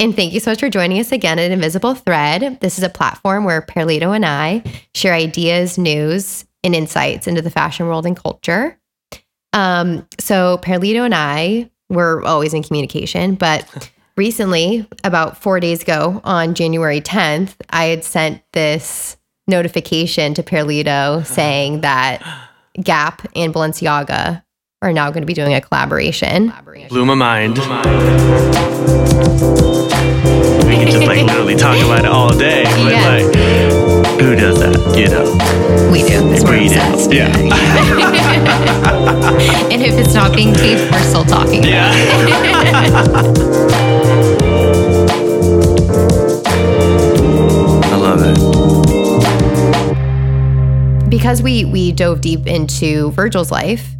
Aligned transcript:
And 0.00 0.16
thank 0.16 0.32
you 0.32 0.40
so 0.40 0.50
much 0.50 0.60
for 0.60 0.70
joining 0.70 0.98
us 0.98 1.12
again 1.12 1.38
at 1.38 1.50
Invisible 1.50 1.94
Thread. 1.94 2.58
This 2.62 2.78
is 2.78 2.84
a 2.84 2.88
platform 2.88 3.44
where 3.44 3.60
Perlito 3.60 4.16
and 4.16 4.24
I 4.24 4.62
share 4.94 5.12
ideas, 5.12 5.76
news, 5.76 6.46
and 6.64 6.74
insights 6.74 7.26
into 7.26 7.42
the 7.42 7.50
fashion 7.50 7.86
world 7.86 8.06
and 8.06 8.16
culture. 8.16 8.80
Um, 9.52 10.08
so 10.18 10.58
Perlito 10.62 11.04
and 11.04 11.14
I 11.14 11.70
were 11.90 12.24
always 12.24 12.54
in 12.54 12.62
communication, 12.62 13.34
but 13.34 13.90
recently, 14.16 14.88
about 15.04 15.36
four 15.36 15.60
days 15.60 15.82
ago 15.82 16.22
on 16.24 16.54
January 16.54 17.02
10th, 17.02 17.56
I 17.68 17.84
had 17.84 18.02
sent 18.02 18.42
this 18.54 19.18
notification 19.46 20.32
to 20.32 20.42
Perlito 20.42 21.26
saying 21.26 21.82
that 21.82 22.22
Gap 22.82 23.26
and 23.36 23.52
Balenciaga 23.52 24.42
are 24.82 24.94
now 24.94 25.10
going 25.10 25.20
to 25.20 25.26
be 25.26 25.34
doing 25.34 25.52
a 25.52 25.60
collaboration. 25.60 26.54
Blew 26.88 27.04
my 27.04 27.12
mind. 27.14 27.58
We 27.58 27.64
can 30.76 30.86
just 30.88 31.06
like 31.06 31.22
literally 31.26 31.54
talk 31.54 31.76
about 31.84 31.98
it 32.00 32.06
all 32.06 32.30
day. 32.34 32.64
But 32.64 32.90
Yeah. 32.90 33.08
like, 33.08 33.26
who 34.22 34.34
does 34.36 34.58
that? 34.60 34.96
You 34.98 35.08
know? 35.08 35.24
We 35.92 36.02
do. 36.02 36.20
'cause 36.32 36.44
we're 36.44 36.60
We 36.60 36.68
do. 36.70 36.76
obsessed. 36.76 37.12
Yeah. 37.12 37.28
And 39.70 39.82
if 39.82 39.98
it's 39.98 40.14
not 40.14 40.34
being 40.34 40.54
paid, 40.54 40.78
we're 40.90 41.02
still 41.02 41.24
talking. 41.24 41.62
Yeah. 41.62 41.92
I 46.62 47.96
love 47.96 48.20
it. 48.22 48.36
because 51.10 51.42
we 51.42 51.64
we 51.64 51.92
dove 51.92 52.20
deep 52.20 52.46
into 52.46 53.10
Virgil's 53.12 53.50
life, 53.50 53.94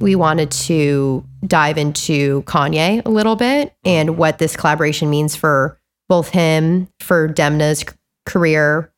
we 0.00 0.14
wanted 0.14 0.50
to 0.50 1.24
dive 1.46 1.78
into 1.78 2.42
Kanye 2.42 3.04
a 3.04 3.10
little 3.10 3.36
bit 3.36 3.74
and 3.84 4.16
what 4.16 4.38
this 4.38 4.56
collaboration 4.56 5.10
means 5.10 5.36
for 5.36 5.78
both 6.08 6.30
him, 6.30 6.88
for 7.00 7.28
Demna's 7.28 7.84
career, 8.26 8.92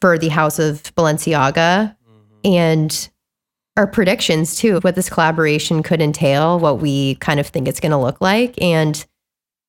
for 0.00 0.18
the 0.18 0.28
House 0.28 0.58
of 0.58 0.82
Balenciaga, 0.96 1.94
and 2.44 3.08
our 3.76 3.86
predictions 3.86 4.56
too 4.56 4.76
of 4.76 4.84
what 4.84 4.96
this 4.96 5.08
collaboration 5.08 5.82
could 5.82 6.02
entail, 6.02 6.58
what 6.58 6.80
we 6.80 7.14
kind 7.16 7.38
of 7.38 7.46
think 7.46 7.68
it's 7.68 7.80
going 7.80 7.92
to 7.92 7.98
look 7.98 8.20
like, 8.20 8.60
and 8.60 9.06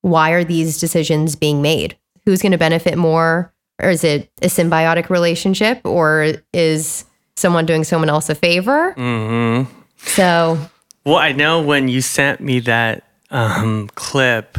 why 0.02 0.31
are 0.31 0.43
these 0.43 0.80
decisions 0.80 1.36
being 1.36 1.61
made? 1.61 1.97
Who's 2.25 2.41
going 2.41 2.53
to 2.53 2.58
benefit 2.58 2.97
more? 2.97 3.53
Or 3.81 3.89
is 3.89 4.03
it 4.03 4.31
a 4.41 4.47
symbiotic 4.47 5.09
relationship? 5.09 5.81
Or 5.86 6.33
is 6.53 7.05
someone 7.36 7.66
doing 7.66 7.83
someone 7.83 8.09
else 8.09 8.30
a 8.30 8.36
favor? 8.36 8.93
hmm 8.93 9.64
So, 10.00 10.58
Well, 11.05 11.17
I 11.17 11.31
know 11.31 11.61
when 11.61 11.88
you 11.88 12.02
sent 12.02 12.42
me 12.42 12.59
that 12.61 13.03
um, 13.31 13.89
clip, 13.95 14.58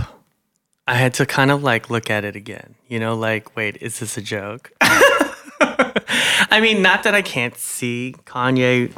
I 0.87 0.95
had 0.95 1.15
to 1.15 1.27
kind 1.27 1.51
of 1.51 1.63
like 1.63 1.91
look 1.91 2.11
at 2.11 2.25
it 2.25 2.37
again. 2.37 2.75
You 2.89 2.99
know, 2.99 3.15
like, 3.15 3.57
wait, 3.57 3.79
is 3.81 4.01
this 4.01 4.17
a 4.17 4.23
joke? 4.23 4.73
I 4.81 6.61
mean, 6.61 6.83
not 6.83 7.03
that 7.05 7.15
I 7.15 7.23
can't 7.23 7.57
see 7.57 8.15
Kanye 8.27 8.93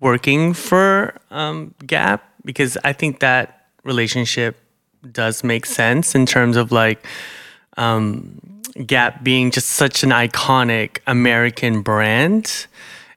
working 0.00 0.52
for 0.52 1.14
um, 1.30 1.74
Gap, 1.86 2.28
because 2.44 2.76
I 2.84 2.92
think 2.92 3.20
that 3.20 3.66
relationship 3.84 4.56
does 5.10 5.42
make 5.42 5.64
sense 5.66 6.14
in 6.14 6.26
terms 6.26 6.56
of 6.56 6.70
like 6.72 7.06
um, 7.76 8.40
Gap 8.86 9.22
being 9.24 9.50
just 9.50 9.68
such 9.70 10.02
an 10.02 10.10
iconic 10.10 10.98
American 11.06 11.82
brand. 11.82 12.66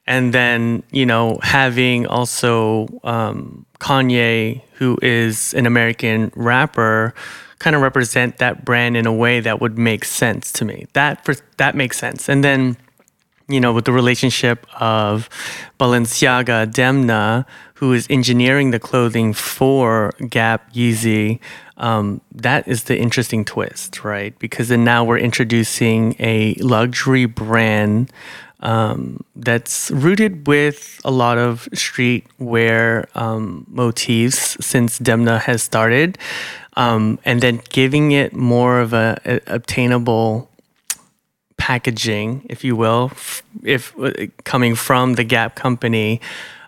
And 0.07 0.33
then, 0.33 0.83
you 0.91 1.05
know, 1.05 1.39
having 1.41 2.05
also 2.05 2.87
um, 3.03 3.65
Kanye, 3.79 4.61
who 4.73 4.97
is 5.01 5.53
an 5.53 5.65
American 5.65 6.31
rapper, 6.35 7.13
kind 7.59 7.75
of 7.75 7.81
represent 7.81 8.37
that 8.37 8.65
brand 8.65 8.95
in 8.97 9.07
a 9.07 9.13
way 9.13 9.39
that 9.39 9.59
would 9.61 9.77
make 9.77 10.05
sense 10.05 10.51
to 10.53 10.65
me. 10.65 10.85
That 10.93 11.25
for, 11.25 11.35
that 11.57 11.75
makes 11.75 11.97
sense. 11.97 12.29
And 12.29 12.43
then, 12.43 12.77
you 13.47 13.59
know, 13.59 13.73
with 13.73 13.85
the 13.85 13.91
relationship 13.91 14.67
of 14.79 15.29
Balenciaga 15.79 16.71
Demna, 16.71 17.45
who 17.75 17.93
is 17.93 18.07
engineering 18.09 18.71
the 18.71 18.79
clothing 18.79 19.33
for 19.33 20.11
Gap 20.29 20.73
Yeezy, 20.73 21.39
um, 21.77 22.21
that 22.31 22.67
is 22.67 22.85
the 22.85 22.97
interesting 22.97 23.43
twist, 23.43 24.03
right? 24.03 24.37
Because 24.39 24.69
then 24.69 24.83
now 24.83 25.03
we're 25.03 25.17
introducing 25.17 26.15
a 26.19 26.55
luxury 26.55 27.25
brand 27.25 28.11
um, 28.61 29.23
that's 29.35 29.91
rooted 29.91 30.47
with 30.47 30.99
a 31.03 31.11
lot 31.11 31.37
of 31.37 31.67
streetwear 31.71 33.05
um, 33.15 33.65
motifs 33.69 34.57
since 34.59 34.99
Demna 34.99 35.39
has 35.41 35.63
started, 35.63 36.17
um, 36.75 37.19
and 37.25 37.41
then 37.41 37.61
giving 37.69 38.11
it 38.11 38.33
more 38.33 38.79
of 38.79 38.93
a, 38.93 39.19
a 39.25 39.41
obtainable 39.47 40.49
packaging, 41.57 42.45
if 42.49 42.63
you 42.63 42.75
will, 42.75 43.11
if 43.63 43.97
uh, 43.99 44.11
coming 44.43 44.75
from 44.75 45.13
the 45.13 45.23
Gap 45.23 45.55
company. 45.55 46.21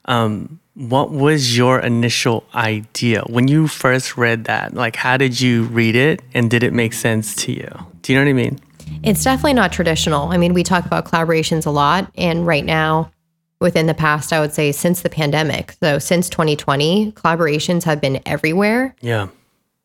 Um, 0.06 0.60
what 0.78 1.10
was 1.10 1.58
your 1.58 1.80
initial 1.80 2.46
idea 2.54 3.24
when 3.26 3.48
you 3.48 3.68
first 3.68 4.16
read 4.16 4.46
that? 4.46 4.76
Like, 4.76 4.96
how 4.96 5.18
did 5.18 5.42
you 5.42 5.64
read 5.64 5.96
it, 5.96 6.22
and 6.36 6.52
did 6.52 6.62
it 6.62 6.72
make 6.72 6.94
sense 6.94 7.36
to 7.38 7.52
you? 7.52 7.70
Do 8.04 8.14
you 8.14 8.20
know 8.20 8.26
what 8.26 8.30
I 8.30 8.34
mean? 8.34 8.60
It's 9.04 9.24
definitely 9.24 9.54
not 9.54 9.72
traditional. 9.72 10.30
I 10.32 10.38
mean, 10.38 10.54
we 10.54 10.64
talk 10.64 10.86
about 10.86 11.06
collaborations 11.06 11.66
a 11.66 11.70
lot. 11.70 12.12
And 12.16 12.46
right 12.48 12.66
now, 12.66 13.12
within 13.60 13.88
the 13.88 13.94
past, 13.94 14.32
I 14.34 14.40
would 14.40 14.54
say 14.54 14.72
since 14.72 15.02
the 15.02 15.10
pandemic, 15.10 15.76
so 15.82 16.00
since 16.00 16.30
2020, 16.30 17.12
collaborations 17.14 17.84
have 17.84 18.00
been 18.02 18.22
everywhere. 18.26 18.96
Yeah, 19.02 19.28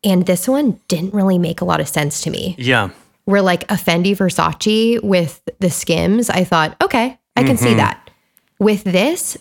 And 0.04 0.26
this 0.26 0.46
one 0.48 0.80
didn't 0.88 1.14
really 1.14 1.38
make 1.38 1.60
a 1.60 1.64
lot 1.64 1.80
of 1.80 1.88
sense 1.88 2.20
to 2.22 2.30
me. 2.30 2.54
yeah, 2.58 2.90
where 3.24 3.40
like 3.42 3.62
a 3.70 3.74
Fendi 3.76 4.16
Versace 4.16 5.02
with 5.02 5.40
the 5.60 5.70
skims, 5.70 6.28
I 6.28 6.44
thought, 6.44 6.76
okay, 6.82 7.18
I 7.36 7.44
can 7.44 7.56
Mm-hmm. 7.56 7.64
see 7.64 7.74
that. 7.74 8.10
With 8.58 8.84
this, 8.84 9.38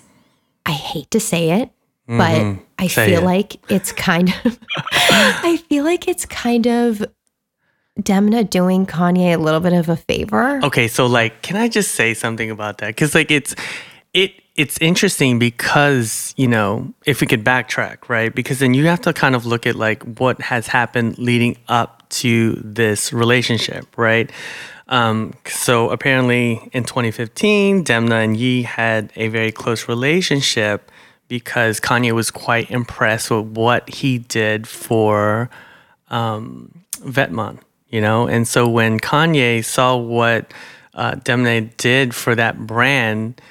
I 0.66 0.72
hate 0.72 1.10
to 1.12 1.20
say 1.20 1.62
it, 1.62 1.70
but 2.08 2.22
I 2.22 2.40
Mm-hmm. 2.40 2.88
Say 2.88 3.06
feel 3.12 3.22
it. 3.22 3.26
like 3.26 3.72
it's 3.72 3.92
kind 3.92 4.34
of 4.44 4.58
I 4.92 5.58
feel 5.70 5.84
like 5.84 6.08
it's 6.08 6.26
kind 6.26 6.66
of 6.68 7.04
Demna 8.00 8.50
doing 8.50 8.86
Kanye 8.86 9.34
a 9.34 9.38
little 9.38 9.60
bit 9.60 9.74
of 9.74 9.90
a 9.90 9.98
favor. 9.98 10.64
Okay, 10.64 10.88
so 10.88 11.06
like, 11.06 11.42
can 11.42 11.58
I 11.58 11.68
just 11.68 11.92
say 11.92 12.14
something 12.14 12.50
about 12.50 12.78
that? 12.80 12.88
Because 12.88 13.14
like, 13.14 13.32
it's 13.32 13.56
it 14.14 14.34
it's 14.56 14.78
interesting 14.80 15.40
because 15.40 16.34
you 16.38 16.48
know 16.48 16.94
if 17.06 17.22
we 17.22 17.28
could 17.28 17.44
backtrack, 17.44 18.10
right? 18.10 18.34
Because 18.34 18.60
then 18.60 18.74
you 18.74 18.86
have 18.88 19.02
to 19.02 19.14
kind 19.14 19.36
of 19.36 19.46
look 19.46 19.66
at 19.66 19.76
like 19.76 20.04
what 20.20 20.42
has 20.42 20.68
happened 20.68 21.18
leading 21.18 21.58
up 21.68 22.08
to 22.10 22.54
this 22.64 23.14
relationship, 23.14 23.86
right? 23.98 24.32
Um, 24.88 25.34
so 25.46 25.90
apparently 25.90 26.70
in 26.74 26.84
2015, 26.84 27.86
Demna 27.86 28.24
and 28.24 28.36
Ye 28.36 28.64
had 28.64 29.12
a 29.16 29.30
very 29.30 29.52
close 29.52 29.88
relationship 29.88 30.92
because 31.30 31.80
Kanye 31.80 32.12
was 32.12 32.30
quite 32.30 32.70
impressed 32.70 33.32
with 33.32 33.46
what 33.46 33.90
he 33.90 34.18
did 34.18 34.68
for 34.68 35.50
um, 36.10 36.84
Vetements, 36.98 37.62
you 37.92 38.02
know? 38.02 38.28
And 38.28 38.48
so 38.48 38.68
when 38.68 39.00
Kanye 39.00 39.64
saw 39.64 39.96
what 39.96 40.54
uh, 40.94 41.14
Demna 41.14 41.70
did 41.78 42.16
for 42.16 42.36
that 42.36 42.66
brand, 42.66 43.42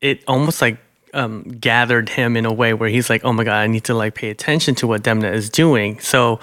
it 0.00 0.22
almost 0.28 0.62
like 0.62 0.78
um, 1.14 1.42
gathered 1.42 2.10
him 2.10 2.36
in 2.36 2.44
a 2.44 2.52
way 2.52 2.74
where 2.74 2.88
he's 2.88 3.08
like, 3.10 3.24
oh 3.24 3.32
my 3.32 3.44
God, 3.44 3.56
I 3.56 3.66
need 3.66 3.84
to 3.84 3.94
like 3.94 4.14
pay 4.14 4.30
attention 4.30 4.74
to 4.76 4.86
what 4.86 5.02
Demna 5.02 5.32
is 5.32 5.50
doing. 5.50 5.98
So 6.00 6.40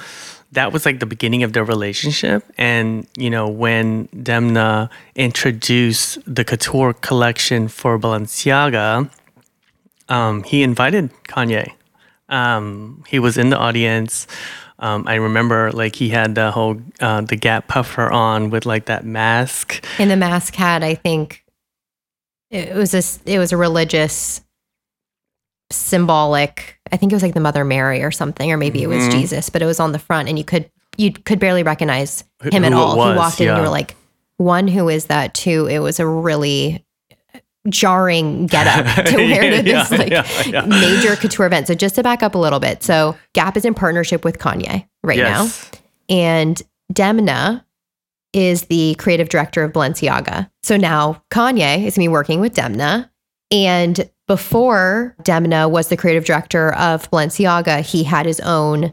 that 0.52 0.72
was 0.72 0.86
like 0.86 1.00
the 1.00 1.06
beginning 1.06 1.44
of 1.44 1.54
their 1.54 1.64
relationship. 1.64 2.44
And, 2.58 3.08
you 3.18 3.30
know, 3.30 3.48
when 3.48 4.08
Demna 4.10 4.90
introduced 5.16 6.20
the 6.26 6.44
couture 6.44 6.94
collection 6.94 7.68
for 7.68 7.98
Balenciaga, 8.00 9.10
um, 10.10 10.44
he 10.44 10.64
invited 10.64 11.12
Kanye. 11.28 11.74
Um, 12.30 13.04
he 13.08 13.20
was 13.20 13.38
in 13.38 13.50
the 13.50 13.58
audience. 13.58 14.28
Um, 14.84 15.06
I 15.08 15.16
remember 15.16 15.72
like 15.72 15.96
he 15.96 16.10
had 16.10 16.36
the 16.36 16.52
whole 16.52 16.76
uh, 17.00 17.22
the 17.22 17.38
Gap 17.38 17.70
puffer 17.70 18.12
on 18.12 18.50
with 18.50 18.66
like 18.66 18.86
that 18.86 19.06
mask. 19.06 19.84
And 19.98 20.12
the 20.12 20.18
mask 20.18 20.56
had, 20.56 20.84
I 20.84 20.94
think, 20.96 21.46
it 22.52 22.76
was 22.76 22.94
a 22.94 23.02
it 23.32 23.40
was 23.40 23.54
a 23.54 23.58
religious 23.58 24.42
symbolic. 25.72 26.78
I 26.92 26.98
think 26.98 27.12
it 27.12 27.16
was 27.16 27.24
like 27.24 27.34
the 27.34 27.40
Mother 27.40 27.64
Mary 27.64 28.04
or 28.04 28.12
something, 28.12 28.52
or 28.52 28.58
maybe 28.58 28.84
it 28.84 28.88
was 28.88 29.04
Mhm. 29.06 29.12
Jesus, 29.12 29.50
but 29.50 29.62
it 29.62 29.66
was 29.66 29.80
on 29.80 29.92
the 29.94 30.00
front, 30.00 30.28
and 30.30 30.38
you 30.38 30.44
could 30.44 30.70
you 30.98 31.12
could 31.12 31.40
barely 31.40 31.64
recognize 31.64 32.24
Who- 32.44 32.52
him 32.52 32.64
at 32.64 32.72
who 32.72 32.78
it 32.78 32.82
all. 32.82 32.98
was, 32.98 33.14
he 33.14 33.18
walked 33.18 33.42
in, 33.42 33.48
and 33.48 33.58
you 33.58 33.64
were 33.64 33.70
like, 33.70 33.96
"One, 34.38 34.68
who 34.68 34.90
is 34.90 35.06
that?" 35.06 35.34
Two, 35.34 35.66
it 35.68 35.80
was 35.80 36.00
a 36.00 36.06
really 36.06 36.86
jarring 37.70 38.48
getup 38.48 39.06
to 39.06 39.16
wear 39.16 39.56
to 39.58 39.62
this 39.62 39.92
Yeah, 39.92 39.98
like 39.98 40.10
yeah, 40.10 40.44
yeah. 40.46 40.66
major 40.66 41.16
couture 41.16 41.46
event. 41.46 41.68
So 41.68 41.74
just 41.76 41.96
to 41.96 42.04
back 42.04 42.22
up 42.24 42.36
a 42.36 42.38
little 42.38 42.60
bit, 42.60 42.84
so 42.84 43.16
Gap 43.34 43.56
is 43.58 43.66
in 43.66 43.74
partnership 43.74 44.24
with 44.26 44.38
Kanye 44.40 44.88
right 45.04 45.18
now. 45.20 45.48
And 46.10 46.62
Demna 46.92 47.64
is 48.34 48.64
the 48.64 48.96
creative 48.96 49.30
director 49.30 49.64
of 49.64 49.72
Balenciaga. 49.72 50.50
So 50.64 50.76
now 50.76 51.22
Kanye 51.32 51.78
is 51.78 51.82
going 51.82 51.92
to 51.92 52.00
be 52.00 52.08
working 52.10 52.40
with 52.42 52.54
Demna. 52.56 53.10
And 53.52 54.10
before 54.28 55.16
Demna 55.22 55.70
was 55.70 55.88
the 55.90 55.98
creative 55.98 56.26
director 56.26 56.74
of 56.74 57.10
Balenciaga, 57.12 57.82
he 57.82 58.04
had 58.04 58.26
his 58.26 58.40
own 58.40 58.92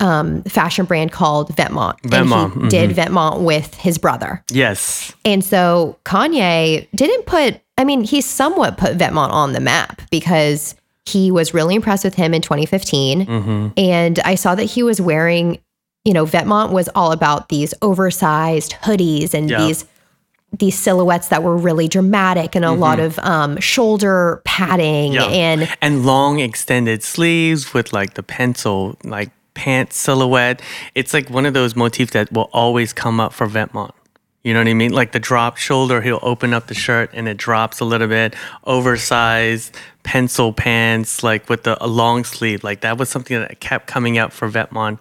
um, 0.00 0.42
fashion 0.42 0.84
brand 0.84 1.12
called. 1.12 1.54
Vetements, 1.54 1.98
And 2.54 2.64
he 2.64 2.68
did 2.68 2.90
Vetements 2.90 3.40
with 3.42 3.74
his 3.76 3.98
brother. 3.98 4.42
Yes. 4.50 5.14
And 5.24 5.44
so 5.44 5.98
Kanye 6.04 6.88
didn't 6.94 7.26
put, 7.26 7.60
I 7.78 7.84
mean, 7.84 8.04
he 8.04 8.20
somewhat 8.20 8.76
put 8.76 8.96
Vetements 8.98 9.30
on 9.30 9.52
the 9.52 9.60
map 9.60 10.02
because 10.10 10.74
he 11.06 11.30
was 11.30 11.52
really 11.54 11.74
impressed 11.74 12.04
with 12.04 12.14
him 12.14 12.32
in 12.34 12.42
2015. 12.42 13.72
And 13.76 14.18
I 14.20 14.34
saw 14.36 14.54
that 14.54 14.64
he 14.64 14.82
was 14.82 15.00
wearing, 15.00 15.58
you 16.04 16.12
know, 16.12 16.24
Vetements 16.26 16.70
was 16.72 16.88
all 16.94 17.12
about 17.12 17.48
these 17.48 17.74
oversized 17.82 18.72
hoodies 18.82 19.34
and 19.34 19.50
Yeah. 19.50 19.64
these 19.66 19.84
these 20.58 20.78
silhouettes 20.78 21.28
that 21.28 21.42
were 21.42 21.56
really 21.56 21.88
dramatic 21.88 22.54
and 22.54 22.62
a 22.62 22.72
lot 22.72 23.00
of 23.00 23.18
um, 23.20 23.58
shoulder 23.58 24.42
padding 24.44 25.14
Yeah. 25.14 25.24
and 25.24 25.66
and 25.80 26.04
long 26.04 26.40
extended 26.40 27.02
sleeves 27.02 27.72
with 27.72 27.94
like 27.94 28.14
the 28.14 28.22
pencil 28.22 28.94
like 29.02 29.30
pant 29.54 29.94
silhouette. 29.94 30.60
It's 30.94 31.14
like 31.14 31.30
one 31.30 31.46
of 31.46 31.54
those 31.54 31.74
motifs 31.74 32.12
that 32.12 32.30
will 32.32 32.50
always 32.52 32.92
come 32.92 33.18
up 33.18 33.32
for 33.32 33.46
Vetements. 33.48 33.92
You 34.42 34.54
know 34.54 34.60
what 34.60 34.68
I 34.68 34.74
mean? 34.74 34.92
Like 34.92 35.12
the 35.12 35.20
drop 35.20 35.56
shoulder, 35.56 36.00
he'll 36.00 36.18
open 36.22 36.52
up 36.52 36.66
the 36.66 36.74
shirt 36.74 37.10
and 37.12 37.28
it 37.28 37.36
drops 37.36 37.78
a 37.78 37.84
little 37.84 38.08
bit. 38.08 38.34
Oversized 38.64 39.76
pencil 40.02 40.52
pants, 40.52 41.22
like 41.22 41.48
with 41.48 41.62
the 41.62 41.82
a 41.82 41.86
long 41.86 42.24
sleeve. 42.24 42.64
Like 42.64 42.80
that 42.80 42.98
was 42.98 43.08
something 43.08 43.38
that 43.38 43.60
kept 43.60 43.86
coming 43.86 44.18
up 44.18 44.32
for 44.32 44.50
Vetements 44.50 44.98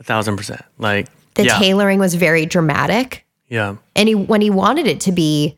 a 0.00 0.04
thousand 0.04 0.36
percent. 0.36 0.62
Like 0.78 1.08
the 1.34 1.44
yeah, 1.44 1.58
tailoring 1.58 1.98
was 1.98 2.14
very 2.14 2.46
dramatic. 2.46 3.26
yeah, 3.48 3.76
And 3.96 4.08
he, 4.08 4.14
when 4.14 4.40
he 4.40 4.50
wanted 4.50 4.86
it 4.86 5.00
to 5.02 5.12
be 5.12 5.57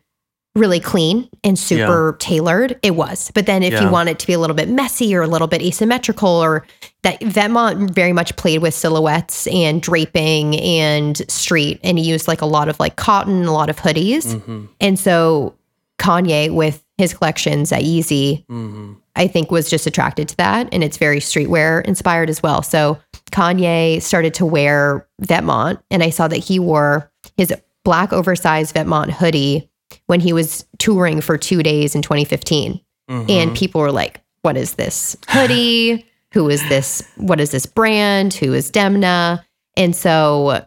really 0.55 0.79
clean 0.81 1.29
and 1.43 1.57
super 1.57 2.17
tailored, 2.19 2.77
it 2.83 2.95
was. 2.95 3.31
But 3.33 3.45
then 3.45 3.63
if 3.63 3.71
Yeah. 3.73 3.83
you 3.83 3.89
want 3.89 4.09
it 4.09 4.19
to 4.19 4.27
be 4.27 4.33
a 4.33 4.39
little 4.39 4.55
bit 4.55 4.67
messy 4.67 5.15
or 5.15 5.21
a 5.21 5.27
little 5.27 5.47
bit 5.47 5.61
asymmetrical, 5.61 6.29
or 6.29 6.65
that 7.03 7.21
Vetements 7.21 7.89
very 7.91 8.11
much 8.11 8.35
played 8.35 8.61
with 8.61 8.73
silhouettes 8.73 9.47
and 9.47 9.81
draping 9.81 10.59
and 10.59 11.21
street, 11.31 11.79
and 11.83 11.97
he 11.97 12.03
used 12.03 12.27
like 12.27 12.41
a 12.41 12.45
lot 12.45 12.67
of 12.67 12.79
like 12.79 12.97
cotton, 12.97 13.45
a 13.45 13.53
lot 13.53 13.69
of 13.69 13.77
hoodies. 13.77 14.25
Mm-hmm. 14.35 14.65
And 14.81 14.99
so 14.99 15.55
Kanye 15.99 16.53
with 16.53 16.83
his 16.97 17.13
collections 17.13 17.71
at 17.71 17.83
Yeezy, 17.83 18.45
Mm-hmm. 18.47 18.93
I 19.15 19.27
think 19.27 19.51
was 19.51 19.69
just 19.69 19.87
attracted 19.87 20.29
to 20.29 20.37
that. 20.37 20.69
And 20.71 20.85
it's 20.85 20.95
very 20.97 21.19
streetwear 21.19 21.83
inspired 21.85 22.29
as 22.29 22.41
well. 22.41 22.61
So 22.61 22.97
Kanye 23.31 24.01
started 24.01 24.33
to 24.35 24.45
wear 24.45 25.05
Vetements, 25.21 25.81
and 25.91 26.01
I 26.03 26.09
saw 26.11 26.27
that 26.29 26.37
he 26.37 26.59
wore 26.59 27.11
his 27.35 27.53
black 27.83 28.13
oversized 28.13 28.73
Vetements 28.75 29.11
hoodie 29.11 29.69
when 30.07 30.19
he 30.19 30.33
was 30.33 30.65
touring 30.77 31.21
for 31.21 31.37
two 31.37 31.63
days 31.63 31.95
in 31.95 32.01
2015. 32.01 32.79
Mm-hmm. 33.09 33.29
And 33.29 33.55
people 33.55 33.81
were 33.81 33.91
like, 33.91 34.21
what 34.41 34.57
is 34.57 34.75
this 34.75 35.15
hoodie? 35.27 36.05
Who 36.33 36.49
is 36.49 36.67
this? 36.69 37.03
What 37.17 37.41
is 37.41 37.51
this 37.51 37.65
brand? 37.65 38.33
Who 38.33 38.53
is 38.53 38.71
Demna? 38.71 39.43
And 39.75 39.95
so 39.95 40.65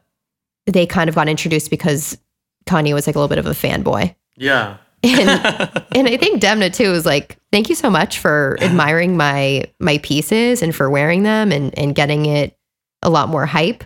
they 0.66 0.86
kind 0.86 1.08
of 1.08 1.14
got 1.14 1.28
introduced 1.28 1.70
because 1.70 2.18
Kanye 2.66 2.92
was 2.92 3.06
like 3.06 3.16
a 3.16 3.18
little 3.18 3.28
bit 3.28 3.38
of 3.38 3.46
a 3.46 3.50
fanboy. 3.50 4.14
yeah, 4.36 4.76
And 5.02 5.28
and 5.94 6.08
I 6.08 6.16
think 6.16 6.42
Demna 6.42 6.72
too 6.72 6.90
was 6.90 7.06
like, 7.06 7.38
thank 7.52 7.68
you 7.68 7.74
so 7.74 7.90
much 7.90 8.18
for 8.18 8.58
admiring 8.60 9.16
my 9.16 9.64
my 9.80 9.98
pieces 9.98 10.62
and 10.62 10.74
for 10.74 10.90
wearing 10.90 11.22
them 11.22 11.52
and 11.52 11.76
and 11.78 11.94
getting 11.94 12.26
it 12.26 12.56
a 13.02 13.10
lot 13.10 13.28
more 13.28 13.46
hype. 13.46 13.84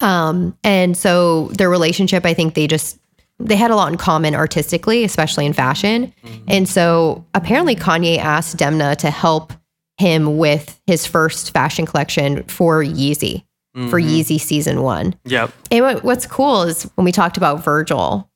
Um, 0.00 0.56
and 0.62 0.96
so 0.96 1.48
their 1.48 1.68
relationship, 1.68 2.24
I 2.24 2.34
think 2.34 2.54
they 2.54 2.66
just 2.66 2.98
they 3.44 3.56
had 3.56 3.70
a 3.70 3.76
lot 3.76 3.90
in 3.92 3.98
common 3.98 4.34
artistically, 4.34 5.04
especially 5.04 5.46
in 5.46 5.52
fashion. 5.52 6.12
Mm-hmm. 6.24 6.44
And 6.48 6.68
so 6.68 7.24
apparently 7.34 7.76
Kanye 7.76 8.18
asked 8.18 8.56
Demna 8.56 8.96
to 8.96 9.10
help 9.10 9.52
him 9.98 10.38
with 10.38 10.80
his 10.86 11.06
first 11.06 11.52
fashion 11.52 11.86
collection 11.86 12.42
for 12.44 12.82
Yeezy, 12.82 13.44
for 13.74 14.00
mm-hmm. 14.00 14.08
Yeezy 14.08 14.40
season 14.40 14.82
one. 14.82 15.14
yep, 15.24 15.52
And 15.70 15.84
what, 15.84 16.04
what's 16.04 16.26
cool 16.26 16.62
is 16.62 16.84
when 16.94 17.04
we 17.04 17.12
talked 17.12 17.36
about 17.36 17.62
Virgil, 17.62 18.28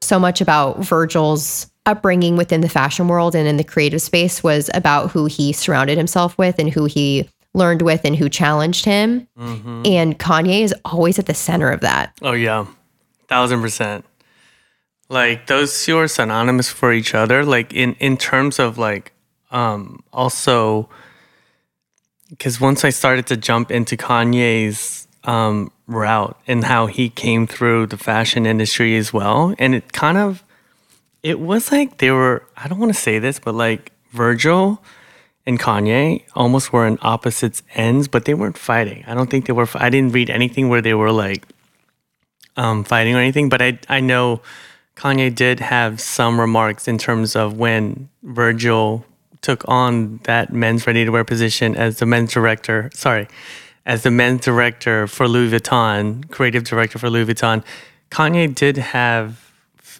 so 0.00 0.18
much 0.18 0.40
about 0.40 0.78
Virgil's 0.80 1.70
upbringing 1.86 2.36
within 2.36 2.60
the 2.60 2.68
fashion 2.68 3.08
world 3.08 3.34
and 3.34 3.46
in 3.46 3.56
the 3.56 3.64
creative 3.64 4.00
space 4.00 4.42
was 4.42 4.70
about 4.74 5.10
who 5.10 5.26
he 5.26 5.52
surrounded 5.52 5.98
himself 5.98 6.36
with 6.38 6.58
and 6.58 6.70
who 6.70 6.86
he 6.86 7.28
learned 7.54 7.82
with 7.82 8.02
and 8.04 8.16
who 8.16 8.28
challenged 8.28 8.84
him. 8.84 9.28
Mm-hmm. 9.38 9.82
And 9.86 10.18
Kanye 10.18 10.62
is 10.62 10.74
always 10.84 11.18
at 11.18 11.26
the 11.26 11.34
center 11.34 11.70
of 11.70 11.80
that. 11.80 12.12
Oh 12.22 12.32
yeah, 12.32 12.66
thousand 13.28 13.60
percent. 13.60 14.04
Like 15.08 15.46
those 15.46 15.84
two 15.84 15.98
are 15.98 16.08
synonymous 16.08 16.70
for 16.70 16.92
each 16.92 17.14
other. 17.14 17.44
Like 17.44 17.72
in 17.72 17.94
in 18.00 18.16
terms 18.16 18.58
of 18.58 18.78
like 18.78 19.12
um 19.50 20.02
also 20.12 20.88
because 22.30 22.60
once 22.60 22.84
I 22.84 22.90
started 22.90 23.26
to 23.28 23.36
jump 23.36 23.70
into 23.70 23.96
Kanye's 23.96 25.06
um 25.24 25.70
route 25.86 26.36
and 26.46 26.64
how 26.64 26.86
he 26.86 27.10
came 27.10 27.46
through 27.46 27.86
the 27.86 27.98
fashion 27.98 28.46
industry 28.46 28.96
as 28.96 29.12
well, 29.12 29.54
and 29.58 29.74
it 29.74 29.92
kind 29.92 30.18
of 30.18 30.42
it 31.22 31.40
was 31.40 31.70
like 31.70 31.98
they 31.98 32.10
were 32.10 32.44
I 32.56 32.68
don't 32.68 32.78
want 32.78 32.92
to 32.94 32.98
say 32.98 33.18
this, 33.18 33.38
but 33.38 33.54
like 33.54 33.92
Virgil 34.12 34.82
and 35.46 35.60
Kanye 35.60 36.22
almost 36.34 36.72
were 36.72 36.86
in 36.86 36.98
opposites 37.02 37.62
ends, 37.74 38.08
but 38.08 38.24
they 38.24 38.34
weren't 38.34 38.56
fighting. 38.58 39.04
I 39.06 39.14
don't 39.14 39.28
think 39.28 39.46
they 39.46 39.52
were. 39.52 39.68
I 39.74 39.90
didn't 39.90 40.12
read 40.12 40.30
anything 40.30 40.68
where 40.68 40.80
they 40.80 40.94
were 40.94 41.12
like 41.12 41.44
um, 42.56 42.84
fighting 42.84 43.14
or 43.14 43.18
anything, 43.18 43.48
but 43.48 43.60
I 43.60 43.78
I 43.88 44.00
know 44.00 44.40
Kanye 44.96 45.34
did 45.34 45.60
have 45.60 46.00
some 46.00 46.40
remarks 46.40 46.86
in 46.88 46.98
terms 46.98 47.34
of 47.34 47.58
when 47.58 48.08
Virgil 48.22 49.04
took 49.40 49.64
on 49.68 50.18
that 50.24 50.52
men's 50.52 50.86
ready 50.86 51.04
to 51.04 51.10
wear 51.10 51.24
position 51.24 51.76
as 51.76 51.98
the 51.98 52.06
men's 52.06 52.32
director. 52.32 52.90
Sorry, 52.94 53.28
as 53.84 54.02
the 54.02 54.10
men's 54.10 54.40
director 54.40 55.06
for 55.06 55.28
Louis 55.28 55.50
Vuitton, 55.50 56.28
creative 56.30 56.64
director 56.64 56.98
for 56.98 57.10
Louis 57.10 57.26
Vuitton. 57.26 57.62
Kanye 58.10 58.54
did 58.54 58.76
have 58.78 59.52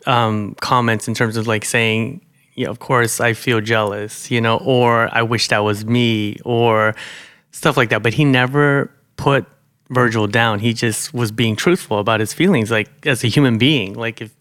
um, 0.06 0.55
comments 0.61 1.08
in 1.08 1.14
terms 1.14 1.37
of 1.37 1.46
like 1.46 1.64
saying, 1.64 2.20
yeah, 2.55 2.69
of 2.69 2.79
course 2.79 3.20
I 3.20 3.32
feel 3.32 3.61
jealous, 3.61 4.31
you 4.31 4.41
know, 4.41 4.58
or 4.58 5.08
I 5.12 5.23
wish 5.23 5.49
that 5.49 5.58
was 5.58 5.85
me, 5.85 6.38
or 6.44 6.94
stuff 7.50 7.76
like 7.76 7.91
that. 7.91 8.02
But 8.02 8.14
he 8.14 8.25
never 8.25 8.91
put 9.17 9.44
Virgil 9.91 10.26
down. 10.26 10.61
He 10.61 10.73
just 10.73 11.12
was 11.12 11.32
being 11.32 11.56
truthful 11.56 11.99
about 11.99 12.20
his 12.20 12.32
feelings, 12.32 12.70
like 12.70 12.88
as 13.06 13.25
a 13.25 13.26
human 13.26 13.58
being. 13.58 13.94
Like 13.94 14.23
if 14.23 14.32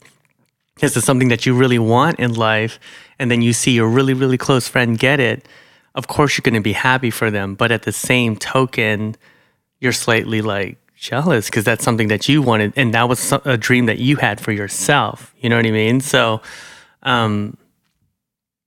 this 0.77 0.97
is 0.97 1.03
something 1.03 1.29
that 1.29 1.45
you 1.45 1.55
really 1.55 1.79
want 1.79 2.19
in 2.19 2.33
life, 2.33 2.79
and 3.19 3.29
then 3.29 3.41
you 3.41 3.53
see 3.53 3.71
your 3.71 3.87
really, 3.87 4.13
really 4.13 4.37
close 4.37 4.67
friend 4.67 4.97
get 4.97 5.19
it, 5.19 5.47
of 5.95 6.07
course 6.07 6.37
you're 6.37 6.43
going 6.43 6.55
to 6.55 6.61
be 6.61 6.73
happy 6.73 7.11
for 7.11 7.29
them. 7.29 7.55
But 7.55 7.71
at 7.71 7.83
the 7.83 7.91
same 7.91 8.35
token, 8.35 9.15
you're 9.79 9.91
slightly 9.91 10.41
like 10.41 10.77
jealous 10.95 11.47
because 11.47 11.63
that's 11.63 11.83
something 11.83 12.07
that 12.07 12.27
you 12.27 12.41
wanted, 12.41 12.73
and 12.75 12.93
that 12.93 13.07
was 13.07 13.31
a 13.45 13.57
dream 13.57 13.85
that 13.85 13.99
you 13.99 14.15
had 14.17 14.39
for 14.39 14.51
yourself. 14.51 15.33
You 15.39 15.49
know 15.49 15.57
what 15.57 15.65
I 15.65 15.71
mean? 15.71 16.01
So, 16.01 16.41
um, 17.03 17.57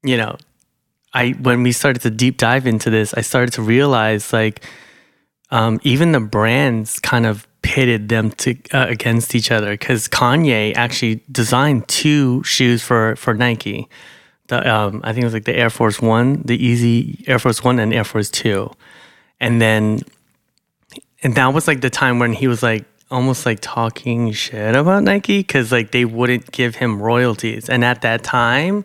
you 0.02 0.16
know, 0.16 0.36
I 1.12 1.30
when 1.30 1.62
we 1.62 1.72
started 1.72 2.02
to 2.02 2.10
deep 2.10 2.36
dive 2.36 2.66
into 2.66 2.90
this, 2.90 3.14
I 3.14 3.22
started 3.22 3.52
to 3.54 3.62
realize 3.62 4.32
like 4.32 4.62
um, 5.50 5.80
even 5.84 6.12
the 6.12 6.20
brands 6.20 6.98
kind 6.98 7.26
of 7.26 7.46
pitted 7.62 8.08
them 8.08 8.30
to 8.30 8.56
uh, 8.72 8.86
against 8.88 9.34
each 9.34 9.50
other 9.50 9.72
because 9.72 10.06
Kanye 10.08 10.74
actually 10.76 11.20
designed 11.30 11.88
two 11.88 12.42
shoes 12.44 12.82
for 12.82 13.16
for 13.16 13.34
Nike. 13.34 13.88
The 14.48 14.72
um, 14.72 15.00
I 15.04 15.12
think 15.12 15.22
it 15.22 15.26
was 15.26 15.34
like 15.34 15.44
the 15.44 15.56
Air 15.56 15.70
Force 15.70 16.00
One, 16.00 16.42
the 16.42 16.56
Yeezy 16.56 17.28
Air 17.28 17.38
Force 17.38 17.64
One, 17.64 17.78
and 17.78 17.92
Air 17.92 18.04
Force 18.04 18.30
Two, 18.30 18.70
and 19.40 19.60
then 19.60 20.00
and 21.22 21.34
that 21.34 21.52
was 21.52 21.66
like 21.66 21.80
the 21.80 21.90
time 21.90 22.18
when 22.18 22.32
he 22.32 22.46
was 22.46 22.62
like 22.62 22.84
almost 23.10 23.46
like 23.46 23.58
talking 23.60 24.32
shit 24.32 24.74
about 24.74 25.02
Nike 25.04 25.38
because 25.40 25.70
like 25.72 25.92
they 25.92 26.04
wouldn't 26.04 26.50
give 26.52 26.76
him 26.76 27.02
royalties, 27.02 27.68
and 27.68 27.84
at 27.84 28.02
that 28.02 28.22
time, 28.22 28.84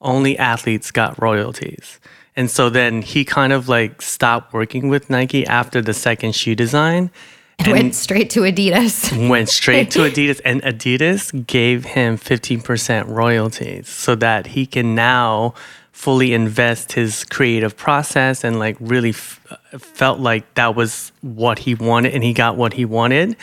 only 0.00 0.38
athletes 0.38 0.90
got 0.90 1.20
royalties. 1.20 1.98
And 2.38 2.48
so 2.48 2.70
then 2.70 3.02
he 3.02 3.24
kind 3.24 3.52
of 3.52 3.68
like 3.68 4.00
stopped 4.00 4.52
working 4.52 4.88
with 4.88 5.10
Nike 5.10 5.44
after 5.44 5.82
the 5.82 5.92
second 5.92 6.36
shoe 6.36 6.54
design 6.54 7.10
And 7.58 7.72
went 7.72 7.94
straight 7.96 8.30
to 8.30 8.42
Adidas. 8.42 9.28
went 9.28 9.48
straight 9.48 9.90
to 9.90 9.98
Adidas, 10.08 10.40
and 10.44 10.62
Adidas 10.62 11.44
gave 11.48 11.84
him 11.84 12.16
15% 12.16 13.08
royalties 13.08 13.88
so 13.88 14.14
that 14.14 14.46
he 14.46 14.66
can 14.66 14.94
now 14.94 15.54
fully 15.90 16.32
invest 16.32 16.92
his 16.92 17.24
creative 17.24 17.76
process 17.76 18.44
and 18.44 18.60
like 18.60 18.76
really 18.78 19.10
f- 19.10 19.40
felt 19.76 20.20
like 20.20 20.54
that 20.54 20.76
was 20.76 21.10
what 21.22 21.58
he 21.58 21.74
wanted 21.74 22.14
and 22.14 22.22
he 22.22 22.32
got 22.32 22.56
what 22.56 22.74
he 22.74 22.84
wanted. 22.84 23.36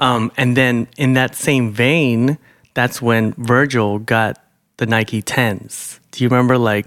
Um, 0.00 0.32
and 0.36 0.56
then 0.56 0.88
in 0.96 1.12
that 1.12 1.36
same 1.36 1.70
vein, 1.70 2.38
that's 2.74 3.00
when 3.00 3.34
Virgil 3.34 4.00
got 4.00 4.42
the 4.78 4.86
Nike 4.86 5.22
10s. 5.22 6.00
Do 6.10 6.24
you 6.24 6.28
remember 6.28 6.58
like 6.58 6.86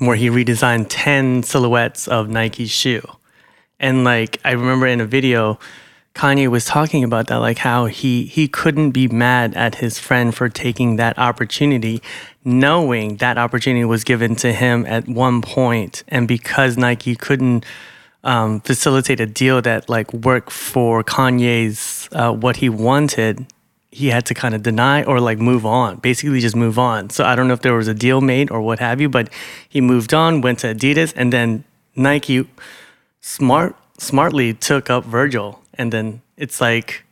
where 0.00 0.16
he 0.16 0.28
redesigned 0.28 0.86
10 0.88 1.44
silhouettes 1.44 2.08
of 2.08 2.28
Nike's 2.28 2.70
shoe? 2.70 3.02
And 3.78 4.04
like 4.04 4.38
I 4.44 4.52
remember 4.52 4.86
in 4.86 5.00
a 5.00 5.06
video, 5.06 5.58
Kanye 6.14 6.48
was 6.48 6.64
talking 6.64 7.04
about 7.04 7.28
that, 7.28 7.36
like 7.36 7.58
how 7.58 7.86
he 7.86 8.24
he 8.24 8.48
couldn't 8.48 8.90
be 8.90 9.08
mad 9.08 9.54
at 9.54 9.76
his 9.76 9.98
friend 9.98 10.34
for 10.34 10.48
taking 10.48 10.96
that 10.96 11.18
opportunity, 11.18 12.02
knowing 12.44 13.16
that 13.16 13.38
opportunity 13.38 13.84
was 13.84 14.04
given 14.04 14.36
to 14.36 14.52
him 14.52 14.84
at 14.86 15.08
one 15.08 15.40
point, 15.40 16.02
and 16.08 16.28
because 16.28 16.76
Nike 16.76 17.14
couldn't 17.14 17.64
um, 18.22 18.60
facilitate 18.60 19.20
a 19.20 19.26
deal 19.26 19.62
that 19.62 19.88
like 19.88 20.12
worked 20.12 20.52
for 20.52 21.02
Kanye's 21.02 22.08
uh, 22.12 22.32
what 22.32 22.56
he 22.56 22.68
wanted, 22.68 23.46
he 23.92 24.08
had 24.08 24.24
to 24.26 24.34
kind 24.34 24.54
of 24.54 24.62
deny 24.62 25.02
or 25.02 25.20
like 25.20 25.38
move 25.38 25.66
on, 25.66 25.96
basically 25.96 26.40
just 26.40 26.54
move 26.54 26.78
on. 26.78 27.10
So 27.10 27.24
I 27.24 27.34
don't 27.34 27.48
know 27.48 27.54
if 27.54 27.62
there 27.62 27.74
was 27.74 27.88
a 27.88 27.94
deal 27.94 28.20
made 28.20 28.50
or 28.50 28.60
what 28.60 28.78
have 28.78 29.00
you, 29.00 29.08
but 29.08 29.28
he 29.68 29.80
moved 29.80 30.14
on, 30.14 30.40
went 30.40 30.60
to 30.60 30.72
Adidas, 30.74 31.12
and 31.16 31.32
then 31.32 31.64
Nike 31.96 32.48
smart 33.20 33.76
smartly 33.98 34.54
took 34.54 34.88
up 34.88 35.04
Virgil, 35.04 35.60
and 35.74 35.92
then 35.92 36.22
it's 36.36 36.60
like 36.60 37.04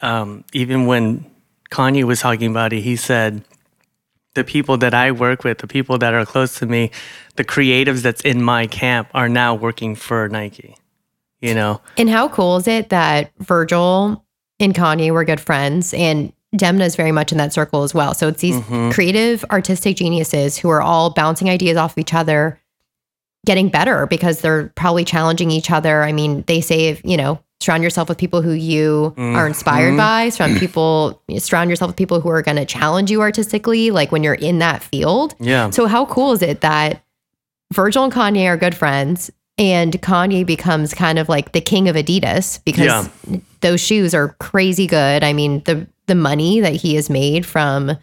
um, 0.00 0.44
even 0.52 0.86
when 0.86 1.30
Kanye 1.70 2.04
was 2.04 2.20
talking 2.20 2.50
about 2.50 2.72
it, 2.72 2.80
he 2.80 2.96
said 2.96 3.42
the 4.34 4.44
people 4.44 4.76
that 4.78 4.94
I 4.94 5.10
work 5.12 5.42
with, 5.42 5.58
the 5.58 5.66
people 5.66 5.98
that 5.98 6.14
are 6.14 6.24
close 6.24 6.58
to 6.58 6.66
me, 6.66 6.90
the 7.36 7.44
creatives 7.44 8.02
that's 8.02 8.20
in 8.20 8.42
my 8.42 8.66
camp 8.66 9.08
are 9.14 9.28
now 9.28 9.54
working 9.54 9.94
for 9.94 10.28
Nike. 10.28 10.76
You 11.40 11.54
know? 11.54 11.80
And 11.96 12.10
how 12.10 12.28
cool 12.28 12.58
is 12.58 12.68
it 12.68 12.90
that 12.90 13.32
Virgil 13.38 14.24
and 14.60 14.74
Kanye 14.74 15.10
were 15.12 15.24
good 15.24 15.40
friends 15.40 15.92
and 15.94 16.32
Demna 16.54 16.82
is 16.82 16.96
very 16.96 17.12
much 17.12 17.30
in 17.32 17.38
that 17.38 17.52
circle 17.52 17.82
as 17.84 17.94
well. 17.94 18.12
So 18.14 18.28
it's 18.28 18.40
these 18.40 18.56
Mm-hmm. 18.60 18.90
creative 18.90 19.44
artistic 19.50 19.96
geniuses 19.96 20.58
who 20.58 20.68
are 20.68 20.82
all 20.82 21.10
bouncing 21.10 21.48
ideas 21.48 21.76
off 21.76 21.92
of 21.92 21.98
each 21.98 22.12
other, 22.14 22.60
getting 23.46 23.68
better 23.68 24.06
because 24.06 24.40
they're 24.40 24.68
probably 24.76 25.04
challenging 25.04 25.50
each 25.50 25.70
other. 25.70 26.02
I 26.02 26.12
mean, 26.12 26.42
they 26.46 26.60
say, 26.60 26.88
if, 26.88 27.00
you 27.04 27.16
know, 27.16 27.40
surround 27.60 27.82
yourself 27.84 28.08
with 28.08 28.18
people 28.18 28.42
who 28.42 28.50
you 28.52 29.14
are 29.16 29.46
inspired 29.46 29.96
by, 29.96 30.28
surround 30.30 30.56
people, 30.58 31.22
surround 31.38 31.70
yourself 31.70 31.90
with 31.90 31.96
people 31.96 32.20
who 32.20 32.28
are 32.30 32.42
going 32.42 32.56
to 32.56 32.64
challenge 32.66 33.10
you 33.10 33.20
artistically, 33.20 33.90
like 33.92 34.10
when 34.10 34.22
you're 34.24 34.34
in 34.34 34.58
that 34.58 34.82
field. 34.82 35.34
Yeah. 35.38 35.70
So 35.70 35.86
how 35.86 36.04
cool 36.06 36.32
is 36.32 36.42
it 36.42 36.62
that 36.62 37.02
Virgil 37.72 38.02
and 38.02 38.12
Kanye 38.12 38.46
are 38.46 38.56
good 38.56 38.74
friends 38.74 39.30
and 39.60 39.92
Kanye 40.02 40.44
becomes 40.44 40.94
kind 40.94 41.18
of 41.18 41.28
like 41.28 41.52
the 41.52 41.60
king 41.60 41.88
of 41.88 41.94
Adidas 41.94 42.58
because 42.64 42.86
Yeah. 42.86 43.36
those 43.60 43.80
shoes 43.80 44.14
are 44.14 44.30
crazy 44.40 44.86
good. 44.88 45.22
I 45.22 45.32
mean, 45.32 45.62
the 45.66 45.86
the 46.06 46.14
money 46.16 46.58
that 46.60 46.74
he 46.74 46.96
has 46.96 47.08
made 47.08 47.46
from 47.46 47.96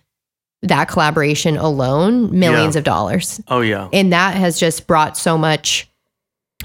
that 0.61 0.87
collaboration 0.87 1.57
alone, 1.57 2.29
millions 2.39 2.75
Yeah. 2.75 2.79
of 2.79 2.83
dollars. 2.85 3.41
Oh 3.49 3.59
yeah. 3.61 3.89
And 3.91 4.13
that 4.13 4.35
has 4.35 4.57
just 4.59 4.87
brought 4.87 5.17
so 5.17 5.37
much 5.37 5.89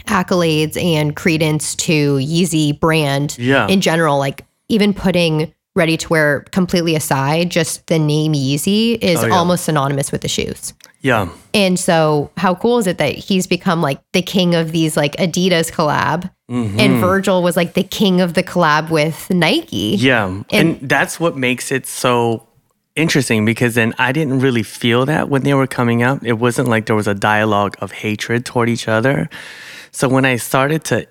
accolades 0.06 0.82
and 0.82 1.16
credence 1.16 1.74
to 1.76 2.16
Yeezy 2.18 2.78
brand 2.78 3.36
Yeah. 3.38 3.66
in 3.68 3.80
general. 3.80 4.18
Like 4.18 4.44
even 4.68 4.94
putting 4.94 5.52
ready 5.74 5.96
to 5.96 6.08
wear 6.08 6.40
completely 6.52 6.94
aside, 6.94 7.50
just 7.50 7.86
the 7.86 7.98
name 7.98 8.34
Yeezy 8.34 8.98
is 9.02 9.22
Oh, 9.24 9.26
yeah. 9.26 9.34
almost 9.34 9.64
synonymous 9.64 10.12
with 10.12 10.20
the 10.20 10.28
shoes. 10.28 10.74
Yeah. 11.02 11.28
And 11.52 11.78
so, 11.78 12.30
how 12.36 12.54
cool 12.54 12.78
is 12.78 12.86
it 12.86 12.98
that 12.98 13.14
he's 13.14 13.46
become 13.46 13.82
like 13.82 14.00
the 14.12 14.22
king 14.22 14.54
of 14.54 14.72
these 14.72 14.96
like 14.96 15.16
Adidas 15.16 15.70
collab, 15.70 16.30
Mm-hmm. 16.50 16.78
and 16.80 17.00
Virgil 17.00 17.42
was 17.42 17.56
like 17.56 17.72
the 17.74 17.82
king 17.82 18.20
of 18.20 18.34
the 18.34 18.42
collab 18.42 18.90
with 18.90 19.30
Nike? 19.30 19.96
Yeah. 19.98 20.42
And, 20.50 20.78
that's 20.88 21.18
what 21.18 21.36
makes 21.36 21.72
it 21.72 21.86
so 21.86 22.46
interesting 22.94 23.44
because 23.46 23.74
then 23.74 23.94
I 23.98 24.12
didn't 24.12 24.40
really 24.40 24.62
feel 24.62 25.06
that 25.06 25.28
when 25.30 25.42
they 25.42 25.54
were 25.54 25.66
coming 25.66 26.02
out. 26.02 26.24
It 26.26 26.34
wasn't 26.34 26.68
like 26.68 26.86
there 26.86 26.96
was 26.96 27.08
a 27.08 27.14
dialogue 27.14 27.74
of 27.80 27.90
hatred 27.90 28.44
toward 28.44 28.68
each 28.68 28.86
other. 28.86 29.30
So 29.92 30.08
when 30.08 30.24
I 30.26 30.36
started 30.36 30.84
to 30.84 31.06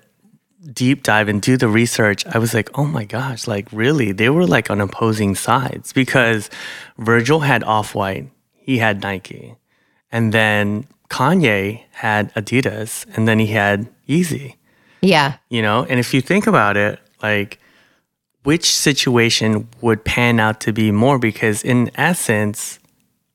deep 0.72 1.02
dive 1.02 1.26
and 1.28 1.42
do 1.42 1.56
the 1.56 1.68
research, 1.68 2.24
I 2.26 2.38
was 2.38 2.54
like, 2.54 2.70
oh 2.78 2.84
my 2.84 3.04
gosh, 3.04 3.48
like 3.48 3.66
really? 3.72 4.12
They 4.12 4.30
were 4.30 4.46
like 4.46 4.70
on 4.70 4.80
opposing 4.80 5.34
sides 5.34 5.92
because 5.92 6.50
Virgil 6.98 7.40
had 7.40 7.64
Off 7.64 7.96
White, 7.96 8.30
he 8.54 8.78
had 8.78 9.02
Nike. 9.02 9.56
And 10.12 10.32
then 10.32 10.86
Kanye 11.08 11.82
had 11.92 12.32
Adidas, 12.34 13.06
and 13.16 13.26
then 13.26 13.38
he 13.38 13.48
had 13.48 13.88
Yeezy. 14.08 14.56
Yeah, 15.00 15.38
you 15.48 15.62
know 15.62 15.84
and 15.88 15.98
if 15.98 16.14
you 16.14 16.20
think 16.20 16.46
about 16.46 16.76
it 16.76 17.00
like 17.22 17.58
which 18.44 18.72
situation 18.74 19.68
would 19.80 20.04
pan 20.04 20.40
out 20.40 20.60
to 20.60 20.72
be 20.72 20.90
more? 20.90 21.18
Because 21.18 21.62
in 21.62 21.90
essence 21.94 22.78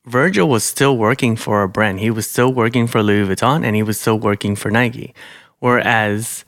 virgil 0.04 0.48
was 0.48 0.64
still 0.64 0.96
working 0.96 1.36
for 1.36 1.62
a 1.62 1.68
brand. 1.68 2.00
He 2.00 2.10
was 2.10 2.28
still 2.28 2.52
working 2.52 2.86
for 2.86 3.02
louis 3.02 3.28
vuitton 3.28 3.64
and 3.64 3.76
he 3.76 3.82
was 3.82 4.00
still 4.00 4.18
working 4.18 4.56
for 4.56 4.70
nike. 4.70 5.14
Whereas 5.58 6.44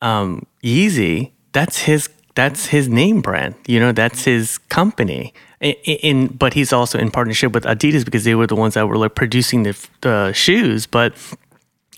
um 0.00 0.46
yeezy 0.62 1.32
that's 1.52 1.78
his 1.80 2.08
that's 2.34 2.66
his 2.66 2.88
name 2.88 3.20
brand. 3.20 3.54
You 3.66 3.80
know 3.80 3.92
that's 3.92 4.24
his 4.24 4.56
company 4.56 5.34
in, 5.60 6.28
but 6.28 6.54
he's 6.54 6.72
also 6.72 6.98
in 6.98 7.10
partnership 7.10 7.52
with 7.52 7.64
adidas 7.64 8.04
because 8.04 8.24
they 8.24 8.34
were 8.34 8.46
the 8.46 8.56
ones 8.56 8.74
that 8.74 8.86
were 8.88 8.96
like 8.96 9.14
producing 9.14 9.64
the, 9.64 9.88
the 10.02 10.32
shoes 10.32 10.86
but 10.86 11.14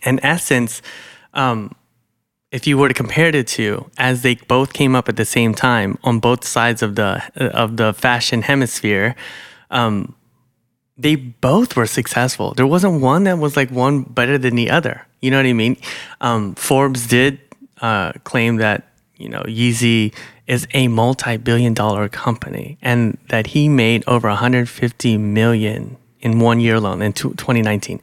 in 0.04 0.18
essence 0.24 0.82
if 2.52 2.66
you 2.66 2.76
were 2.76 2.88
to 2.88 2.94
compare 2.94 3.30
the 3.30 3.44
two, 3.44 3.90
as 3.98 4.22
they 4.22 4.34
both 4.34 4.72
came 4.72 4.96
up 4.96 5.08
at 5.08 5.16
the 5.16 5.24
same 5.24 5.54
time 5.54 5.98
on 6.02 6.18
both 6.18 6.44
sides 6.44 6.82
of 6.82 6.96
the 6.96 7.22
of 7.36 7.76
the 7.76 7.92
fashion 7.92 8.42
hemisphere, 8.42 9.14
um, 9.70 10.14
they 10.98 11.16
both 11.16 11.76
were 11.76 11.86
successful. 11.86 12.52
There 12.54 12.66
wasn't 12.66 13.00
one 13.00 13.24
that 13.24 13.38
was 13.38 13.56
like 13.56 13.70
one 13.70 14.02
better 14.02 14.36
than 14.36 14.56
the 14.56 14.70
other. 14.70 15.06
You 15.20 15.30
know 15.30 15.38
what 15.38 15.46
I 15.46 15.52
mean? 15.52 15.76
Um, 16.20 16.54
Forbes 16.54 17.06
did 17.06 17.38
uh, 17.80 18.12
claim 18.24 18.56
that 18.56 18.88
you 19.16 19.28
know 19.28 19.42
Yeezy 19.42 20.12
is 20.50 20.66
a 20.74 20.88
multi-billion-dollar 20.88 22.08
company, 22.08 22.76
and 22.82 23.16
that 23.28 23.46
he 23.46 23.68
made 23.68 24.02
over 24.08 24.26
150 24.26 25.16
million 25.16 25.96
in 26.18 26.40
one 26.40 26.58
year 26.58 26.74
alone 26.74 27.00
in 27.02 27.12
2019. 27.12 28.00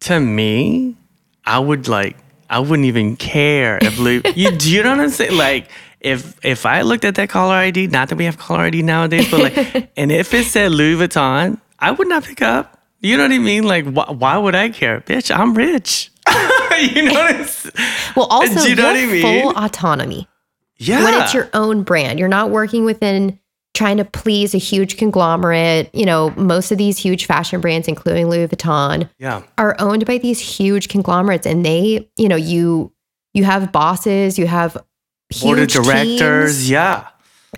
To 0.00 0.18
me, 0.18 0.96
I 1.44 1.60
would 1.60 1.86
like 1.86 2.16
I 2.50 2.58
wouldn't 2.58 2.86
even 2.86 3.14
care 3.16 3.78
if 3.80 3.96
Louis, 3.96 4.22
you 4.34 4.50
do 4.50 4.72
you 4.72 4.82
know 4.82 4.90
what 4.90 5.00
I'm 5.00 5.10
saying? 5.10 5.36
Like 5.36 5.70
if 6.00 6.36
if 6.44 6.66
I 6.66 6.82
looked 6.82 7.04
at 7.04 7.14
that 7.14 7.28
caller 7.28 7.54
ID, 7.54 7.86
not 7.86 8.08
that 8.08 8.16
we 8.16 8.24
have 8.24 8.38
caller 8.38 8.62
ID 8.62 8.82
nowadays, 8.82 9.30
but 9.30 9.40
like 9.40 9.92
and 9.96 10.10
if 10.10 10.34
it 10.34 10.46
said 10.46 10.72
Louis 10.72 10.96
Vuitton, 10.96 11.60
I 11.78 11.92
would 11.92 12.08
not 12.08 12.24
pick 12.24 12.42
up. 12.42 12.82
You 13.00 13.16
know 13.16 13.22
what 13.22 13.32
I 13.32 13.38
mean? 13.38 13.62
Like 13.62 13.86
why, 13.86 14.10
why 14.10 14.36
would 14.36 14.56
I 14.56 14.70
care? 14.70 15.00
Bitch, 15.00 15.32
I'm 15.34 15.54
rich. 15.54 16.10
you 16.92 17.02
know 17.02 17.14
what 17.14 17.34
I'm 17.36 17.44
saying? 17.44 17.74
Well, 18.16 18.26
also 18.26 18.68
you 18.68 18.74
know 18.74 18.88
what 18.88 18.96
I 18.96 18.98
have 18.98 19.12
mean? 19.12 19.42
full 19.42 19.56
autonomy 19.56 20.26
Yeah. 20.88 21.04
when 21.04 21.14
it's 21.22 21.34
your 21.34 21.48
own 21.54 21.82
brand. 21.82 22.18
You're 22.18 22.28
not 22.28 22.50
working 22.50 22.84
within 22.84 23.38
trying 23.74 23.96
to 23.96 24.04
please 24.04 24.54
a 24.54 24.58
huge 24.58 24.96
conglomerate. 24.98 25.90
You 25.94 26.04
know, 26.04 26.30
most 26.36 26.70
of 26.72 26.78
these 26.78 26.98
huge 26.98 27.24
fashion 27.26 27.60
brands, 27.60 27.88
including 27.88 28.28
Louis 28.28 28.46
Vuitton, 28.48 29.08
yeah. 29.18 29.42
are 29.58 29.74
owned 29.78 30.04
by 30.06 30.18
these 30.18 30.38
huge 30.40 30.88
conglomerates, 30.88 31.46
and 31.46 31.64
they, 31.64 32.08
you 32.16 32.28
know, 32.28 32.36
you 32.36 32.92
you 33.34 33.44
have 33.44 33.72
bosses, 33.72 34.38
you 34.38 34.46
have 34.46 34.76
huge 35.30 35.42
Board 35.42 35.58
of 35.60 35.68
directors. 35.68 36.56
teams, 36.58 36.70
Yeah. 36.70 37.06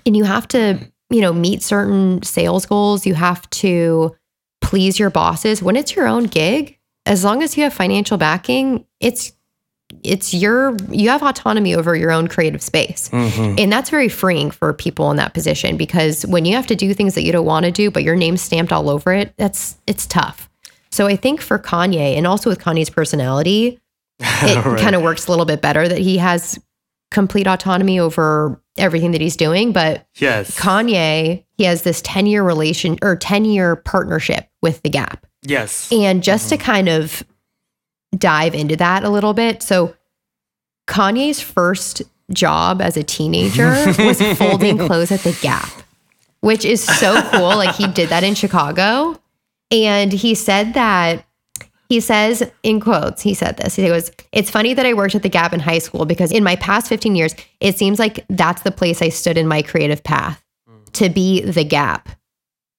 and 0.05 0.15
you 0.15 0.23
have 0.23 0.47
to, 0.49 0.79
you 1.09 1.19
know, 1.19 1.33
meet 1.33 1.61
certain 1.61 2.23
sales 2.23 2.65
goals. 2.65 3.05
You 3.05 3.13
have 3.15 3.49
to 3.49 4.15
please 4.61 4.97
your 4.97 5.09
bosses 5.09 5.61
when 5.61 5.75
it's 5.75 5.95
your 5.95 6.07
own 6.07 6.23
gig. 6.23 6.77
As 7.05 7.23
long 7.25 7.43
as 7.43 7.57
you 7.57 7.63
have 7.63 7.73
financial 7.73 8.17
backing, 8.17 8.85
it's 9.01 9.33
it's 10.07 10.33
your 10.33 10.75
you 10.89 11.09
have 11.09 11.21
autonomy 11.23 11.75
over 11.75 11.95
your 11.95 12.11
own 12.11 12.27
creative 12.27 12.61
space. 12.61 13.09
Mm-hmm. 13.09 13.55
And 13.57 13.71
that's 13.71 13.89
very 13.89 14.09
freeing 14.09 14.51
for 14.51 14.73
people 14.73 15.09
in 15.11 15.17
that 15.17 15.33
position 15.33 15.77
because 15.77 16.25
when 16.25 16.45
you 16.45 16.55
have 16.55 16.67
to 16.67 16.75
do 16.75 16.93
things 16.93 17.15
that 17.15 17.23
you 17.23 17.31
don't 17.31 17.45
want 17.45 17.65
to 17.65 17.71
do, 17.71 17.89
but 17.91 18.03
your 18.03 18.15
name's 18.15 18.41
stamped 18.41 18.71
all 18.71 18.89
over 18.89 19.13
it, 19.13 19.33
that's 19.37 19.77
it's 19.87 20.05
tough. 20.05 20.49
So 20.91 21.07
I 21.07 21.15
think 21.15 21.41
for 21.41 21.59
Kanye 21.59 22.15
and 22.17 22.25
also 22.25 22.49
with 22.49 22.59
Kanye's 22.59 22.89
personality, 22.89 23.79
it 24.19 24.65
Right. 24.65 24.79
kind 24.79 24.95
of 24.95 25.01
works 25.01 25.27
a 25.27 25.31
little 25.31 25.45
bit 25.45 25.61
better 25.61 25.87
that 25.87 25.99
he 25.99 26.17
has 26.17 26.57
complete 27.11 27.47
autonomy 27.47 27.99
over 27.99 28.61
everything 28.77 29.11
that 29.11 29.21
he's 29.21 29.35
doing. 29.37 29.71
But 29.71 30.07
Yes. 30.15 30.57
Kanye, 30.59 31.43
he 31.57 31.63
has 31.65 31.83
this 31.83 32.01
10 32.03 32.25
year 32.27 32.43
relation 32.43 32.97
or 33.01 33.15
10 33.15 33.45
year 33.45 33.75
partnership 33.75 34.47
with 34.61 34.81
The 34.83 34.89
Gap. 34.89 35.25
yes. 35.43 35.89
And 35.91 36.23
just 36.23 36.49
to 36.49 36.57
kind 36.57 36.89
of 36.89 37.23
dive 38.17 38.55
into 38.55 38.75
that 38.77 39.03
a 39.03 39.09
little 39.09 39.33
bit. 39.33 39.61
So, 39.63 39.95
Kanye's 40.87 41.41
first 41.41 42.03
job 42.31 42.81
as 42.81 42.97
a 42.97 43.03
teenager 43.03 43.69
was 43.99 44.21
folding 44.37 44.77
clothes 44.77 45.11
at 45.11 45.21
the 45.21 45.37
Gap, 45.41 45.71
which 46.41 46.65
is 46.65 46.83
so 46.83 47.21
cool. 47.31 47.55
Like, 47.55 47.75
he 47.75 47.87
did 47.87 48.09
that 48.09 48.23
in 48.23 48.35
Chicago. 48.35 49.19
And 49.71 50.13
he 50.13 50.35
said 50.35 50.75
that 50.75 51.25
he 51.89 51.99
says 51.99 52.49
in 52.63 52.79
quotes, 52.79 53.21
he 53.21 53.33
said 53.33 53.57
this. 53.57 53.75
He 53.75 53.87
goes, 53.87 54.11
It's 54.31 54.49
funny 54.49 54.73
that 54.73 54.85
I 54.85 54.93
worked 54.93 55.15
at 55.15 55.23
the 55.23 55.29
Gap 55.29 55.53
in 55.53 55.59
high 55.59 55.79
school 55.79 56.05
because 56.05 56.31
in 56.31 56.43
my 56.43 56.55
past 56.55 56.87
15 56.87 57.15
years, 57.15 57.35
it 57.59 57.77
seems 57.77 57.99
like 57.99 58.25
that's 58.29 58.63
the 58.63 58.71
place 58.71 59.01
I 59.01 59.09
stood 59.09 59.37
in 59.37 59.47
my 59.47 59.61
creative 59.61 60.03
path 60.03 60.43
to 60.93 61.09
be 61.09 61.41
the 61.41 61.63
Gap, 61.63 62.09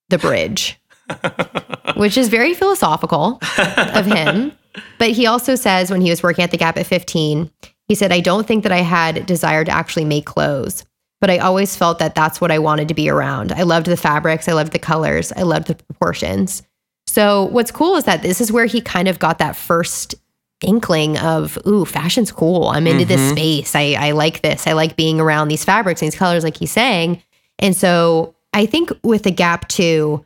the 0.09 0.19
bridge, 0.19 0.81
which 1.97 2.17
is 2.17 2.29
very 2.29 2.55
philosophical 2.55 3.39
of 3.59 4.07
him. 4.07 4.53
But 4.99 5.11
he 5.11 5.27
also 5.27 5.55
says 5.55 5.91
when 5.91 6.01
he 6.01 6.11
was 6.11 6.23
working 6.23 6.45
at 6.45 6.51
the 6.51 6.57
Gap 6.57 6.77
at 6.77 6.87
15, 6.87 7.51
he 7.89 7.95
said, 7.95 8.13
I 8.13 8.21
don't 8.21 8.47
think 8.47 8.63
that 8.63 8.73
I 8.73 8.83
had 8.83 9.27
desire 9.27 9.65
to 9.65 9.71
actually 9.71 10.05
make 10.05 10.27
clothes, 10.27 10.85
but 11.21 11.31
I 11.31 11.39
always 11.39 11.77
felt 11.77 11.99
that 11.99 12.15
that's 12.15 12.41
what 12.41 12.51
I 12.51 12.59
wanted 12.59 12.89
to 12.89 12.95
be 12.95 13.09
around. 13.09 13.53
I 13.53 13.63
loved 13.63 13.87
the 13.87 13.97
fabrics, 13.97 14.49
I 14.49 14.53
loved 14.53 14.73
the 14.73 14.79
colors, 14.79 15.33
I 15.33 15.43
loved 15.43 15.69
the 15.69 15.75
proportions. 15.75 16.63
So 17.07 17.45
what's 17.45 17.71
cool 17.71 17.97
is 17.97 18.05
that 18.05 18.23
this 18.23 18.41
is 18.41 18.51
where 18.51 18.67
he 18.67 18.81
kind 18.81 19.09
of 19.09 19.19
got 19.19 19.39
that 19.39 19.57
first 19.57 20.15
inkling 20.63 21.19
of 21.19 21.59
ooh 21.67 21.85
fashion's 21.85 22.33
cool. 22.33 22.69
I'm 22.69 22.87
into 22.87 23.05
this 23.05 23.21
mm-hmm. 23.21 23.37
space. 23.37 23.75
I, 23.75 23.95
I 23.99 24.11
like 24.13 24.41
this. 24.41 24.67
I 24.67 24.73
like 24.73 24.97
being 24.97 25.21
around 25.21 25.49
these 25.49 25.65
fabrics 25.65 26.01
and 26.01 26.11
these 26.11 26.19
colors 26.19 26.45
like 26.45 26.57
he's 26.57 26.73
saying. 26.73 27.23
And 27.59 27.77
so 27.77 28.37
i 28.57 28.67
think 28.67 28.91
with 29.05 29.23
the 29.23 29.31
gap 29.31 29.69
too 29.69 30.25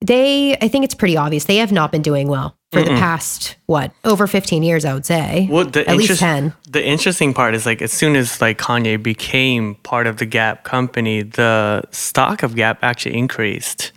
they 0.00 0.56
i 0.62 0.68
think 0.68 0.84
it's 0.84 0.94
pretty 0.94 1.16
obvious 1.16 1.44
they 1.44 1.56
have 1.56 1.72
not 1.72 1.92
been 1.92 2.02
doing 2.02 2.28
well 2.28 2.55
for 2.72 2.82
the 2.82 2.90
past 2.90 3.56
what 3.66 3.92
over 4.04 4.26
15 4.26 4.62
years 4.62 4.84
i 4.84 4.92
would 4.92 5.06
say. 5.06 5.48
Well, 5.50 5.64
the 5.64 5.88
at 5.88 5.96
least 5.96 6.18
10 6.20 6.52
The 6.68 6.84
interesting 6.84 7.32
part 7.32 7.54
is 7.54 7.64
like 7.64 7.80
as 7.80 7.92
soon 7.92 8.16
as 8.16 8.40
like 8.40 8.58
Kanye 8.58 9.02
became 9.02 9.76
part 9.76 10.06
of 10.06 10.16
the 10.18 10.26
Gap 10.26 10.64
company, 10.64 11.22
the 11.22 11.82
stock 11.90 12.42
of 12.42 12.56
Gap 12.56 12.78
actually 12.82 13.16
increased. 13.16 13.92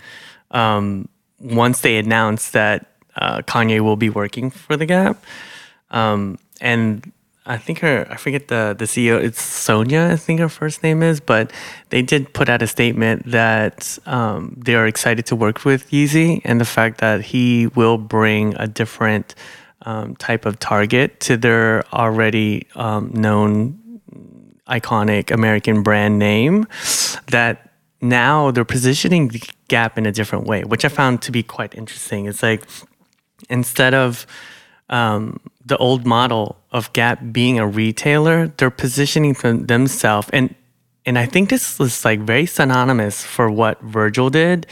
Um, 0.52 1.10
once 1.40 1.82
they 1.82 1.98
announced 1.98 2.54
that 2.54 2.86
uh, 3.16 3.42
Kanye 3.42 3.82
will 3.82 3.96
be 3.98 4.10
working 4.10 4.50
for 4.50 4.78
the 4.78 4.86
Gap, 4.86 5.24
um, 5.92 6.38
and 6.62 7.12
I 7.50 7.58
think 7.58 7.79
her 7.79 8.06
I 8.10 8.15
forget 8.15 8.48
the 8.48 8.75
the 8.77 8.86
CEO 8.86 9.22
it's 9.22 9.41
Sonia 9.41 10.10
I 10.12 10.15
think 10.15 10.39
her 10.39 10.50
first 10.50 10.84
name 10.84 11.01
is, 11.01 11.20
but 11.20 11.51
they 11.89 12.03
did 12.03 12.32
put 12.34 12.48
out 12.48 12.62
a 12.62 12.68
statement 12.68 13.25
that 13.25 13.98
um, 14.06 14.56
they 14.56 14.75
are 14.75 14.86
excited 14.86 15.25
to 15.25 15.36
work 15.36 15.65
with 15.65 15.89
Yeezy 15.89 16.41
and 16.46 16.62
the 16.62 16.65
fact 16.65 17.00
that 17.00 17.22
he 17.22 17.68
will 17.68 17.98
bring 17.98 18.56
a 18.58 18.68
different 18.68 19.34
um, 19.82 20.15
type 20.18 20.46
of 20.46 20.60
target 20.60 21.20
to 21.22 21.38
their 21.38 21.84
already 21.91 22.68
um, 22.75 23.12
known 23.13 23.79
iconic 24.68 25.32
American 25.32 25.82
brand 25.82 26.20
name 26.20 26.68
that 27.27 27.72
now 28.00 28.51
they're 28.51 28.63
positioning 28.63 29.29
the 29.29 29.41
Gap 29.68 29.98
in 30.00 30.06
a 30.08 30.12
different 30.12 30.46
way, 30.48 30.63
which 30.63 30.84
I 30.84 30.88
found 30.89 31.22
to 31.24 31.32
be 31.32 31.44
quite 31.44 31.75
interesting. 31.75 32.25
It's 32.25 32.41
like 32.41 32.63
instead 33.50 33.94
of 33.94 34.25
um, 34.89 35.39
the 35.70 35.78
old 35.78 36.06
model 36.06 36.58
of 36.72 36.92
Gap 36.94 37.20
being 37.32 37.58
a 37.60 37.66
retailer, 37.68 38.48
they're 38.58 38.70
positioning 38.70 39.34
themselves 39.68 40.28
and 40.34 40.54
and 41.06 41.18
I 41.18 41.26
think 41.26 41.50
this 41.50 41.80
was 41.80 42.06
like 42.06 42.20
very 42.20 42.46
synonymous 42.46 43.24
for 43.24 43.50
what 43.50 43.82
Virgil 43.82 44.30
did. 44.30 44.68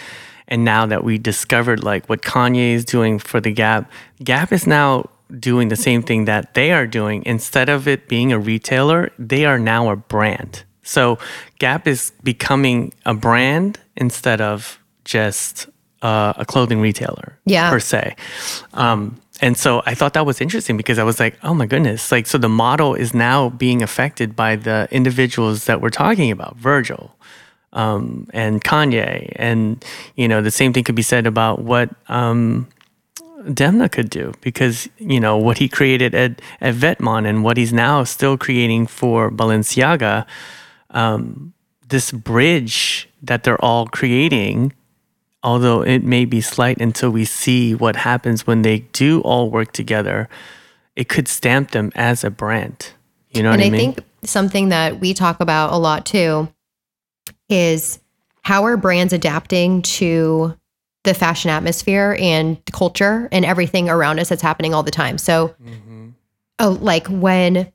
And 0.50 0.64
now 0.64 0.86
that 0.86 1.04
we 1.04 1.18
discovered 1.18 1.84
like 1.84 2.08
what 2.10 2.22
Kanye 2.22 2.74
is 2.74 2.86
doing 2.86 3.18
for 3.18 3.40
the 3.42 3.52
Gap, 3.52 3.90
Gap 4.24 4.52
is 4.52 4.68
now 4.68 5.10
doing 5.40 5.70
the 5.70 5.76
same 5.76 6.04
thing 6.04 6.26
that 6.26 6.54
they 6.54 6.72
are 6.74 6.86
doing. 6.86 7.24
Instead 7.26 7.70
of 7.70 7.88
it 7.88 8.08
being 8.08 8.32
a 8.32 8.38
retailer, 8.40 9.10
they 9.18 9.46
are 9.46 9.58
now 9.58 9.90
a 9.90 9.96
brand. 9.96 10.64
So 10.84 11.18
Gap 11.60 11.88
is 11.88 12.12
becoming 12.24 12.94
a 13.06 13.14
brand 13.14 13.80
instead 13.96 14.40
of 14.42 14.80
just 15.06 15.68
uh, 16.02 16.34
a 16.38 16.46
clothing 16.46 16.80
retailer 16.82 17.40
Yeah. 17.46 17.72
per 17.72 17.80
se. 17.80 18.16
Um, 18.74 19.18
and 19.42 19.58
so 19.58 19.84
I 19.86 19.94
thought 19.94 20.14
that 20.14 20.26
was 20.26 20.42
interesting 20.42 20.78
because 20.78 20.98
I 20.98 21.04
was 21.04 21.20
like, 21.20 21.38
oh 21.44 21.54
my 21.54 21.66
goodness, 21.66 22.12
like, 22.12 22.28
so 22.28 22.38
the 22.38 22.50
model 22.50 22.96
is 22.96 23.14
now 23.14 23.50
being 23.50 23.82
affected 23.84 24.36
by 24.36 24.56
the 24.56 24.88
individuals 24.92 25.66
that 25.66 25.82
we're 25.82 25.90
talking 25.90 26.32
about, 26.32 26.58
Virgil 26.58 27.16
um, 27.74 28.28
and 28.34 28.64
Kanye. 28.64 29.32
And, 29.36 29.84
you 30.16 30.28
know, 30.28 30.42
the 30.42 30.52
same 30.52 30.74
thing 30.74 30.84
could 30.84 30.96
be 30.96 31.02
said 31.02 31.28
about 31.28 31.62
what 31.62 31.90
um, 32.08 32.68
Demna 33.42 33.92
could 33.92 34.10
do 34.10 34.34
because, 34.42 34.90
you 34.98 35.20
know, 35.20 35.38
what 35.38 35.60
he 35.60 35.70
created 35.70 36.16
at, 36.16 36.42
at 36.62 36.74
Vetements 36.74 37.28
and 37.28 37.44
what 37.44 37.58
he's 37.58 37.74
now 37.74 38.04
still 38.04 38.38
creating 38.38 38.88
for 38.88 39.30
Balenciaga, 39.30 40.26
um, 40.92 41.54
this 41.88 42.12
bridge 42.12 43.08
that 43.22 43.44
they're 43.44 43.64
all 43.64 43.88
creating 43.88 44.74
although 45.48 45.82
it 45.82 46.04
may 46.04 46.26
be 46.26 46.42
slight 46.42 46.78
until 46.82 47.10
we 47.10 47.24
see 47.24 47.74
what 47.74 47.96
happens 47.96 48.46
when 48.46 48.64
they 48.64 48.80
do 48.92 49.22
all 49.22 49.50
work 49.50 49.72
together, 49.72 50.28
it 50.98 51.08
could 51.08 51.26
stamp 51.26 51.72
them 51.72 51.90
as 51.96 52.26
a 52.26 52.30
brand. 52.30 52.92
You 53.32 53.44
know 53.44 53.52
and 53.52 53.62
what 53.62 53.64
I 53.64 53.68
I 53.68 53.70
mean? 53.70 53.94
think 53.94 54.06
something 54.26 54.70
that 54.70 55.00
we 55.00 55.14
talk 55.14 55.40
about 55.40 55.72
a 55.72 55.78
lot 55.78 56.06
too 56.06 56.50
is 57.48 58.00
how 58.42 58.66
are 58.66 58.76
brands 58.76 59.14
adapting 59.14 59.84
to 59.84 60.54
the 61.06 61.14
fashion 61.14 61.50
atmosphere 61.50 62.18
and 62.20 62.58
culture 62.74 63.30
and 63.32 63.46
everything 63.46 63.88
around 63.90 64.20
us 64.20 64.28
that's 64.28 64.42
happening 64.42 64.74
all 64.74 64.84
the 64.84 64.92
time. 64.92 65.18
So, 65.18 65.56
oh, 66.60 66.78
like 66.82 67.08
when 67.08 67.72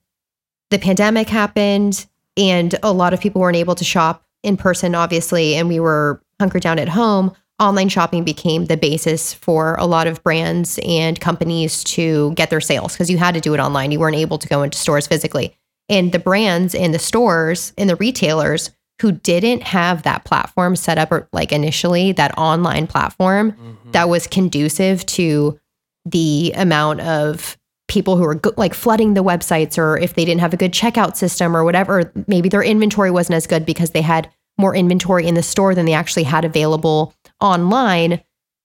the 0.69 0.79
pandemic 0.79 1.31
happened 1.31 2.05
and 2.37 2.75
a 2.83 2.93
lot 2.93 3.15
of 3.15 3.21
people 3.23 3.41
weren't 3.41 3.57
able 3.57 3.77
to 3.77 3.85
shop 3.85 4.27
in 4.43 4.59
person, 4.59 4.95
obviously, 4.95 5.55
and 5.55 5.69
we 5.69 5.81
were 5.81 6.21
hunkered 6.39 6.61
down 6.61 6.79
at 6.79 6.91
home, 6.91 7.35
online 7.61 7.89
shopping 7.89 8.25
became 8.25 8.67
the 8.67 8.77
basis 8.77 9.33
for 9.33 9.77
a 9.77 9.87
lot 9.87 10.07
of 10.07 10.23
brands 10.23 10.79
and 10.85 11.21
companies 11.21 11.85
to 11.85 12.33
get 12.33 12.51
their 12.51 12.61
sales 12.61 12.93
because 12.93 13.11
you 13.11 13.19
had 13.19 13.35
to 13.35 13.41
do 13.41 13.55
it 13.55 13.61
online. 13.61 13.93
You 13.93 14.01
weren't 14.01 14.17
able 14.17 14.39
to 14.39 14.49
go 14.49 14.63
into 14.63 14.79
stores 14.79 15.07
physically. 15.07 15.57
And 15.89 16.13
the 16.13 16.19
brands 16.19 16.75
and 16.75 16.95
the 16.95 16.99
stores 16.99 17.73
and 17.77 17.89
the 17.89 17.97
retailers 17.97 18.71
who 19.01 19.13
didn't 19.13 19.63
have 19.63 20.03
that 20.03 20.25
platform 20.25 20.77
set 20.77 20.99
up 20.99 21.11
or 21.11 21.29
like 21.33 21.53
initially, 21.53 22.13
that 22.13 22.37
online 22.39 22.87
platform 22.87 23.53
mm-hmm. 23.53 23.91
that 23.93 24.09
was 24.09 24.27
conducive 24.27 25.05
to 25.07 25.59
the 26.05 26.53
amount 26.57 27.01
of 27.01 27.57
people 27.89 28.17
who 28.17 28.23
were 28.23 28.37
go- 28.37 28.55
like 28.57 28.75
flooding 28.75 29.15
the 29.15 29.23
websites 29.23 29.77
or 29.77 29.99
if 29.99 30.15
they 30.15 30.25
didn't 30.25 30.41
have 30.41 30.55
a 30.55 30.57
good 30.57 30.73
checkout 30.73 31.17
system 31.17 31.57
or 31.57 31.65
whatever 31.65 32.13
maybe 32.27 32.49
their 32.49 32.63
inventory 32.63 33.11
wasn't 33.11 33.35
as 33.35 33.47
good 33.47 33.67
because 33.67 33.91
they 33.91 34.01
had 34.01 34.31
more 34.59 34.75
inventory 34.75 35.27
in 35.27 35.35
the 35.35 35.43
store 35.43 35.75
than 35.75 35.85
they 35.85 35.93
actually 35.93 36.23
had 36.23 36.45
available 36.45 37.15
online 37.43 38.23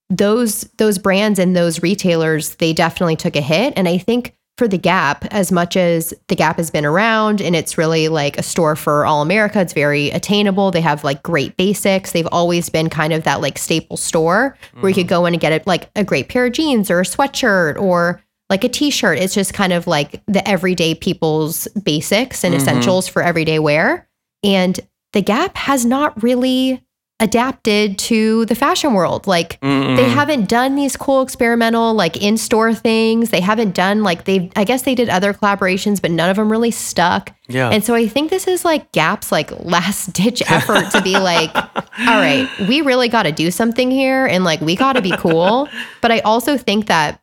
those 0.09 0.61
those 0.77 0.97
brands 0.97 1.37
and 1.37 1.55
those 1.55 1.83
retailers 1.83 2.55
they 2.55 2.71
definitely 2.71 3.17
took 3.17 3.35
a 3.35 3.41
hit. 3.41 3.73
And 3.75 3.87
i 3.87 3.97
think 3.97 4.33
for 4.57 4.67
the 4.67 4.77
gap 4.77 5.25
as 5.31 5.51
much 5.51 5.77
as 5.77 6.13
the 6.29 6.35
gap 6.35 6.57
has 6.57 6.71
been 6.71 6.85
around 6.85 7.41
and 7.41 7.55
it's 7.55 7.77
really 7.77 8.07
like 8.07 8.37
a 8.37 8.43
store 8.43 8.75
for 8.75 9.05
all 9.05 9.21
america 9.21 9.59
it's 9.59 9.73
very 9.73 10.09
attainable. 10.11 10.71
They 10.71 10.81
have 10.81 11.03
like 11.03 11.21
great 11.23 11.57
basics. 11.57 12.11
They've 12.11 12.27
always 12.31 12.69
been 12.69 12.89
kind 12.89 13.13
of 13.13 13.23
that 13.23 13.41
like 13.41 13.57
staple 13.57 13.97
store 13.97 14.57
where 14.79 14.89
you 14.89 14.95
could 14.95 15.01
mm-hmm. 15.01 15.09
go 15.09 15.25
in 15.25 15.33
and 15.33 15.41
get 15.41 15.51
a, 15.51 15.69
like 15.69 15.89
a 15.95 16.03
great 16.03 16.29
pair 16.29 16.45
of 16.45 16.53
jeans 16.53 16.89
or 16.89 17.01
a 17.01 17.03
sweatshirt 17.03 17.77
or 17.79 18.21
like 18.49 18.63
a 18.63 18.69
t-shirt. 18.69 19.19
It's 19.19 19.33
just 19.33 19.53
kind 19.53 19.73
of 19.73 19.87
like 19.87 20.23
the 20.27 20.47
everyday 20.47 20.95
people's 20.95 21.67
basics 21.83 22.43
and 22.43 22.53
mm-hmm. 22.53 22.61
essentials 22.61 23.07
for 23.07 23.21
everyday 23.21 23.59
wear. 23.59 24.07
And 24.43 24.79
the 25.13 25.21
gap 25.21 25.57
has 25.57 25.85
not 25.85 26.21
really 26.23 26.81
adapted 27.19 27.97
to 27.97 28.45
the 28.45 28.53
fashion 28.53 28.93
world. 28.93 29.25
Like 29.25 29.59
they 29.61 30.07
haven't 30.07 30.47
done 30.47 30.75
these 30.75 30.95
cool 30.95 31.23
experimental 31.23 31.95
like 31.95 32.21
in-store 32.21 32.75
things. 32.75 33.31
They 33.31 33.41
haven't 33.41 33.73
done 33.73 34.03
like 34.03 34.25
they 34.25 34.51
i 34.55 34.63
guess 34.63 34.83
they 34.83 34.93
did 34.93 35.09
other 35.09 35.33
collaborations 35.33 35.99
but 36.01 36.11
none 36.11 36.29
of 36.29 36.35
them 36.35 36.51
really 36.51 36.71
stuck. 36.71 37.33
Yeah. 37.49 37.69
and 37.69 37.83
so 37.83 37.95
i 37.95 38.07
think 38.07 38.29
this 38.29 38.45
is 38.45 38.65
like 38.65 38.91
gap's 38.91 39.31
like 39.31 39.51
last 39.63 40.13
ditch 40.13 40.43
effort 40.51 40.91
to 40.91 41.01
be 41.01 41.13
like 41.17 41.55
all 41.55 42.19
right 42.19 42.47
we 42.67 42.81
really 42.81 43.07
got 43.07 43.23
to 43.23 43.31
do 43.31 43.49
something 43.51 43.89
here 43.89 44.25
and 44.25 44.43
like 44.43 44.61
we 44.61 44.75
got 44.75 44.93
to 44.93 45.01
be 45.01 45.15
cool. 45.17 45.69
But 46.01 46.11
i 46.11 46.19
also 46.19 46.57
think 46.57 46.85
that 46.87 47.19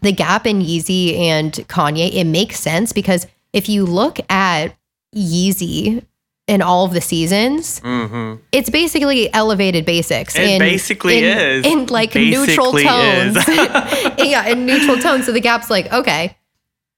the 0.00 0.10
gap 0.12 0.46
in 0.46 0.60
yeezy 0.60 1.16
and 1.18 1.52
kanye 1.68 2.12
it 2.12 2.24
makes 2.24 2.58
sense 2.58 2.92
because 2.92 3.26
if 3.52 3.68
you 3.68 3.84
look 3.86 4.18
at 4.30 4.74
yeezy 5.14 6.04
in 6.48 6.60
all 6.60 6.84
of 6.84 6.92
the 6.92 7.00
seasons 7.00 7.80
it's 8.52 8.68
basically 8.68 9.32
elevated 9.32 9.84
basics. 9.86 10.34
Mm-hmm. 10.34 10.42
It 10.42 10.50
in, 10.50 10.58
basically 10.58 11.18
in, 11.18 11.38
is. 11.38 11.66
in 11.66 11.86
like 11.86 12.14
neutral 12.14 12.72
tones. 12.72 13.36
yeah, 14.18 14.48
in 14.48 14.66
neutral 14.66 14.98
tones. 14.98 15.26
So 15.26 15.32
the 15.32 15.40
gap's 15.40 15.70
like, 15.70 15.92
okay, 15.92 16.36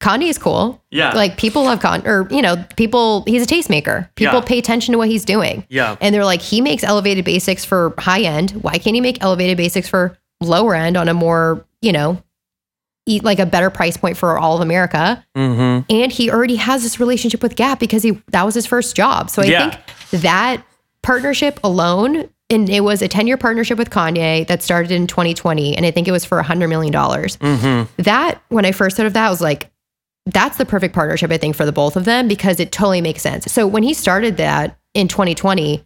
Kanye 0.01 0.29
is 0.29 0.37
cool. 0.37 0.83
Yeah. 0.91 1.11
like 1.13 1.37
people 1.37 1.63
love 1.63 1.79
Kanye, 1.79 2.05
or 2.05 2.27
you 2.33 2.41
know, 2.41 2.63
people. 2.75 3.23
He's 3.27 3.43
a 3.43 3.47
tastemaker. 3.47 4.09
People 4.15 4.35
Yeah. 4.39 4.41
pay 4.41 4.57
attention 4.59 4.91
to 4.93 4.97
what 4.97 5.07
he's 5.09 5.25
doing. 5.25 5.65
Yeah. 5.69 5.95
and 6.01 6.13
they're 6.13 6.25
like, 6.25 6.41
he 6.41 6.59
makes 6.61 6.83
elevated 6.83 7.23
basics 7.23 7.63
for 7.63 7.93
high 7.97 8.21
end. 8.21 8.51
Why 8.51 8.77
can't 8.77 8.95
he 8.95 9.01
make 9.01 9.23
elevated 9.23 9.57
basics 9.57 9.87
for 9.87 10.17
lower 10.41 10.75
end 10.75 10.97
on 10.97 11.07
a 11.07 11.13
more, 11.13 11.65
you 11.81 11.91
know, 11.91 12.21
like 13.21 13.39
a 13.39 13.45
better 13.45 13.69
price 13.69 13.97
point 13.97 14.17
for 14.17 14.37
all 14.37 14.55
of 14.55 14.61
America? 14.61 15.23
Mm-hmm. 15.35 15.91
and 15.93 16.11
he 16.11 16.29
already 16.31 16.55
has 16.55 16.83
this 16.83 16.99
relationship 16.99 17.41
with 17.43 17.55
Gap 17.55 17.79
because 17.79 18.03
he 18.03 18.21
that 18.31 18.43
was 18.45 18.55
his 18.55 18.65
first 18.65 18.95
job. 18.95 19.29
So 19.29 19.41
I 19.41 19.45
Yeah. 19.45 19.69
think 19.71 20.21
that 20.23 20.63
partnership 21.03 21.59
alone, 21.63 22.27
and 22.49 22.69
it 22.69 22.81
was 22.81 23.01
a 23.01 23.07
10 23.07 23.27
year 23.27 23.37
partnership 23.37 23.77
with 23.77 23.89
Kanye 23.89 24.47
that 24.47 24.61
started 24.63 24.91
in 24.91 25.07
2020, 25.07 25.75
and 25.77 25.85
I 25.85 25.91
think 25.91 26.07
it 26.07 26.11
was 26.11 26.25
for 26.25 26.41
$100 26.41 26.67
million. 26.69 26.93
Mm-hmm. 26.93 28.01
That, 28.03 28.41
when 28.49 28.65
I 28.65 28.71
first 28.71 28.97
heard 28.97 29.05
of 29.07 29.13
that, 29.13 29.27
I 29.27 29.29
was 29.29 29.41
like, 29.41 29.69
that's 30.27 30.57
the 30.57 30.65
perfect 30.65 30.95
partnership, 30.95 31.31
I 31.31 31.37
think, 31.37 31.55
for 31.55 31.65
the 31.65 31.71
both 31.71 31.95
of 31.95 32.05
them 32.05 32.27
because 32.27 32.59
it 32.59 32.71
totally 32.71 33.01
makes 33.01 33.21
sense. 33.21 33.45
So 33.51 33.67
when 33.67 33.83
he 33.83 33.93
started 33.93 34.37
that 34.37 34.77
in 34.95 35.07
2020, 35.07 35.85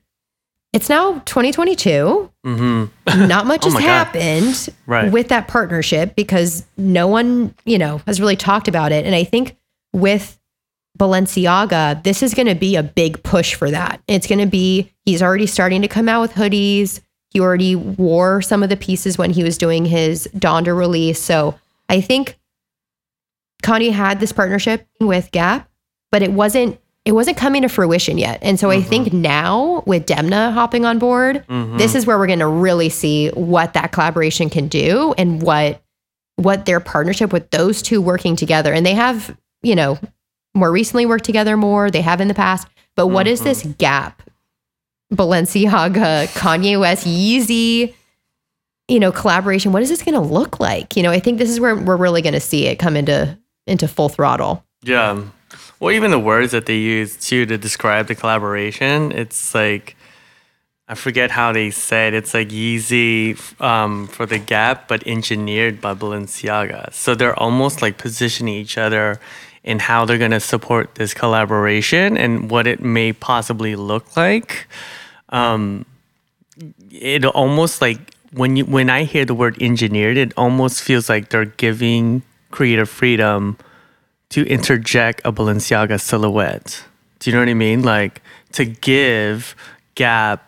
it's 0.74 0.90
now 0.90 1.20
2022 1.26 2.32
Mm-hmm. 2.46 3.28
not 3.28 3.46
much 3.48 3.64
Oh 3.66 3.72
has 3.72 3.80
happened 3.84 4.70
Right. 4.86 5.12
with 5.12 5.28
that 5.28 5.48
partnership 5.48 6.16
because 6.16 6.66
no 6.78 7.08
one, 7.08 7.54
you 7.66 7.78
know, 7.78 8.02
has 8.08 8.20
really 8.22 8.36
talked 8.38 8.68
about 8.68 8.92
it. 8.92 9.06
And 9.06 9.14
I 9.14 9.24
think 9.26 9.58
with 9.94 10.40
Balenciaga, 10.98 12.04
this 12.04 12.24
is 12.24 12.34
going 12.34 12.48
to 12.48 12.56
be 12.56 12.76
a 12.76 12.84
big 12.84 13.22
push 13.24 13.56
for 13.56 13.70
that. 13.72 14.02
It's 14.08 14.26
going 14.28 14.40
to 14.40 14.46
be, 14.48 14.92
he's 15.06 15.22
already 15.22 15.48
starting 15.48 15.82
to 15.82 15.88
come 15.88 16.10
out 16.10 16.22
with 16.22 16.34
hoodies. 16.34 17.02
He 17.30 17.40
already 17.40 17.76
wore 17.76 18.42
some 18.42 18.64
of 18.64 18.70
the 18.70 18.78
pieces 18.78 19.18
when 19.18 19.32
he 19.32 19.44
was 19.44 19.58
doing 19.58 19.86
his 19.86 20.28
Donda 20.36 20.76
release. 20.76 21.20
So 21.22 21.60
I 21.90 22.02
think 22.02 22.38
Kanye 23.64 23.92
had 23.92 24.20
this 24.20 24.32
partnership 24.32 24.88
with 25.00 25.32
Gap, 25.32 25.70
but 26.12 26.22
it 26.22 26.32
wasn't 26.32 26.80
it 27.10 27.14
wasn't 27.14 27.38
coming 27.38 27.64
to 27.64 27.70
fruition 27.70 28.20
yet. 28.20 28.38
And 28.44 28.60
so 28.60 28.70
I 28.70 28.78
mm-hmm. 28.78 28.88
think 28.88 29.14
now 29.14 29.82
with 29.88 30.06
Demna 30.06 30.54
hopping 30.54 30.86
on 30.86 31.00
board, 31.00 31.44
mm-hmm. 31.48 31.78
this 31.78 31.96
is 31.96 32.06
where 32.06 32.20
we're 32.20 32.28
going 32.28 32.38
to 32.38 32.48
really 32.48 32.90
see 32.90 33.30
what 33.30 33.74
that 33.74 33.92
collaboration 33.92 34.52
can 34.52 34.68
do 34.68 35.16
and 35.18 35.42
what 35.42 35.82
what 36.36 36.68
their 36.68 36.80
partnership 36.80 37.34
with 37.34 37.50
those 37.50 37.82
two 37.82 38.00
working 38.00 38.36
together. 38.36 38.72
And 38.72 38.86
they 38.86 38.94
have, 38.94 39.36
you 39.64 39.76
know, 39.76 39.98
more 40.54 40.72
recently 40.72 41.08
worked 41.08 41.26
together 41.26 41.58
more. 41.58 41.90
They 41.90 42.04
have 42.04 42.22
in 42.22 42.28
the 42.28 42.36
past. 42.36 42.68
But 42.96 43.08
what 43.08 43.26
is 43.26 43.40
mm-hmm. 43.40 43.50
this 43.50 43.64
gap? 43.80 44.22
Balenciaga, 45.12 46.28
Kanye 46.38 46.80
West, 46.80 47.08
Yeezy, 47.08 47.96
you 48.88 49.00
know, 49.00 49.12
collaboration. 49.12 49.72
What 49.72 49.82
is 49.82 49.90
this 49.90 50.04
going 50.04 50.14
to 50.14 50.22
look 50.22 50.60
like? 50.60 50.96
You 50.96 51.02
know, 51.02 51.10
I 51.10 51.20
think 51.20 51.40
this 51.40 51.50
is 51.50 51.60
where 51.60 51.76
we're 51.76 51.98
really 51.98 52.22
going 52.22 52.34
to 52.34 52.40
see 52.40 52.68
it 52.68 52.78
come 52.78 52.96
into 52.96 53.36
into 53.66 53.88
full 53.88 54.10
throttle. 54.10 54.64
Yeah. 54.84 55.24
Well, 55.80 55.92
even 55.94 56.12
the 56.12 56.20
words 56.20 56.52
that 56.52 56.66
they 56.66 56.78
use 56.78 57.16
too 57.16 57.46
to 57.46 57.58
describe 57.58 58.08
the 58.08 58.16
collaboration, 58.16 59.12
it's 59.12 59.56
like 59.56 59.96
I 60.90 60.96
forget 60.96 61.30
how 61.30 61.54
they 61.54 61.70
said 61.70 62.16
it's 62.16 62.34
like 62.34 62.50
Yeezy 62.50 63.38
um, 63.62 64.08
for 64.08 64.26
the 64.26 64.40
Gap, 64.40 64.88
but 64.88 65.06
engineered 65.06 65.80
by 65.80 65.94
Balenciaga. 65.94 66.92
So 66.92 67.14
they're 67.14 67.38
almost 67.38 67.84
like 67.84 68.00
positioning 68.00 68.56
each 68.56 68.76
other 68.76 69.20
in 69.64 69.78
how 69.78 70.04
they're 70.06 70.18
going 70.18 70.32
to 70.32 70.40
support 70.40 70.96
this 70.96 71.14
collaboration 71.14 72.18
and 72.18 72.50
what 72.50 72.66
it 72.66 72.82
may 72.82 73.14
possibly 73.14 73.76
look 73.76 74.18
like. 74.18 74.68
Um, 75.30 75.86
it 76.90 77.24
almost 77.24 77.82
like 77.82 78.16
when 78.34 78.56
you 78.56 78.66
when 78.66 78.90
I 78.90 79.04
hear 79.04 79.26
the 79.26 79.36
word 79.36 79.62
engineered, 79.62 80.18
it 80.18 80.34
almost 80.36 80.82
feels 80.82 81.08
like 81.08 81.30
they're 81.30 81.46
giving 81.46 82.24
creative 82.52 82.90
freedom 82.90 83.58
to 84.30 84.46
interject 84.46 85.22
a 85.26 85.32
Balenciaga 85.32 86.00
silhouette. 86.00 86.84
Do 87.20 87.30
you 87.30 87.36
know 87.36 87.42
what 87.42 87.50
I 87.50 87.54
mean? 87.54 87.84
Like 87.84 88.22
to 88.54 88.66
give 88.66 89.56
Gap 89.96 90.46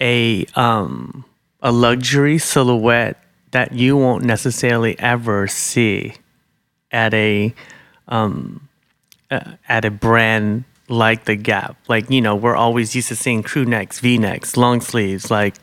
a 0.00 0.44
um 0.54 1.24
a 1.62 1.72
luxury 1.72 2.38
silhouette 2.38 3.22
that 3.52 3.72
you 3.72 3.96
won't 3.96 4.24
necessarily 4.24 4.98
ever 4.98 5.46
see 5.46 6.14
at 6.92 7.14
a 7.14 7.54
um 8.08 8.68
uh, 9.30 9.52
at 9.68 9.84
a 9.84 9.90
brand 9.90 10.64
like 10.88 11.24
the 11.24 11.36
Gap. 11.36 11.76
Like 11.88 12.10
you 12.10 12.20
know, 12.20 12.36
we're 12.36 12.56
always 12.56 12.94
used 12.94 13.08
to 13.08 13.16
seeing 13.16 13.42
crew 13.42 13.64
necks, 13.64 14.00
V 14.00 14.18
necks, 14.18 14.56
long 14.56 14.80
sleeves, 14.80 15.30
like 15.30 15.56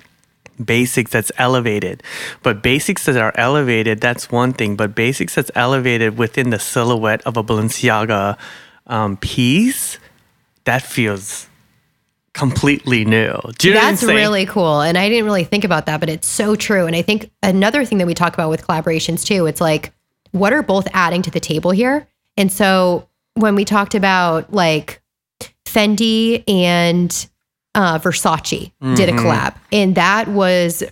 basics 0.63 1.11
that's 1.11 1.31
elevated. 1.37 2.03
But 2.41 2.61
basics 2.61 3.05
that 3.05 3.17
are 3.17 3.33
elevated, 3.35 4.01
that's 4.01 4.31
one 4.31 4.53
thing. 4.53 4.75
But 4.75 4.95
basics 4.95 5.35
that's 5.35 5.51
elevated 5.55 6.17
within 6.17 6.49
the 6.49 6.59
silhouette 6.59 7.21
of 7.25 7.37
a 7.37 7.43
Balenciaga 7.43 8.37
um, 8.87 9.17
piece, 9.17 9.97
that 10.65 10.81
feels 10.81 11.47
completely 12.33 13.05
new. 13.05 13.37
Do 13.57 13.67
you 13.67 13.73
know 13.75 13.81
That's 13.81 14.03
really 14.03 14.45
cool. 14.45 14.81
And 14.81 14.97
I 14.97 15.07
didn't 15.07 15.25
really 15.25 15.43
think 15.43 15.63
about 15.63 15.85
that, 15.85 15.99
but 15.99 16.09
it's 16.09 16.27
so 16.27 16.55
true. 16.55 16.87
And 16.87 16.95
I 16.95 17.01
think 17.01 17.31
another 17.43 17.85
thing 17.85 17.99
that 17.99 18.07
we 18.07 18.13
talk 18.13 18.33
about 18.33 18.49
with 18.49 18.65
collaborations 18.65 19.23
too, 19.23 19.45
it's 19.45 19.61
like, 19.61 19.93
what 20.31 20.51
are 20.51 20.63
both 20.63 20.87
adding 20.93 21.21
to 21.21 21.31
the 21.31 21.39
table 21.39 21.71
here? 21.71 22.07
And 22.37 22.51
so 22.51 23.07
when 23.35 23.55
we 23.55 23.65
talked 23.65 23.93
about 23.93 24.51
like 24.51 25.01
Fendi 25.65 26.43
and 26.47 27.29
uh, 27.75 27.99
Versace 27.99 28.71
did 28.95 29.09
a 29.09 29.11
mm-hmm. 29.11 29.25
collab, 29.25 29.55
and 29.71 29.95
that 29.95 30.27
was, 30.27 30.83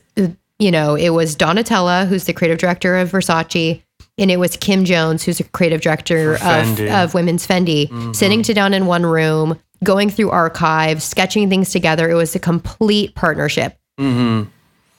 you 0.59 0.71
know, 0.71 0.95
it 0.95 1.09
was 1.09 1.35
Donatella, 1.35 2.07
who's 2.07 2.25
the 2.25 2.33
creative 2.33 2.57
director 2.57 2.97
of 2.97 3.11
Versace, 3.11 3.81
and 4.17 4.31
it 4.31 4.37
was 4.37 4.57
Kim 4.57 4.85
Jones, 4.85 5.23
who's 5.23 5.39
a 5.39 5.43
creative 5.43 5.81
director 5.81 6.35
of, 6.43 6.79
of 6.79 7.13
Women's 7.13 7.47
Fendi, 7.47 7.87
mm-hmm. 7.87 8.11
sitting 8.13 8.43
to 8.43 8.53
down 8.53 8.73
in 8.73 8.85
one 8.85 9.05
room, 9.05 9.59
going 9.83 10.09
through 10.09 10.29
archives, 10.29 11.03
sketching 11.03 11.49
things 11.49 11.71
together. 11.71 12.09
It 12.09 12.15
was 12.15 12.35
a 12.35 12.39
complete 12.39 13.15
partnership. 13.15 13.77
Mm-hmm. 13.99 14.49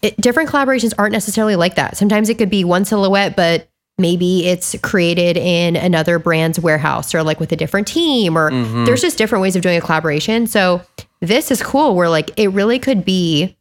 It, 0.03 0.17
different 0.17 0.51
collaborations 0.51 0.93
aren't 0.99 1.13
necessarily 1.13 1.55
like 1.55 1.77
that. 1.77 1.97
Sometimes 1.97 2.29
it 2.29 2.39
could 2.39 2.51
be 2.51 2.65
one 2.65 2.85
silhouette, 2.85 3.37
but 3.37 3.69
maybe 3.99 4.47
it's 4.47 4.75
created 4.83 5.37
in 5.37 5.77
another 5.77 6.19
brand's 6.19 6.59
warehouse 6.59 7.15
or 7.15 7.23
like 7.23 7.39
with 7.39 7.53
a 7.53 7.57
different 7.57 7.87
team, 7.87 8.37
or 8.37 8.51
there's 8.85 9.03
just 9.03 9.19
different 9.19 9.43
ways 9.43 9.55
of 9.55 9.63
doing 9.63 9.79
a 9.79 9.81
collaboration. 9.81 10.49
So 10.49 10.83
this 11.23 11.51
is 11.51 11.63
cool 11.63 11.95
where 11.95 12.11
like 12.11 12.31
it 12.37 12.49
really 12.49 12.79
could 12.79 13.05
be 13.05 13.57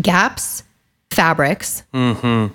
Gap's 0.00 0.64
fabrics, 1.10 1.82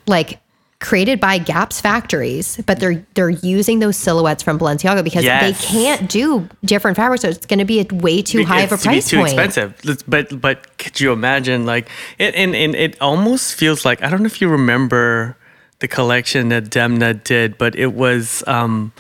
like 0.08 0.40
created 0.80 1.20
by 1.20 1.40
Gap's 1.40 1.82
factories, 1.82 2.62
but 2.68 2.80
they're 2.80 3.06
they're 3.16 3.30
using 3.32 3.80
those 3.80 3.96
silhouettes 3.98 4.44
from 4.44 4.60
Balenciaga 4.60 5.04
because 5.04 5.24
Yes. 5.24 5.42
they 5.60 5.68
can't 5.68 6.10
do 6.10 6.48
different 6.66 6.98
fabrics, 6.98 7.22
so 7.24 7.30
it's 7.30 7.46
going 7.46 7.60
to 7.60 7.66
be 7.66 7.80
a 7.80 7.86
way 7.96 8.22
too 8.22 8.44
high 8.44 8.62
of 8.62 8.72
a 8.72 8.76
It's 8.76 8.84
to 8.84 8.90
be 8.90 9.02
too 9.02 9.18
point. 9.18 9.34
expensive. 9.34 10.04
But 10.08 10.40
but 10.42 10.78
could 10.78 11.00
you 11.00 11.12
imagine 11.14 11.66
like 11.66 11.90
it 12.20 12.36
and, 12.36 12.56
and 12.56 12.76
it 12.76 13.00
almost 13.02 13.56
feels 13.56 13.86
like 13.86 14.04
I 14.04 14.10
don't 14.10 14.22
know 14.22 14.28
if 14.28 14.42
you 14.42 14.50
remember 14.50 15.38
the 15.80 15.88
collection 15.88 16.50
that 16.50 16.66
Demna 16.66 17.24
did, 17.24 17.58
but 17.58 17.76
it 17.76 17.94
was 17.94 18.44
um 18.48 18.92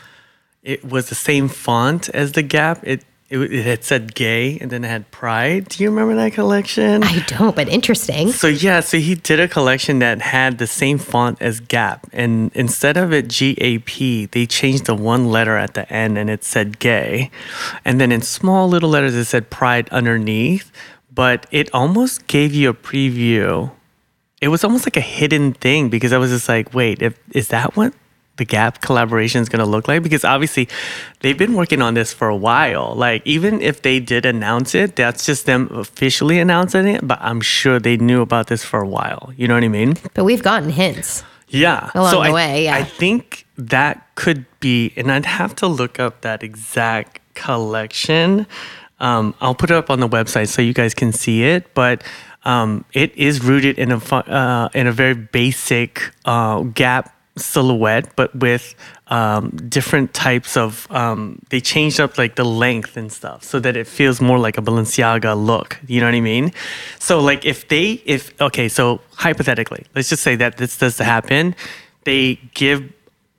it 0.63 0.83
was 0.85 1.09
the 1.09 1.15
same 1.15 1.47
font 1.47 2.09
as 2.09 2.31
the 2.33 2.43
Gap. 2.43 2.79
It 2.83 3.03
it, 3.29 3.39
it 3.39 3.65
had 3.65 3.83
said 3.83 4.15
gay 4.15 4.57
and 4.59 4.71
then 4.71 4.83
it 4.83 4.87
had 4.87 5.09
pride. 5.11 5.69
Do 5.69 5.83
you 5.83 5.89
remember 5.89 6.15
that 6.15 6.33
collection? 6.33 7.03
I 7.03 7.19
don't, 7.27 7.55
but 7.55 7.67
interesting. 7.67 8.31
So 8.31 8.47
yeah, 8.47 8.79
so 8.79 8.97
he 8.97 9.15
did 9.15 9.39
a 9.39 9.47
collection 9.47 9.99
that 9.99 10.21
had 10.21 10.57
the 10.57 10.67
same 10.67 10.97
font 10.97 11.41
as 11.41 11.59
Gap, 11.59 12.07
and 12.13 12.51
instead 12.53 12.97
of 12.97 13.11
it 13.11 13.27
G 13.27 13.55
A 13.59 13.79
P, 13.79 14.27
they 14.27 14.45
changed 14.45 14.85
the 14.85 14.95
one 14.95 15.29
letter 15.29 15.57
at 15.57 15.73
the 15.73 15.91
end, 15.91 16.17
and 16.17 16.29
it 16.29 16.43
said 16.43 16.79
gay, 16.79 17.31
and 17.83 17.99
then 17.99 18.11
in 18.11 18.21
small 18.21 18.69
little 18.69 18.89
letters 18.89 19.15
it 19.15 19.25
said 19.25 19.49
Pride 19.49 19.89
underneath. 19.89 20.71
But 21.13 21.47
it 21.49 21.73
almost 21.73 22.27
gave 22.27 22.53
you 22.53 22.69
a 22.69 22.75
preview. 22.75 23.71
It 24.39 24.49
was 24.49 24.63
almost 24.63 24.85
like 24.85 24.97
a 24.97 25.01
hidden 25.01 25.53
thing 25.53 25.89
because 25.89 26.13
I 26.13 26.19
was 26.19 26.29
just 26.29 26.47
like, 26.47 26.75
wait, 26.75 27.01
if 27.01 27.17
is 27.31 27.47
that 27.47 27.75
what 27.75 27.91
the 28.37 28.45
Gap 28.45 28.81
collaboration 28.81 29.41
is 29.41 29.49
going 29.49 29.59
to 29.59 29.69
look 29.69 29.87
like? 29.87 30.03
Because 30.03 30.23
obviously, 30.23 30.67
they've 31.19 31.37
been 31.37 31.53
working 31.53 31.81
on 31.81 31.93
this 31.93 32.13
for 32.13 32.27
a 32.27 32.35
while. 32.35 32.93
Like, 32.95 33.21
even 33.25 33.61
if 33.61 33.81
they 33.81 33.99
did 33.99 34.25
announce 34.25 34.73
it, 34.73 34.95
that's 34.95 35.25
just 35.25 35.45
them 35.45 35.69
officially 35.71 36.39
announcing 36.39 36.87
it. 36.87 37.05
But 37.05 37.19
I'm 37.21 37.41
sure 37.41 37.79
they 37.79 37.97
knew 37.97 38.21
about 38.21 38.47
this 38.47 38.63
for 38.63 38.79
a 38.79 38.87
while. 38.87 39.33
You 39.35 39.47
know 39.47 39.53
what 39.53 39.63
I 39.63 39.67
mean? 39.67 39.95
But 40.13 40.23
we've 40.23 40.43
gotten 40.43 40.69
hints. 40.69 41.23
Yeah. 41.49 41.91
Along 41.93 42.11
so 42.11 42.23
the 42.23 42.29
I, 42.29 42.33
way, 42.33 42.63
yeah. 42.65 42.75
I 42.75 42.83
think 42.83 43.45
that 43.57 44.07
could 44.15 44.45
be, 44.59 44.93
and 44.97 45.11
I'd 45.11 45.25
have 45.25 45.55
to 45.57 45.67
look 45.67 45.99
up 45.99 46.21
that 46.21 46.43
exact 46.43 47.21
collection. 47.33 48.47
Um, 48.99 49.35
I'll 49.39 49.55
put 49.55 49.71
it 49.71 49.75
up 49.75 49.89
on 49.89 49.99
the 49.99 50.09
website 50.09 50.49
so 50.49 50.61
you 50.61 50.73
guys 50.73 50.93
can 50.93 51.11
see 51.11 51.43
it. 51.43 51.73
But 51.73 52.03
um, 52.45 52.85
it 52.93 53.15
is 53.15 53.43
rooted 53.43 53.77
in 53.77 53.91
a 53.91 53.97
uh, 53.97 54.69
in 54.73 54.87
a 54.87 54.91
very 54.91 55.13
basic 55.13 56.11
uh, 56.25 56.61
Gap 56.61 57.13
silhouette, 57.37 58.15
but 58.15 58.35
with 58.35 58.75
um, 59.07 59.49
different 59.69 60.13
types 60.13 60.57
of. 60.57 60.87
Um, 60.91 61.39
they 61.49 61.61
changed 61.61 61.99
up 61.99 62.17
like 62.17 62.35
the 62.35 62.43
length 62.43 62.97
and 62.97 63.11
stuff 63.11 63.43
so 63.43 63.59
that 63.59 63.77
it 63.77 63.87
feels 63.87 64.19
more 64.21 64.39
like 64.39 64.57
a 64.57 64.61
Balenciaga 64.61 65.35
look. 65.35 65.79
You 65.87 66.01
know 66.01 66.07
what 66.07 66.15
I 66.15 66.21
mean? 66.21 66.51
So 66.99 67.19
like 67.19 67.45
if 67.45 67.67
they 67.67 68.01
if 68.05 68.39
okay, 68.41 68.67
so 68.67 69.01
hypothetically, 69.13 69.85
let's 69.95 70.09
just 70.09 70.23
say 70.23 70.35
that 70.35 70.57
this 70.57 70.77
does 70.77 70.97
happen, 70.97 71.55
they 72.03 72.39
give 72.53 72.91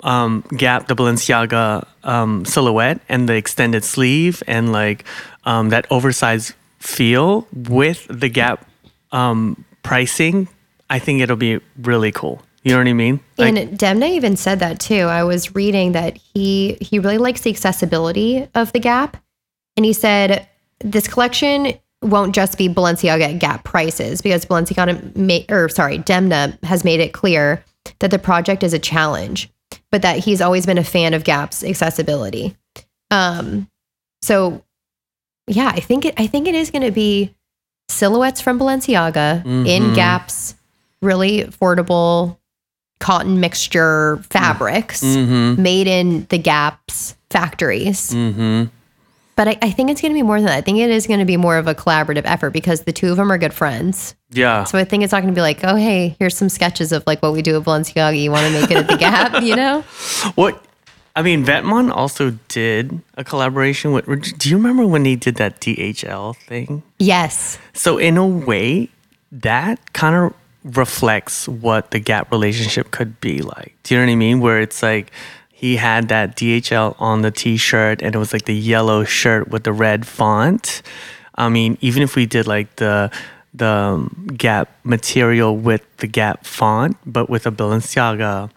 um, 0.03 0.45
Gap 0.57 0.89
the 0.89 0.95
Balenciaga 0.95 1.87
um, 2.05 2.45
silhouette 2.45 3.01
and 3.09 3.29
the 3.29 3.35
extended 3.35 3.85
sleeve 3.85 4.43
and 4.47 4.73
like 4.73 5.05
um, 5.45 5.71
that 5.71 5.87
oversized 5.91 6.55
feel 6.79 7.47
with 7.53 8.07
the 8.09 8.29
Gap 8.29 8.67
um, 9.13 9.65
pricing. 9.83 10.49
I 10.91 10.99
think 10.99 11.21
it'll 11.21 11.37
be 11.37 11.61
really 11.83 12.13
cool. 12.13 12.43
You 12.69 12.75
know 12.75 12.81
what 12.81 12.89
I 12.89 12.93
mean? 12.93 13.21
Like, 13.39 13.57
and 13.57 13.79
Demna 13.79 14.11
even 14.11 14.37
said 14.37 14.61
that 14.61 14.79
too. 14.79 15.03
I 15.03 15.25
was 15.25 15.55
reading 15.55 15.93
that 15.93 16.19
he 16.19 16.77
he 16.83 16.99
really 16.99 17.17
likes 17.17 17.41
the 17.41 17.51
accessibility 17.51 18.47
of 18.55 18.73
the 18.73 18.79
Gap, 18.79 19.17
and 19.77 19.87
he 19.87 19.95
said 19.95 20.47
this 20.81 21.09
collection 21.09 21.73
won't 22.03 22.35
just 22.35 22.59
be 22.59 22.69
Balenciaga 22.69 23.35
at 23.35 23.39
Gap 23.39 23.65
prices 23.65 24.21
because 24.21 24.45
Balenciaga 24.45 25.17
made 25.17 25.51
or 25.51 25.71
sorry 25.71 25.99
Demna 25.99 26.63
has 26.63 26.85
made 26.85 27.01
it 27.01 27.15
clear 27.15 27.65
that 28.01 28.11
the 28.11 28.19
project 28.19 28.63
is 28.63 28.75
a 28.75 28.79
challenge, 28.79 29.51
but 29.91 30.03
that 30.03 30.19
he's 30.19 30.43
always 30.43 30.67
been 30.67 30.79
a 30.79 30.85
fan 30.85 31.15
of 31.15 31.25
Gap's 31.25 31.65
accessibility. 31.65 32.55
Um, 33.11 33.71
so 34.21 34.63
yeah, 35.47 35.73
I 35.75 35.81
think 35.81 36.05
it 36.05 36.15
I 36.19 36.27
think 36.27 36.47
it 36.47 36.55
is 36.55 36.71
going 36.71 36.85
to 36.85 36.93
be 36.93 37.35
silhouettes 37.89 38.43
from 38.43 38.59
Balenciaga 38.59 39.67
in 39.67 39.95
Gap's 39.95 40.55
really 41.01 41.45
affordable 41.45 42.39
cotton 42.99 43.41
mixture 43.41 44.19
fabrics 44.31 45.03
mm-hmm. 45.03 45.61
made 45.61 45.87
in 45.87 46.27
the 46.31 46.39
Gap's 46.39 47.15
factories. 47.31 48.13
Mm-hmm. 48.13 48.65
But 49.37 49.49
I, 49.49 49.59
I 49.63 49.71
think 49.71 49.91
it's 49.91 50.01
going 50.01 50.13
to 50.13 50.19
be 50.19 50.23
more 50.23 50.39
than 50.39 50.47
that. 50.47 50.57
I 50.57 50.61
think 50.63 50.79
it 50.79 50.91
is 50.91 51.07
going 51.07 51.21
to 51.21 51.25
be 51.25 51.37
more 51.37 51.59
of 51.59 51.69
a 51.69 51.75
collaborative 51.75 52.23
effort 52.25 52.51
because 52.51 52.83
the 52.83 52.93
two 52.93 53.11
of 53.13 53.17
them 53.19 53.31
are 53.31 53.39
good 53.39 53.55
friends. 53.55 54.17
yeah. 54.31 54.65
So 54.65 54.79
I 54.79 54.85
think 54.85 55.05
it's 55.05 55.13
not 55.13 55.23
going 55.23 55.33
to 55.33 55.39
be 55.39 55.43
like, 55.43 55.61
oh, 55.63 55.77
hey, 55.77 56.17
here's 56.19 56.37
some 56.37 56.49
sketches 56.49 56.91
of 56.91 57.05
like 57.07 57.23
what 57.23 57.33
we 57.33 57.41
do 57.41 57.57
at 57.57 57.63
Balenciaga. 57.63 58.21
You 58.21 58.33
want 58.33 58.53
to 58.53 58.61
make 58.61 58.71
it 58.71 58.79
at 58.79 58.89
the 58.89 58.97
Gap, 58.97 59.43
you 59.45 59.55
know? 59.55 59.83
What 60.35 60.61
I 61.15 61.23
mean, 61.23 61.45
Vetements 61.45 61.91
also 61.93 62.31
did 62.49 63.01
a 63.15 63.25
collaboration 63.25 63.93
with. 63.93 64.07
Do 64.39 64.51
you 64.51 64.57
remember 64.57 64.87
when 64.87 65.05
he 65.05 65.15
did 65.15 65.37
that 65.37 65.61
DHL 65.61 66.37
thing? 66.37 66.83
Yes. 66.99 67.59
So 67.75 67.99
in 67.99 68.17
a 68.17 68.27
way, 68.27 68.89
that 69.31 69.93
kind 69.93 70.15
of 70.15 70.35
reflects 70.65 71.49
what 71.49 71.91
the 71.91 71.99
Gap 71.99 72.31
relationship 72.31 72.91
could 72.91 73.21
be 73.21 73.41
like. 73.43 73.75
Do 73.83 73.95
you 73.95 74.01
know 74.01 74.07
what 74.07 74.13
I 74.13 74.17
mean? 74.17 74.41
Where 74.41 74.61
it's 74.61 74.83
like 74.83 75.13
he 75.51 75.77
had 75.77 76.09
that 76.09 76.37
DHL 76.37 76.95
on 76.99 77.23
the 77.23 77.31
T-shirt, 77.31 78.03
and 78.03 78.15
it 78.15 78.19
was 78.19 78.33
like 78.33 78.45
the 78.45 78.55
yellow 78.55 79.05
shirt 79.05 79.49
with 79.49 79.65
the 79.65 79.73
red 79.73 80.07
font. 80.07 80.83
I 81.35 81.49
mean, 81.49 81.79
even 81.81 82.03
if 82.03 82.17
we 82.17 82.27
did 82.27 82.47
like 82.47 82.77
the 82.77 83.11
the 83.55 83.67
um, 83.67 84.29
Gap 84.37 84.71
material 84.85 85.57
with 85.57 85.83
the 85.99 86.07
Gap 86.07 86.47
font, 86.47 86.97
but 87.07 87.29
with 87.29 87.47
a 87.47 87.51
Balenciaga 87.51 88.51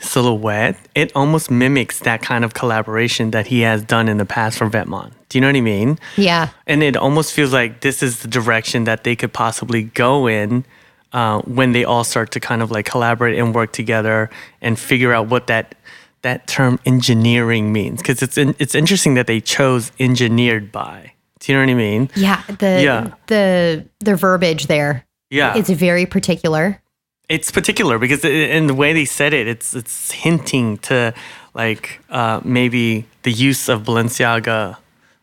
silhouette, 0.00 0.76
it 0.94 1.10
almost 1.16 1.50
mimics 1.50 2.00
that 2.00 2.22
kind 2.22 2.44
of 2.44 2.54
collaboration 2.54 3.30
that 3.32 3.48
he 3.48 3.60
has 3.62 3.82
done 3.82 4.08
in 4.08 4.18
the 4.18 4.24
past 4.26 4.58
for 4.58 4.68
Vetements. 4.68 5.12
Do 5.28 5.38
you 5.38 5.40
know 5.40 5.48
what 5.48 5.56
I 5.56 5.60
mean? 5.60 5.98
Yeah. 6.16 6.50
And 6.66 6.82
it 6.82 6.96
almost 6.96 7.32
feels 7.32 7.52
like 7.52 7.80
this 7.80 8.02
is 8.02 8.20
the 8.20 8.28
direction 8.28 8.84
that 8.84 9.04
they 9.04 9.16
could 9.16 9.32
possibly 9.32 9.82
go 9.82 10.26
in 10.26 10.64
uh, 11.12 11.40
when 11.42 11.72
they 11.72 11.84
all 11.84 12.04
start 12.04 12.30
to 12.32 12.40
kind 12.40 12.62
of 12.62 12.70
like 12.70 12.84
collaborate 12.86 13.38
and 13.38 13.54
work 13.54 13.72
together 13.72 14.28
and 14.60 14.78
figure 14.78 15.12
out 15.12 15.28
what 15.28 15.46
that 15.46 15.74
that 16.22 16.46
term 16.46 16.78
engineering 16.84 17.72
means. 17.72 18.02
Because 18.02 18.22
it's 18.22 18.36
in, 18.36 18.54
it's 18.58 18.74
interesting 18.74 19.14
that 19.14 19.26
they 19.26 19.40
chose 19.40 19.92
engineered 20.00 20.72
by. 20.72 21.12
Do 21.40 21.52
you 21.52 21.58
know 21.58 21.64
what 21.64 21.70
I 21.70 21.74
mean? 21.74 22.10
Yeah. 22.16 22.42
The 22.58 22.82
Yeah. 22.82 23.12
the 23.26 23.86
the 24.00 24.16
verbiage 24.16 24.66
there. 24.66 25.04
Yeah. 25.30 25.56
It's 25.56 25.70
very 25.70 26.06
particular. 26.06 26.80
it's 27.28 27.50
particular 27.50 27.98
because 27.98 28.24
in 28.24 28.66
the 28.68 28.74
way 28.74 28.92
they 28.94 29.04
said 29.04 29.32
it, 29.34 29.46
it's 29.46 29.74
it's 29.74 30.10
hinting 30.12 30.78
to 30.78 31.12
like 31.54 32.00
uh, 32.10 32.40
maybe 32.44 33.04
the 33.22 33.30
use 33.32 33.68
of 33.68 33.82
Balenciaga 33.84 34.76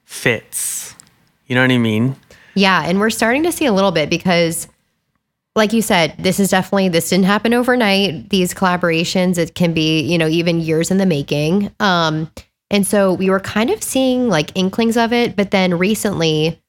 fits. 0.05 0.95
You 1.47 1.55
know 1.55 1.61
what 1.61 1.71
I 1.71 1.77
mean? 1.77 2.15
Yeah, 2.53 2.83
and 2.85 2.99
we're 2.99 3.09
starting 3.09 3.43
to 3.43 3.51
see 3.51 3.65
a 3.65 3.73
little 3.73 3.91
bit 3.91 4.09
because 4.09 4.67
like 5.55 5.71
you 5.71 5.81
said, 5.81 6.15
this 6.19 6.39
is 6.39 6.49
definitely 6.49 6.89
this 6.89 7.09
didn't 7.09 7.25
happen 7.25 7.53
overnight. 7.53 8.29
These 8.29 8.53
collaborations, 8.53 9.37
it 9.37 9.55
can 9.55 9.73
be, 9.73 10.01
you 10.01 10.17
know, 10.17 10.27
even 10.27 10.59
years 10.59 10.91
in 10.91 10.97
the 10.97 11.05
making. 11.05 11.71
Um 11.79 12.31
and 12.71 12.85
so 12.85 13.13
we 13.13 13.29
were 13.29 13.39
kind 13.39 13.69
of 13.69 13.83
seeing 13.83 14.27
like 14.27 14.51
inklings 14.55 14.97
of 14.97 15.13
it, 15.13 15.35
but 15.35 15.51
then 15.51 15.77
recently 15.77 16.61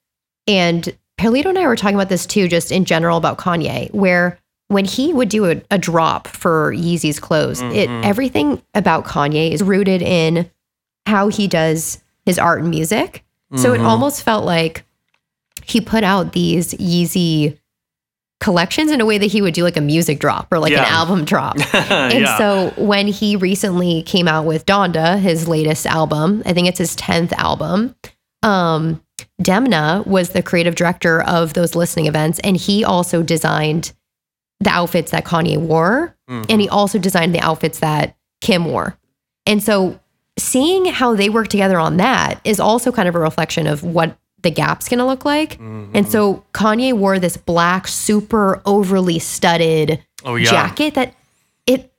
and 0.47 0.95
Perlito 1.19 1.47
and 1.47 1.57
I 1.57 1.67
were 1.67 1.75
talking 1.75 1.95
about 1.95 2.09
this 2.09 2.25
too 2.25 2.47
just 2.47 2.71
in 2.71 2.85
general 2.85 3.17
about 3.17 3.37
Kanye 3.37 3.93
where 3.93 4.39
when 4.69 4.85
he 4.85 5.13
would 5.13 5.29
do 5.29 5.49
a, 5.49 5.61
a 5.71 5.77
drop 5.77 6.27
for 6.27 6.73
Yeezy's 6.73 7.19
clothes, 7.19 7.61
it 7.61 7.89
everything 8.05 8.61
about 8.73 9.05
Kanye 9.05 9.51
is 9.51 9.63
rooted 9.63 10.01
in 10.01 10.49
how 11.05 11.29
he 11.29 11.47
does 11.47 12.01
his 12.25 12.37
art 12.37 12.61
and 12.61 12.69
music. 12.69 13.23
So 13.55 13.73
it 13.73 13.79
almost 13.79 14.23
felt 14.23 14.43
like 14.45 14.83
he 15.65 15.79
put 15.79 16.03
out 16.03 16.33
these 16.33 16.73
Yeezy 16.73 17.57
collections 18.39 18.91
in 18.91 19.01
a 19.01 19.05
way 19.05 19.17
that 19.17 19.25
he 19.27 19.41
would 19.41 19.53
do 19.53 19.63
like 19.63 19.77
a 19.77 19.81
music 19.81 20.19
drop 20.19 20.47
or 20.51 20.59
like 20.59 20.71
an 20.73 20.85
album 20.93 21.25
drop. 21.31 21.55
and 21.73 22.13
Yeah. 22.21 22.37
so 22.37 22.73
when 22.77 23.07
he 23.07 23.35
recently 23.35 24.03
came 24.03 24.27
out 24.27 24.45
with 24.45 24.65
Donda, 24.65 25.19
his 25.19 25.47
latest 25.47 25.85
album, 25.85 26.43
I 26.45 26.53
think 26.53 26.67
it's 26.67 26.77
his 26.77 26.95
10th 26.95 27.33
album, 27.33 27.95
um, 28.43 29.01
Demna 29.41 30.05
was 30.05 30.29
the 30.29 30.43
creative 30.43 30.75
director 30.75 31.21
of 31.23 31.53
those 31.53 31.75
listening 31.75 32.05
events. 32.05 32.39
And 32.43 32.55
he 32.57 32.83
also 32.83 33.23
designed 33.23 33.93
the 34.59 34.69
outfits 34.69 35.11
that 35.11 35.25
Kanye 35.25 35.57
wore. 35.57 36.15
And 36.27 36.59
he 36.61 36.67
also 36.69 36.99
designed 36.99 37.33
the 37.33 37.39
outfits 37.39 37.79
that 37.79 38.15
Kim 38.41 38.65
wore. 38.65 38.97
And 39.45 39.63
so 39.63 39.99
seeing 40.37 40.85
how 40.85 41.15
they 41.15 41.29
work 41.29 41.47
together 41.47 41.79
on 41.79 41.97
that 41.97 42.41
is 42.43 42.59
also 42.59 42.91
kind 42.91 43.07
of 43.07 43.15
a 43.15 43.19
reflection 43.19 43.65
of 43.65 43.81
what 43.83 44.17
the 44.43 44.51
gap's 44.51 44.87
going 44.87 44.99
to 44.99 45.05
look 45.05 45.25
like. 45.25 45.53
Mm-hmm. 45.53 45.91
And 45.95 46.07
so 46.07 46.43
Kanye 46.53 46.93
wore 46.93 47.19
this 47.19 47.37
black, 47.37 47.87
super 47.87 48.61
overly 48.65 49.19
studded 49.19 50.03
Oh, 50.23 50.35
yeah. 50.35 50.49
jacket 50.49 50.95
that 50.95 51.13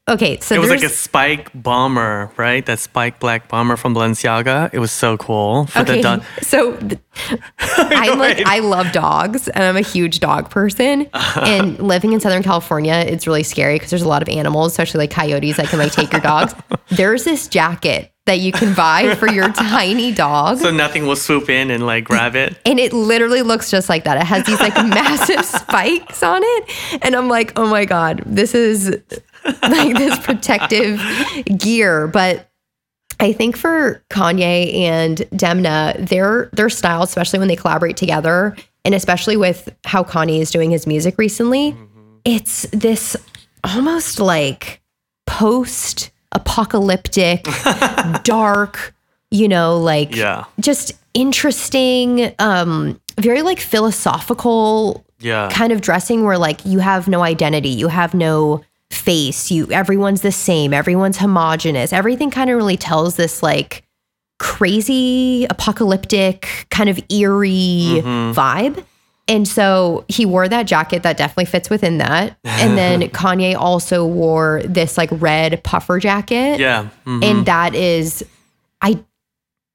okay, 0.09 0.39
so 0.41 0.55
It 0.55 0.59
was 0.59 0.71
like 0.71 0.83
a 0.83 0.89
spike 0.89 1.51
bomber, 1.55 2.31
right? 2.37 2.65
That 2.67 2.79
spike 2.79 3.21
black 3.21 3.49
bomber 3.49 3.77
from 3.77 3.95
Balenciaga. 3.95 4.71
It 4.73 4.79
was 4.79 4.91
so 4.93 5.17
cool. 5.17 5.67
For 5.67 5.85
the 5.85 5.93
Okay, 5.93 6.03
dun- 6.03 6.23
so 6.43 6.77
th- 6.77 7.01
I'm 7.59 8.19
like 8.19 8.45
I 8.47 8.61
love 8.61 8.93
dogs 8.93 9.49
and 9.49 9.63
I'm 9.65 9.77
a 9.77 9.81
huge 9.83 10.21
dog 10.21 10.51
person. 10.51 11.09
And 11.37 11.79
living 11.79 12.13
in 12.13 12.21
Southern 12.21 12.43
California, 12.43 12.95
it's 12.95 13.27
really 13.27 13.43
scary 13.43 13.77
because 13.77 13.91
there's 13.91 14.03
a 14.03 14.09
lot 14.09 14.23
of 14.23 14.29
animals, 14.29 14.73
especially 14.73 14.99
like 14.99 15.11
coyotes 15.11 15.57
that 15.57 15.69
can 15.69 15.79
like 15.79 15.93
take 15.93 16.13
your 16.13 16.21
dogs. 16.21 16.55
There's 16.91 17.25
this 17.25 17.49
jacket 17.49 18.13
that 18.27 18.41
you 18.41 18.53
can 18.53 18.75
buy 18.75 19.15
for 19.15 19.27
your 19.29 19.51
tiny 19.53 20.13
dog. 20.13 20.59
so 20.59 20.71
nothing 20.71 21.07
will 21.07 21.17
swoop 21.17 21.49
in 21.49 21.71
and 21.71 21.87
like 21.87 22.05
grab 22.05 22.37
it. 22.37 22.59
and 22.67 22.79
it 22.79 22.93
literally 22.93 23.41
looks 23.43 23.71
just 23.71 23.89
like 23.89 24.05
that. 24.05 24.19
It 24.19 24.25
has 24.25 24.45
these 24.45 24.61
like 24.61 24.75
massive 24.87 25.45
spikes 25.45 26.23
on 26.23 26.43
it. 26.45 27.03
And 27.03 27.15
I'm 27.17 27.29
like, 27.29 27.59
oh 27.59 27.67
my 27.69 27.85
God, 27.87 28.23
this 28.27 28.55
is 28.55 28.95
like 29.63 29.97
this 29.97 30.19
protective 30.19 31.01
gear. 31.57 32.07
But 32.07 32.49
I 33.21 33.33
think 33.33 33.57
for 33.57 34.03
Kanye 34.11 34.75
and 34.75 35.19
Demna, 35.35 36.09
their 36.09 36.49
their 36.53 36.69
style, 36.71 37.03
especially 37.03 37.39
when 37.39 37.49
they 37.49 37.57
collaborate 37.57 37.97
together, 37.97 38.57
and 38.85 38.95
especially 38.95 39.37
with 39.37 39.69
how 39.85 40.05
Kanye 40.05 40.41
is 40.41 40.51
doing 40.51 40.71
his 40.71 40.87
music 40.87 41.19
recently, 41.19 41.77
it's 42.25 42.63
this 42.73 43.17
almost 43.65 44.21
like 44.21 44.81
post 45.27 46.11
apocalyptic, 46.33 47.47
dark, 48.23 48.95
you 49.31 49.49
know, 49.49 49.79
like 49.79 50.15
Yeah. 50.15 50.45
just 50.61 50.93
interesting, 51.15 52.33
um, 52.39 53.01
very 53.19 53.43
like 53.43 53.59
philosophical 53.61 55.05
Yeah. 55.21 55.49
kind 55.51 55.73
of 55.73 55.81
dressing 55.81 56.25
where 56.25 56.39
like 56.39 56.65
you 56.65 56.79
have 56.79 57.09
no 57.09 57.23
identity, 57.23 57.71
you 57.71 57.89
have 57.89 58.15
no 58.15 58.63
face, 58.91 59.51
you 59.51 59.71
everyone's 59.71 60.23
the 60.23 60.33
same, 60.33 60.73
everyone's 60.73 61.19
homogenous. 61.19 61.93
Everything 61.93 62.31
kind 62.31 62.51
of 62.51 62.57
really 62.57 62.77
tells 62.77 63.17
this 63.17 63.43
like 63.43 63.83
crazy 64.39 65.47
apocalyptic 65.51 66.67
kind 66.71 66.89
of 66.89 66.99
eerie 67.11 68.01
vibe. 68.05 68.85
And 69.27 69.47
so 69.47 70.07
he 70.09 70.25
wore 70.25 70.49
that 70.49 70.67
jacket 70.67 71.03
that 71.03 71.19
definitely 71.19 71.45
fits 71.45 71.69
within 71.69 71.99
that. 71.99 72.39
And 72.45 72.79
then 72.79 73.03
Kanye 73.11 73.55
also 73.57 74.07
wore 74.07 74.63
this 74.65 74.97
like 74.97 75.11
red 75.13 75.63
puffer 75.65 75.99
jacket. 75.99 76.59
Yeah. 76.59 76.89
mhm. 77.07 77.23
And 77.23 77.47
that 77.47 77.75
is 77.75 78.25
I 78.81 79.03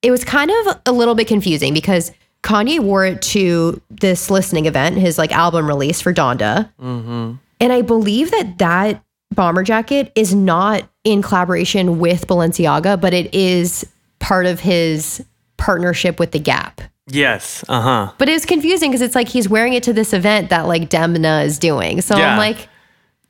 it 0.02 0.12
was 0.12 0.24
kind 0.24 0.50
of 0.52 0.80
a 0.88 0.92
little 0.92 1.14
bit 1.16 1.28
confusing 1.28 1.74
because 1.74 2.12
Kanye 2.42 2.80
wore 2.80 3.06
it 3.06 3.22
to 3.22 3.80
this 3.90 4.30
listening 4.32 4.66
event, 4.66 4.98
his 4.98 5.18
like 5.18 5.32
album 5.32 5.68
release 5.68 6.02
for 6.02 6.14
Donda. 6.14 6.70
Mhm. 6.82 7.38
And 7.64 7.72
I 7.72 7.82
believe 7.82 8.30
that 8.32 8.58
that 8.58 9.02
bomber 9.34 9.64
jacket 9.64 10.12
is 10.16 10.36
not 10.36 10.84
in 11.06 11.22
collaboration 11.22 11.98
with 11.98 12.28
Balenciaga, 12.28 13.00
but 13.00 13.14
it 13.14 13.34
is 13.34 13.88
part 14.20 14.46
of 14.46 14.60
his 14.60 15.24
partnership 15.56 16.20
with 16.20 16.34
The 16.34 16.40
Gap. 16.40 16.82
Yes. 17.08 17.64
Uh 17.70 17.82
huh. 17.82 18.12
But 18.18 18.28
it 18.28 18.34
was 18.34 18.46
confusing 18.46 18.92
because 18.92 19.02
it's 19.02 19.16
like 19.16 19.30
he's 19.30 19.48
wearing 19.48 19.72
it 19.74 19.84
to 19.84 19.94
this 19.94 20.12
event 20.12 20.50
that 20.50 20.68
like 20.68 20.90
Demna 20.90 21.46
is 21.46 21.58
doing. 21.58 22.02
So 22.02 22.18
Yeah. 22.18 22.34
I'm 22.34 22.38
like, 22.38 22.68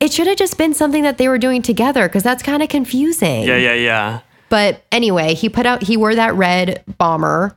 it 0.00 0.12
should 0.12 0.26
have 0.26 0.36
just 0.36 0.58
been 0.58 0.74
something 0.74 1.04
that 1.04 1.16
they 1.16 1.28
were 1.28 1.38
doing 1.38 1.62
together 1.62 2.08
because 2.08 2.24
that's 2.24 2.42
kind 2.42 2.60
of 2.60 2.68
confusing. 2.68 3.44
Yeah. 3.44 3.56
Yeah. 3.56 3.74
Yeah. 3.74 4.20
But 4.48 4.84
anyway, 4.90 5.34
he 5.34 5.48
put 5.48 5.64
out 5.64 5.84
he 5.84 5.96
wore 5.96 6.16
that 6.16 6.34
red 6.34 6.82
bomber, 6.98 7.56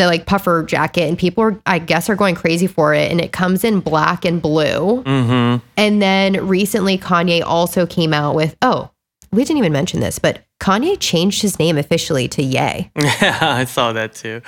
the 0.00 0.06
like 0.06 0.26
puffer 0.26 0.62
jacket, 0.62 1.02
and 1.02 1.18
people 1.18 1.44
are 1.44 1.60
I 1.66 1.78
guess 1.78 2.08
are 2.08 2.16
going 2.16 2.34
crazy 2.34 2.66
for 2.66 2.94
it. 2.94 3.10
And 3.10 3.20
it 3.20 3.32
comes 3.32 3.64
in 3.64 3.80
black 3.80 4.24
and 4.24 4.40
blue. 4.40 5.02
Mm-hmm. 5.04 5.64
And 5.76 6.02
then 6.02 6.46
recently 6.48 6.98
Kanye 6.98 7.42
also 7.42 7.86
came 7.86 8.14
out 8.14 8.34
with 8.34 8.56
oh, 8.62 8.90
we 9.30 9.44
didn't 9.44 9.58
even 9.58 9.72
mention 9.72 10.00
this, 10.00 10.18
but 10.18 10.42
Kanye 10.58 10.98
changed 10.98 11.42
his 11.42 11.58
name 11.58 11.78
officially 11.78 12.28
to 12.28 12.42
Ye. 12.42 12.52
Yeah. 12.52 12.90
I 13.40 13.64
saw 13.64 13.92
that 13.92 14.14
too. 14.14 14.40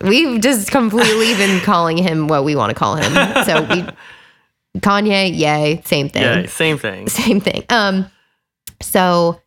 We've 0.00 0.40
just 0.40 0.70
completely 0.70 1.34
been 1.34 1.60
calling 1.60 1.98
him 1.98 2.26
what 2.28 2.44
we 2.44 2.56
want 2.56 2.70
to 2.70 2.74
call 2.74 2.96
him. 2.96 3.12
So 3.44 3.62
we 3.62 3.84
Kanye, 4.80 5.36
Ye, 5.36 5.82
same 5.84 6.08
thing. 6.08 6.22
Yeah. 6.22 6.46
Same 6.46 6.78
thing. 6.78 7.08
same 7.08 7.40
thing. 7.40 7.64
Um, 7.68 8.10
so 8.80 9.41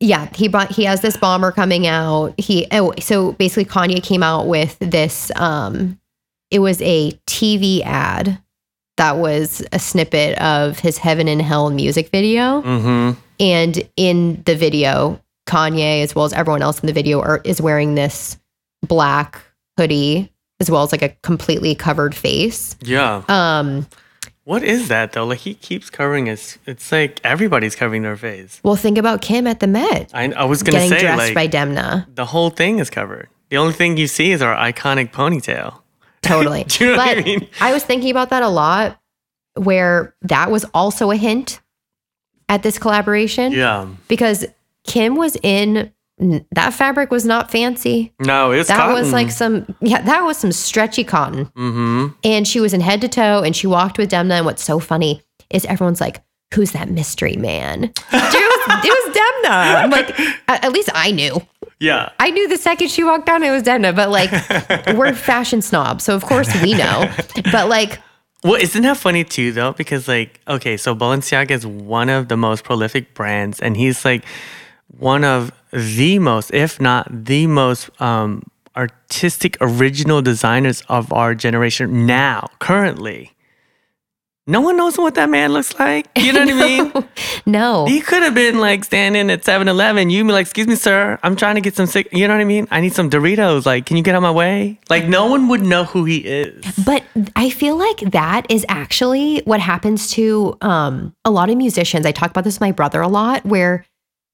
yeah, 0.00 0.28
he 0.34 0.48
bought, 0.48 0.70
he 0.70 0.84
has 0.84 1.00
this 1.00 1.16
bomber 1.16 1.50
coming 1.52 1.86
out. 1.86 2.34
He 2.38 2.66
oh, 2.70 2.92
so 3.00 3.32
basically 3.32 3.64
Kanye 3.64 4.02
came 4.02 4.22
out 4.22 4.46
with 4.46 4.78
this. 4.78 5.30
Um, 5.36 5.98
it 6.50 6.60
was 6.60 6.80
a 6.82 7.12
TV 7.26 7.82
ad 7.84 8.38
that 8.96 9.16
was 9.18 9.64
a 9.72 9.78
snippet 9.78 10.38
of 10.38 10.78
his 10.78 10.98
Heaven 10.98 11.28
and 11.28 11.42
Hell 11.42 11.70
music 11.70 12.10
video, 12.10 12.62
Mm-hmm. 12.62 13.20
and 13.40 13.88
in 13.96 14.42
the 14.44 14.54
video, 14.56 15.20
Kanye 15.48 16.02
as 16.02 16.14
well 16.14 16.24
as 16.24 16.32
everyone 16.32 16.62
else 16.62 16.80
in 16.80 16.86
the 16.86 16.92
video 16.92 17.20
are, 17.20 17.40
is 17.44 17.60
wearing 17.60 17.94
this 17.94 18.38
black 18.86 19.40
hoodie 19.76 20.32
as 20.60 20.70
well 20.70 20.82
as 20.82 20.90
like 20.92 21.02
a 21.02 21.10
completely 21.22 21.74
covered 21.74 22.14
face. 22.14 22.76
Yeah. 22.82 23.22
Um, 23.28 23.86
What 24.48 24.64
is 24.64 24.88
that 24.88 25.12
though? 25.12 25.26
Like 25.26 25.40
he 25.40 25.52
keeps 25.52 25.90
covering 25.90 26.24
his. 26.24 26.56
It's 26.64 26.90
like 26.90 27.20
everybody's 27.22 27.76
covering 27.76 28.00
their 28.02 28.16
face. 28.16 28.60
Well, 28.64 28.76
think 28.76 28.96
about 28.96 29.20
Kim 29.20 29.46
at 29.46 29.60
the 29.60 29.66
Met 29.66 30.10
I, 30.14 30.32
I 30.32 30.44
was 30.44 30.62
gonna 30.62 30.78
getting 30.78 30.88
say 30.90 31.00
dressed 31.00 31.18
like 31.18 31.34
by 31.34 31.48
Demna. 31.48 32.06
the 32.14 32.24
whole 32.24 32.48
thing 32.48 32.78
is 32.78 32.88
covered. 32.88 33.28
The 33.50 33.58
only 33.58 33.74
thing 33.74 33.98
you 33.98 34.06
see 34.06 34.32
is 34.32 34.40
our 34.40 34.56
iconic 34.56 35.12
ponytail. 35.12 35.80
Totally. 36.22 36.64
You 36.80 36.86
know 36.86 36.96
but 36.96 37.18
I 37.18 37.22
mean? 37.22 37.46
I 37.60 37.74
was 37.74 37.84
thinking 37.84 38.10
about 38.10 38.30
that 38.30 38.42
a 38.42 38.48
lot, 38.48 38.98
where 39.54 40.14
that 40.22 40.50
was 40.50 40.64
also 40.72 41.10
a 41.10 41.16
hint 41.16 41.60
at 42.48 42.62
this 42.62 42.78
collaboration 42.78 43.52
Yeah. 43.52 43.86
because 44.08 44.46
Kim 44.84 45.14
was 45.16 45.36
in 45.42 45.92
that 46.52 46.74
fabric 46.74 47.10
was 47.10 47.24
not 47.24 47.50
fancy. 47.50 48.12
No, 48.20 48.50
it's 48.52 48.68
That 48.68 48.78
cotton. 48.78 48.94
was 48.94 49.12
like 49.12 49.30
some 49.30 49.74
yeah, 49.80 50.02
that 50.02 50.22
was 50.22 50.36
some 50.36 50.52
stretchy 50.52 51.04
cotton. 51.04 51.46
Mm-hmm. 51.56 52.06
And 52.24 52.46
she 52.46 52.60
was 52.60 52.74
in 52.74 52.80
head 52.80 53.00
to 53.02 53.08
toe 53.08 53.42
and 53.42 53.54
she 53.54 53.66
walked 53.66 53.98
with 53.98 54.10
Demna. 54.10 54.32
And 54.38 54.46
what's 54.46 54.62
so 54.64 54.78
funny 54.78 55.22
is 55.50 55.64
everyone's 55.66 56.00
like, 56.00 56.22
who's 56.54 56.72
that 56.72 56.88
mystery 56.90 57.36
man? 57.36 57.80
Dude, 57.80 57.92
it, 58.12 58.68
was, 58.68 58.84
it 58.84 59.06
was 59.06 59.16
Demna. 59.16 59.82
I'm 59.84 59.90
like, 59.90 60.18
at, 60.48 60.64
at 60.64 60.72
least 60.72 60.90
I 60.94 61.10
knew. 61.12 61.40
Yeah. 61.80 62.10
I 62.18 62.30
knew 62.30 62.48
the 62.48 62.56
second 62.56 62.88
she 62.90 63.04
walked 63.04 63.26
down, 63.26 63.42
it 63.44 63.50
was 63.52 63.62
Demna. 63.62 63.94
But 63.94 64.10
like, 64.10 64.96
we're 64.96 65.14
fashion 65.14 65.62
snobs. 65.62 66.04
So 66.04 66.14
of 66.16 66.24
course 66.24 66.48
we 66.62 66.74
know. 66.74 67.08
But 67.52 67.68
like, 67.68 68.00
Well, 68.42 68.54
isn't 68.56 68.82
that 68.82 68.96
funny 68.96 69.22
too, 69.24 69.52
though? 69.52 69.72
Because 69.72 70.08
like, 70.08 70.40
okay, 70.48 70.76
so 70.76 70.94
Balenciaga 70.96 71.52
is 71.52 71.64
one 71.66 72.08
of 72.08 72.26
the 72.28 72.36
most 72.36 72.64
prolific 72.64 73.14
brands, 73.14 73.60
and 73.60 73.76
he's 73.76 74.04
like 74.04 74.24
one 74.88 75.24
of 75.24 75.52
the 75.72 76.18
most, 76.18 76.52
if 76.52 76.80
not 76.80 77.06
the 77.10 77.46
most, 77.46 77.90
um, 78.00 78.42
artistic, 78.76 79.56
original 79.60 80.22
designers 80.22 80.82
of 80.88 81.12
our 81.12 81.34
generation 81.34 82.06
now, 82.06 82.48
currently. 82.60 83.32
No 84.46 84.62
one 84.62 84.78
knows 84.78 84.96
what 84.96 85.14
that 85.16 85.28
man 85.28 85.52
looks 85.52 85.78
like. 85.78 86.08
You 86.16 86.32
know 86.32 86.40
what 86.40 86.54
I 86.54 86.66
mean? 86.66 87.08
no. 87.44 87.84
He 87.84 88.00
could 88.00 88.22
have 88.22 88.34
been 88.34 88.58
like 88.58 88.82
standing 88.82 89.30
at 89.30 89.44
7 89.44 89.68
Eleven. 89.68 90.08
You'd 90.08 90.26
be 90.26 90.32
like, 90.32 90.46
Excuse 90.46 90.66
me, 90.66 90.74
sir, 90.74 91.18
I'm 91.22 91.36
trying 91.36 91.56
to 91.56 91.60
get 91.60 91.76
some 91.76 91.86
sick. 91.86 92.08
You 92.12 92.26
know 92.26 92.34
what 92.34 92.40
I 92.40 92.44
mean? 92.44 92.66
I 92.70 92.80
need 92.80 92.94
some 92.94 93.10
Doritos. 93.10 93.66
Like, 93.66 93.84
can 93.84 93.98
you 93.98 94.02
get 94.02 94.14
out 94.14 94.22
my 94.22 94.30
way? 94.30 94.80
Like, 94.88 95.06
no 95.06 95.26
one 95.26 95.48
would 95.48 95.62
know 95.62 95.84
who 95.84 96.06
he 96.06 96.18
is. 96.18 96.64
But 96.86 97.02
I 97.36 97.50
feel 97.50 97.76
like 97.76 97.98
that 98.12 98.46
is 98.48 98.64
actually 98.70 99.42
what 99.44 99.60
happens 99.60 100.10
to 100.12 100.56
um, 100.62 101.14
a 101.26 101.30
lot 101.30 101.50
of 101.50 101.58
musicians. 101.58 102.06
I 102.06 102.12
talk 102.12 102.30
about 102.30 102.44
this 102.44 102.54
with 102.54 102.62
my 102.62 102.72
brother 102.72 103.02
a 103.02 103.08
lot, 103.08 103.44
where 103.44 103.84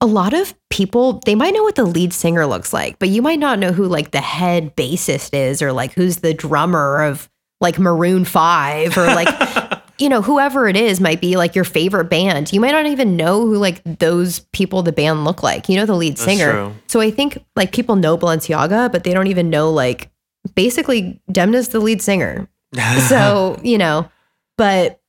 a 0.05 0.07
lot 0.07 0.35
of 0.35 0.55
people 0.69 1.21
they 1.25 1.35
might 1.35 1.55
know 1.55 1.62
what 1.62 1.77
the 1.77 1.85
lead 1.85 2.12
singer 2.12 2.47
looks 2.47 2.75
like, 2.75 2.99
but 2.99 3.09
you 3.09 3.23
might 3.23 3.38
not 3.38 3.59
know 3.59 3.73
who 3.73 3.87
like 3.87 4.11
the 4.11 4.21
head 4.21 4.77
bassist 4.77 5.33
is, 5.33 5.62
or 5.62 5.73
like 5.73 5.95
who's 5.95 6.19
the 6.19 6.35
drummer 6.35 7.03
of 7.03 7.31
like 7.62 7.79
Maroon 7.79 8.27
Five, 8.27 8.99
or 8.99 9.07
like 9.07 9.81
you 9.99 10.11
know 10.11 10.21
whoever 10.21 10.69
it 10.69 10.77
is 10.77 11.01
might 11.01 11.23
be 11.23 11.38
like 11.38 11.55
your 11.55 11.64
favorite 11.64 12.11
band. 12.11 12.53
You 12.53 12.61
might 12.61 12.73
not 12.73 12.85
even 12.85 13.17
know 13.17 13.40
who 13.47 13.57
like 13.57 13.83
those 13.99 14.40
people 14.53 14.83
the 14.83 14.93
band 14.93 15.25
look 15.25 15.43
like. 15.43 15.71
You 15.71 15.77
know 15.77 15.87
the 15.87 15.97
lead 15.97 16.19
singer. 16.19 16.53
true. 16.53 16.75
So 16.87 17.01
I 17.01 17.11
think 17.11 17.43
like 17.57 17.73
people 17.73 17.97
know 17.97 18.19
Balenciaga, 18.19 18.93
but 18.93 19.05
they 19.05 19.14
don't 19.14 19.29
even 19.29 19.49
know 19.49 19.73
like 19.73 20.11
basically 20.55 21.19
Demna's 21.33 21.69
the 21.71 21.81
lead 21.81 22.03
singer. 22.03 22.47
So, 23.09 23.59
you 23.62 23.79
know, 23.79 24.11
but 24.59 25.01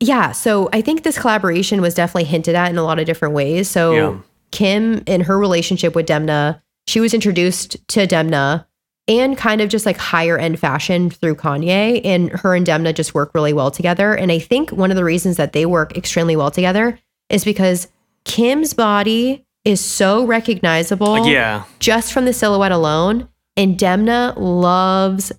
yeah, 0.00 0.32
so 0.32 0.68
I 0.72 0.82
think 0.82 1.04
this 1.04 1.16
collaboration 1.18 1.80
was 1.80 1.94
definitely 1.94 2.24
hinted 2.24 2.56
at 2.56 2.68
in 2.70 2.76
a 2.76 2.82
lot 2.82 2.98
of 2.98 3.06
different 3.06 3.34
ways. 3.34 3.70
So 3.70 3.92
Yeah. 3.94 4.18
Kim 4.52 5.02
in 5.06 5.22
her 5.22 5.38
relationship 5.38 5.94
with 5.94 6.06
Demna, 6.06 6.60
she 6.86 7.00
was 7.00 7.14
introduced 7.14 7.76
to 7.88 8.06
Demna 8.06 8.66
and 9.08 9.36
kind 9.36 9.60
of 9.60 9.68
just 9.68 9.84
like 9.84 9.96
higher 9.96 10.38
end 10.38 10.58
fashion 10.58 11.10
through 11.10 11.34
Kanye 11.34 12.00
and 12.04 12.30
her 12.30 12.54
and 12.54 12.66
Demna 12.66 12.94
just 12.94 13.14
work 13.14 13.34
really 13.34 13.52
well 13.52 13.70
together. 13.70 14.14
And 14.14 14.30
I 14.30 14.38
think 14.38 14.70
one 14.70 14.90
of 14.90 14.96
the 14.96 15.04
reasons 15.04 15.36
that 15.38 15.52
they 15.52 15.66
work 15.66 15.96
extremely 15.96 16.36
well 16.36 16.50
together 16.50 16.98
is 17.28 17.44
because 17.44 17.88
Kim's 18.24 18.74
body 18.74 19.44
is 19.64 19.80
so 19.80 20.24
recognizable 20.24 21.26
yeah. 21.26 21.64
just 21.78 22.12
from 22.12 22.24
the 22.24 22.32
silhouette 22.32 22.72
alone. 22.72 23.28
And 23.56 23.76
Demna 23.76 24.34
loves 24.36 25.32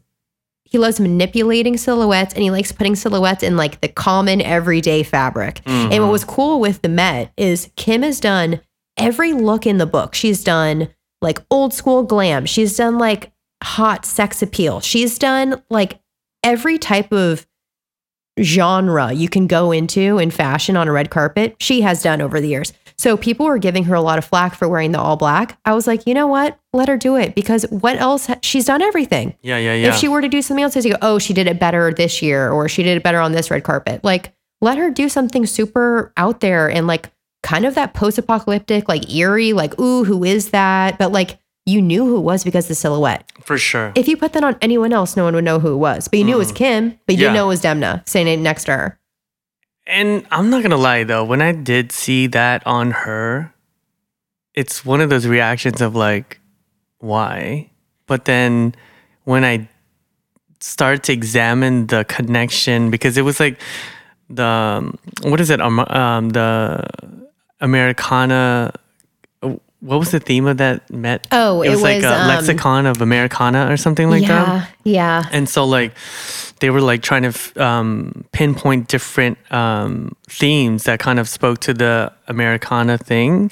he 0.66 0.80
loves 0.80 1.00
manipulating 1.00 1.78
silhouettes 1.78 2.34
and 2.34 2.42
he 2.42 2.50
likes 2.50 2.72
putting 2.72 2.96
silhouettes 2.96 3.44
in 3.44 3.56
like 3.56 3.80
the 3.82 3.88
common 3.88 4.42
everyday 4.42 5.04
fabric. 5.04 5.62
Mm-hmm. 5.66 5.92
And 5.94 6.04
what 6.04 6.12
was 6.12 6.24
cool 6.24 6.60
with 6.60 6.82
the 6.82 6.90
Met 6.90 7.32
is 7.38 7.70
Kim 7.76 8.02
has 8.02 8.20
done 8.20 8.60
every 8.98 9.34
look 9.34 9.66
in 9.66 9.78
the 9.78 9.86
book. 9.86 10.16
She's 10.16 10.44
done 10.44 10.90
like 11.22 11.40
old 11.50 11.74
school 11.74 12.04
glam. 12.04 12.46
She's 12.46 12.76
done 12.78 12.98
like 12.98 13.32
hot 13.64 14.06
sex 14.06 14.42
appeal. 14.42 14.80
She's 14.82 15.18
done 15.18 15.62
like 15.70 16.00
every 16.44 16.78
type 16.78 17.12
of 17.14 17.48
genre 18.42 19.12
you 19.12 19.30
can 19.30 19.46
go 19.48 19.72
into 19.72 20.18
in 20.18 20.32
fashion 20.32 20.76
on 20.76 20.88
a 20.88 20.92
red 20.92 21.10
carpet. 21.10 21.56
She 21.60 21.82
has 21.82 22.02
done 22.02 22.22
over 22.22 22.42
the 22.42 22.48
years. 22.48 22.74
So 22.98 23.18
people 23.18 23.46
were 23.46 23.58
giving 23.58 23.86
her 23.86 23.96
a 23.96 24.02
lot 24.02 24.18
of 24.18 24.26
flack 24.26 24.56
for 24.56 24.68
wearing 24.68 24.92
the 24.92 25.00
all 25.00 25.18
black. 25.18 25.58
I 25.66 25.74
was 25.74 25.88
like, 25.88 26.06
you 26.08 26.14
know 26.14 26.28
what? 26.28 26.60
Let 26.74 26.88
her 26.88 26.98
do 26.98 27.16
it 27.16 27.36
because 27.36 27.64
what 27.70 27.98
else? 27.98 28.28
ha- 28.28 28.40
She's 28.42 28.66
done 28.66 28.82
everything. 28.82 29.36
Yeah, 29.42 29.58
yeah, 29.58 29.74
yeah. 29.74 29.88
If 29.90 29.96
she 29.96 30.08
were 30.08 30.22
to 30.22 30.30
do 30.30 30.42
something 30.42 30.64
else, 30.64 30.76
you 30.76 30.92
go, 30.92 30.98
oh, 31.02 31.20
she 31.20 31.34
did 31.34 31.48
it 31.48 31.60
better 31.60 31.92
this 31.94 32.22
year 32.22 32.52
or 32.52 32.68
she 32.70 32.84
did 32.84 32.98
it 32.98 33.04
better 33.04 33.20
on 33.20 33.32
this 33.32 33.50
red 33.52 33.64
carpet. 33.64 34.04
Like, 34.04 34.34
let 34.62 34.78
her 34.78 34.90
do 34.90 35.10
something 35.10 35.46
super 35.46 36.14
out 36.18 36.40
there 36.40 36.70
and 36.70 36.88
like 36.88 37.10
kind 37.44 37.66
of 37.66 37.76
that 37.76 37.94
post 37.94 38.18
apocalyptic, 38.18 38.90
like 38.90 39.14
eerie, 39.14 39.54
like, 39.54 39.80
ooh, 39.80 40.04
who 40.04 40.24
is 40.24 40.50
that? 40.50 40.98
But 40.98 41.12
like, 41.12 41.38
you 41.66 41.82
knew 41.82 42.06
who 42.06 42.18
it 42.18 42.22
was 42.22 42.44
because 42.44 42.68
the 42.68 42.76
silhouette. 42.76 43.32
For 43.42 43.58
sure. 43.58 43.92
If 43.96 44.08
you 44.08 44.18
put 44.18 44.34
that 44.34 44.44
on 44.44 44.58
anyone 44.62 44.92
else, 44.92 45.16
no 45.16 45.24
one 45.24 45.36
would 45.36 45.44
know 45.46 45.60
who 45.60 45.74
it 45.74 45.78
was. 45.78 46.08
But 46.08 46.20
you 46.20 46.26
knew 46.26 46.36
it 46.36 46.40
was 46.40 46.52
Kim, 46.52 46.98
but 47.06 47.14
you 47.14 47.20
didn't 47.20 47.34
Mm. 47.34 47.36
Know 47.36 47.46
it 47.46 47.50
was 47.50 47.62
Demna 47.62 48.08
standing 48.08 48.42
next 48.44 48.66
to 48.66 48.72
her. 48.74 49.00
And 49.86 50.26
I'm 50.32 50.50
not 50.50 50.64
gonna 50.64 50.78
lie 50.78 51.04
though, 51.04 51.24
when 51.24 51.42
I 51.42 51.52
did 51.52 51.92
see 51.92 52.28
that 52.28 52.66
on 52.66 52.92
her, 52.92 53.54
it's 54.54 54.86
one 54.86 55.02
of 55.02 55.10
those 55.10 55.28
reactions 55.28 55.82
of 55.82 55.96
like, 55.96 56.40
why? 57.00 57.70
But 58.08 58.26
then 58.26 58.76
when 59.26 59.44
I 59.44 59.68
started 60.60 61.04
to 61.04 61.14
examine 61.14 61.88
the 61.88 62.06
connection, 62.06 62.92
because 62.92 63.18
it 63.18 63.24
was 63.24 63.40
like 63.40 63.60
the 64.30 64.46
um, 64.46 64.98
what 65.24 65.40
is 65.42 65.50
it? 65.50 65.60
Um, 65.60 65.80
um 65.80 66.30
the 66.30 66.84
Americana. 67.64 68.74
What 69.42 70.00
was 70.00 70.12
the 70.12 70.20
theme 70.20 70.46
of 70.48 70.58
that 70.58 70.90
Met? 70.90 71.28
Oh, 71.32 71.62
it 71.62 71.68
it 71.68 71.70
was, 71.72 71.82
like 71.82 72.04
a 72.04 72.22
um, 72.22 72.28
lexicon 72.28 72.86
of 72.86 73.02
Americana 73.02 73.70
or 73.72 73.76
something 73.76 74.10
like 74.10 74.26
that. 74.28 74.70
yeah. 74.86 75.24
Yeah. 75.24 75.30
And 75.32 75.50
so 75.50 75.66
like 75.66 75.94
they 76.60 76.70
were 76.70 76.80
like 76.80 77.02
trying 77.02 77.24
to 77.24 77.30
f- 77.30 77.58
um, 77.58 78.24
pinpoint 78.32 78.88
different 78.88 79.38
um, 79.52 80.16
themes 80.30 80.84
that 80.84 81.00
kind 81.00 81.20
of 81.20 81.28
spoke 81.28 81.60
to 81.62 81.74
the 81.74 82.14
Americana 82.28 82.98
thing. 82.98 83.52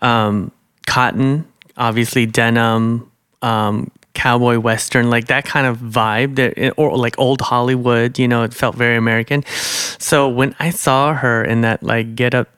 Um, 0.00 0.50
cotton, 0.86 1.46
obviously 1.76 2.26
denim, 2.26 3.08
um, 3.42 3.90
cowboy 4.14 4.58
western, 4.58 5.10
like 5.10 5.28
that 5.28 5.44
kind 5.44 5.66
of 5.66 5.78
vibe 5.78 6.34
that, 6.36 6.74
or 6.76 6.96
like 6.96 7.16
old 7.20 7.40
Hollywood, 7.40 8.18
you 8.18 8.26
know, 8.26 8.42
it 8.42 8.52
felt 8.52 8.74
very 8.74 8.96
American. 8.96 9.44
So 9.46 10.28
when 10.28 10.56
I 10.58 10.70
saw 10.70 11.14
her 11.14 11.44
in 11.44 11.60
that 11.60 11.84
like 11.84 12.16
get 12.16 12.34
up 12.34 12.48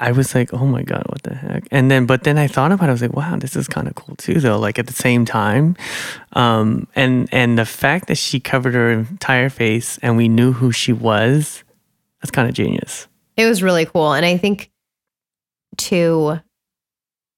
I 0.00 0.12
was 0.12 0.34
like, 0.34 0.54
oh 0.54 0.66
my 0.66 0.82
God, 0.82 1.04
what 1.08 1.22
the 1.24 1.34
heck? 1.34 1.66
And 1.70 1.90
then, 1.90 2.06
but 2.06 2.22
then 2.22 2.38
I 2.38 2.46
thought 2.46 2.70
about 2.70 2.86
it, 2.86 2.90
I 2.90 2.92
was 2.92 3.02
like, 3.02 3.14
wow, 3.14 3.36
this 3.36 3.56
is 3.56 3.66
kind 3.66 3.88
of 3.88 3.94
cool 3.96 4.14
too, 4.16 4.40
though, 4.40 4.58
like 4.58 4.78
at 4.78 4.86
the 4.86 4.92
same 4.92 5.24
time. 5.24 5.76
Um, 6.34 6.86
and, 6.94 7.28
and 7.32 7.58
the 7.58 7.66
fact 7.66 8.06
that 8.06 8.16
she 8.16 8.38
covered 8.38 8.74
her 8.74 8.90
entire 8.92 9.48
face 9.50 9.98
and 9.98 10.16
we 10.16 10.28
knew 10.28 10.52
who 10.52 10.70
she 10.70 10.92
was, 10.92 11.64
that's 12.20 12.30
kind 12.30 12.48
of 12.48 12.54
genius. 12.54 13.08
It 13.36 13.46
was 13.46 13.62
really 13.62 13.86
cool. 13.86 14.12
And 14.12 14.24
I 14.24 14.36
think 14.36 14.70
too, 15.76 16.38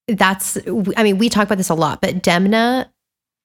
that's, 0.07 0.59
I 0.97 1.03
mean, 1.03 1.19
we 1.19 1.29
talk 1.29 1.45
about 1.45 1.59
this 1.59 1.71
a 1.71 1.75
lot, 1.75 2.01
but 2.01 2.23
Demna, 2.23 2.89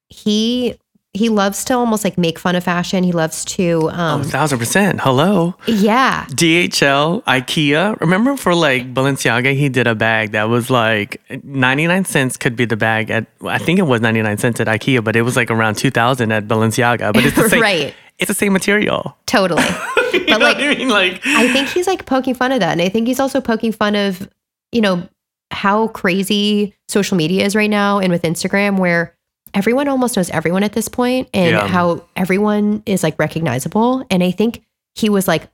he, 0.08 0.76
he 1.16 1.28
loves 1.28 1.64
to 1.64 1.74
almost 1.74 2.04
like 2.04 2.16
make 2.18 2.38
fun 2.38 2.54
of 2.56 2.62
fashion. 2.64 3.02
He 3.04 3.12
loves 3.12 3.44
to, 3.46 3.82
Oh, 3.84 3.88
um, 3.88 4.20
a 4.20 4.24
thousand 4.24 4.58
percent. 4.58 5.00
Hello. 5.00 5.54
yeah. 5.66 6.26
DHL, 6.30 7.22
IKEA. 7.24 8.00
Remember 8.00 8.36
for 8.36 8.54
like 8.54 8.92
Balenciaga, 8.94 9.54
he 9.56 9.68
did 9.68 9.86
a 9.86 9.94
bag 9.94 10.32
that 10.32 10.44
was 10.48 10.70
like 10.70 11.20
99 11.44 12.04
cents 12.04 12.36
could 12.36 12.54
be 12.56 12.64
the 12.64 12.76
bag 12.76 13.10
at, 13.10 13.26
I 13.42 13.58
think 13.58 13.78
it 13.78 13.82
was 13.82 14.00
99 14.00 14.38
cents 14.38 14.60
at 14.60 14.66
IKEA, 14.66 15.02
but 15.02 15.16
it 15.16 15.22
was 15.22 15.36
like 15.36 15.50
around 15.50 15.76
2000 15.76 16.30
at 16.32 16.46
Balenciaga. 16.46 17.12
But 17.12 17.24
it's 17.24 17.36
the 17.36 17.48
same, 17.48 17.60
Right. 17.62 17.94
It's 18.18 18.28
the 18.28 18.34
same 18.34 18.52
material. 18.52 19.16
Totally. 19.26 19.62
You 20.12 20.24
But, 20.24 20.38
know 20.38 20.46
like, 20.46 20.56
what 20.56 20.64
I 20.66 20.74
mean? 20.76 20.88
Like, 20.88 21.20
I 21.26 21.52
think 21.52 21.68
he's 21.68 21.86
like 21.86 22.06
poking 22.06 22.34
fun 22.34 22.50
of 22.50 22.60
that. 22.60 22.72
And 22.72 22.80
I 22.80 22.88
think 22.88 23.06
he's 23.06 23.20
also 23.20 23.40
poking 23.40 23.70
fun 23.72 23.94
of, 23.94 24.26
you 24.72 24.80
know, 24.80 25.06
how 25.50 25.88
crazy 25.88 26.74
social 26.88 27.16
media 27.18 27.44
is 27.44 27.54
right 27.54 27.68
now 27.68 27.98
and 27.98 28.10
with 28.10 28.22
Instagram, 28.22 28.78
where 28.78 29.14
everyone 29.56 29.88
almost 29.88 30.16
knows 30.16 30.30
everyone 30.30 30.62
at 30.62 30.72
this 30.74 30.86
point 30.88 31.28
and 31.34 31.52
Yeah. 31.52 31.66
how 31.66 32.04
everyone 32.14 32.82
is 32.86 33.02
like 33.02 33.18
recognizable. 33.18 34.04
And 34.10 34.22
I 34.22 34.30
think 34.30 34.62
he 34.94 35.08
was 35.08 35.26
like, 35.26 35.48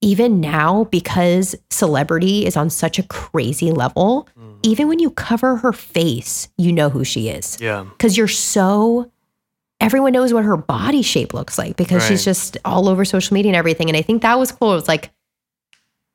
even 0.00 0.40
now, 0.40 0.84
because 0.84 1.54
celebrity 1.70 2.46
is 2.46 2.56
on 2.56 2.70
such 2.70 2.98
a 2.98 3.02
crazy 3.04 3.70
level, 3.70 4.28
even 4.62 4.88
when 4.88 4.98
you 4.98 5.10
cover 5.10 5.56
her 5.56 5.72
face, 5.72 6.48
you 6.56 6.72
know 6.72 6.88
who 6.88 7.04
she 7.04 7.28
is 7.28 7.58
yeah. 7.60 7.84
because 7.84 8.16
you're 8.16 8.26
so 8.28 9.10
everyone 9.80 10.12
knows 10.12 10.32
what 10.32 10.44
her 10.44 10.56
body 10.56 11.02
shape 11.02 11.34
looks 11.34 11.58
like 11.58 11.76
because 11.76 12.04
she's 12.06 12.24
just 12.24 12.56
all 12.64 12.88
over 12.88 13.04
social 13.04 13.34
media 13.34 13.50
and 13.50 13.56
everything. 13.56 13.88
And 13.90 13.96
I 13.96 14.02
think 14.02 14.22
that 14.22 14.38
was 14.38 14.52
cool. 14.52 14.72
It 14.72 14.76
was 14.76 14.88
like, 14.88 15.10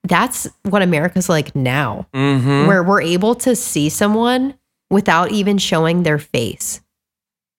that's 0.03 0.47
what 0.63 0.81
America's 0.81 1.27
like 1.29 1.53
now, 1.55 2.07
Mm-hmm. 2.13 2.67
where 2.67 2.83
we're 2.83 3.01
able 3.01 3.35
to 3.35 3.55
see 3.55 3.89
someone 3.89 4.53
without 4.89 5.31
even 5.31 5.57
showing 5.57 6.03
their 6.03 6.17
face. 6.19 6.79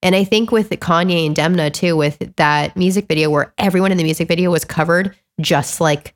And 0.02 0.14
I 0.14 0.24
think 0.24 0.52
with 0.52 0.70
Kanye 0.70 1.26
and 1.26 1.34
Demna 1.36 1.72
too, 1.72 1.96
with 1.96 2.18
that 2.36 2.76
music 2.76 3.06
video 3.08 3.30
where 3.30 3.52
everyone 3.58 3.90
in 3.92 3.98
the 3.98 4.04
music 4.04 4.28
video 4.28 4.50
was 4.50 4.64
covered 4.64 5.14
just 5.40 5.80
like 5.80 6.14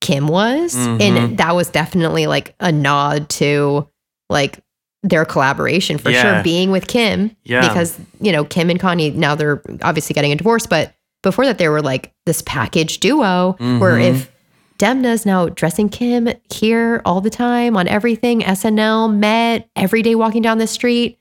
Kim 0.00 0.28
was. 0.28 0.74
Mhm. 0.74 1.00
And 1.02 1.38
that 1.38 1.54
was 1.54 1.68
definitely 1.68 2.26
like 2.26 2.54
a 2.60 2.72
nod 2.72 3.28
to 3.30 3.86
like 4.30 4.60
their 5.02 5.24
collaboration 5.24 5.98
for 5.98 6.10
Yeah. 6.10 6.22
sure, 6.22 6.42
being 6.42 6.70
with 6.70 6.86
Kim. 6.86 7.30
Yeah. 7.44 7.60
Because, 7.68 7.98
you 8.20 8.32
know, 8.32 8.44
Kim 8.44 8.70
and 8.70 8.80
Kanye, 8.80 9.14
now 9.14 9.34
they're 9.34 9.62
obviously 9.82 10.14
getting 10.14 10.32
a 10.32 10.36
divorce, 10.36 10.66
but 10.66 10.92
before 11.22 11.44
that, 11.46 11.58
they 11.58 11.68
were 11.68 11.82
like 11.82 12.12
this 12.26 12.42
package 12.46 12.98
duo 13.00 13.56
where 13.58 13.96
Mhm. 13.96 14.04
if 14.10 14.30
Demna's 14.78 15.26
now 15.26 15.48
dressing 15.48 15.88
Kim 15.88 16.28
here 16.52 17.02
all 17.04 17.20
the 17.20 17.30
time 17.30 17.76
on 17.76 17.88
everything, 17.88 18.42
SNL, 18.44 19.08
Met, 19.08 19.68
every 19.76 20.02
day 20.02 20.14
walking 20.14 20.42
down 20.42 20.58
the 20.58 20.66
street, 20.68 21.18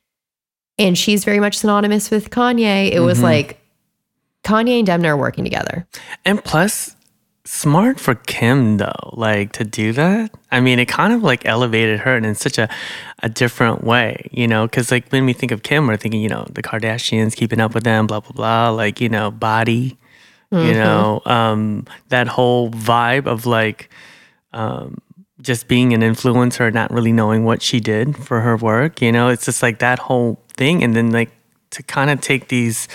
and 0.79 0.97
she's 0.97 1.23
very 1.23 1.39
much 1.39 1.57
synonymous 1.57 2.11
with 2.11 2.29
Kanye, 2.29 2.91
it 2.91 2.99
was 2.99 3.19
Mhm. 3.19 3.23
like 3.23 3.59
Kanye 4.43 4.79
and 4.79 4.87
Demna 4.87 5.07
are 5.09 5.17
working 5.17 5.43
together. 5.43 5.87
And 6.25 6.43
plus, 6.43 6.95
smart 7.43 7.97
for 7.99 8.15
Kim 8.15 8.75
though, 8.77 9.11
like 9.13 9.53
to 9.53 9.63
do 9.63 9.93
that. 9.93 10.31
I 10.51 10.59
mean, 10.59 10.79
it 10.79 10.87
kind 10.87 11.13
of 11.13 11.23
like 11.23 11.45
elevated 11.45 12.01
her 12.01 12.17
in 12.17 12.35
such 12.35 12.57
a, 12.57 12.67
a 13.23 13.29
different 13.29 13.83
way, 13.85 14.29
you 14.31 14.47
know, 14.47 14.67
because 14.67 14.91
like 14.91 15.09
when 15.11 15.25
we 15.25 15.31
think 15.33 15.51
of 15.53 15.63
Kim, 15.63 15.87
we're 15.87 15.95
thinking, 15.97 16.21
you 16.21 16.27
know, 16.29 16.45
the 16.51 16.61
Kardashians, 16.61 17.35
keeping 17.35 17.61
up 17.61 17.73
with 17.73 17.83
them, 17.85 18.05
blah, 18.05 18.19
blah, 18.19 18.31
blah, 18.33 18.69
like, 18.69 18.99
you 18.99 19.07
know, 19.09 19.31
body, 19.31 19.97
you 20.51 20.73
know, 20.73 21.21
um, 21.25 21.85
that 22.09 22.27
whole 22.27 22.69
vibe 22.71 23.27
of 23.27 23.45
like, 23.45 23.89
um, 24.53 24.97
just 25.41 25.67
being 25.67 25.93
an 25.93 26.01
influencer, 26.01 26.73
not 26.73 26.91
really 26.91 27.11
knowing 27.11 27.43
what 27.45 27.61
she 27.61 27.79
did 27.79 28.15
for 28.17 28.41
her 28.41 28.57
work, 28.57 29.01
you 29.01 29.11
know, 29.11 29.29
it's 29.29 29.45
just 29.45 29.61
like 29.63 29.79
that 29.79 29.99
whole 29.99 30.41
thing. 30.57 30.83
And 30.83 30.95
then 30.95 31.11
like 31.11 31.31
to 31.71 31.83
kind 31.83 32.09
of 32.09 32.19
take 32.21 32.47
these 32.49 32.87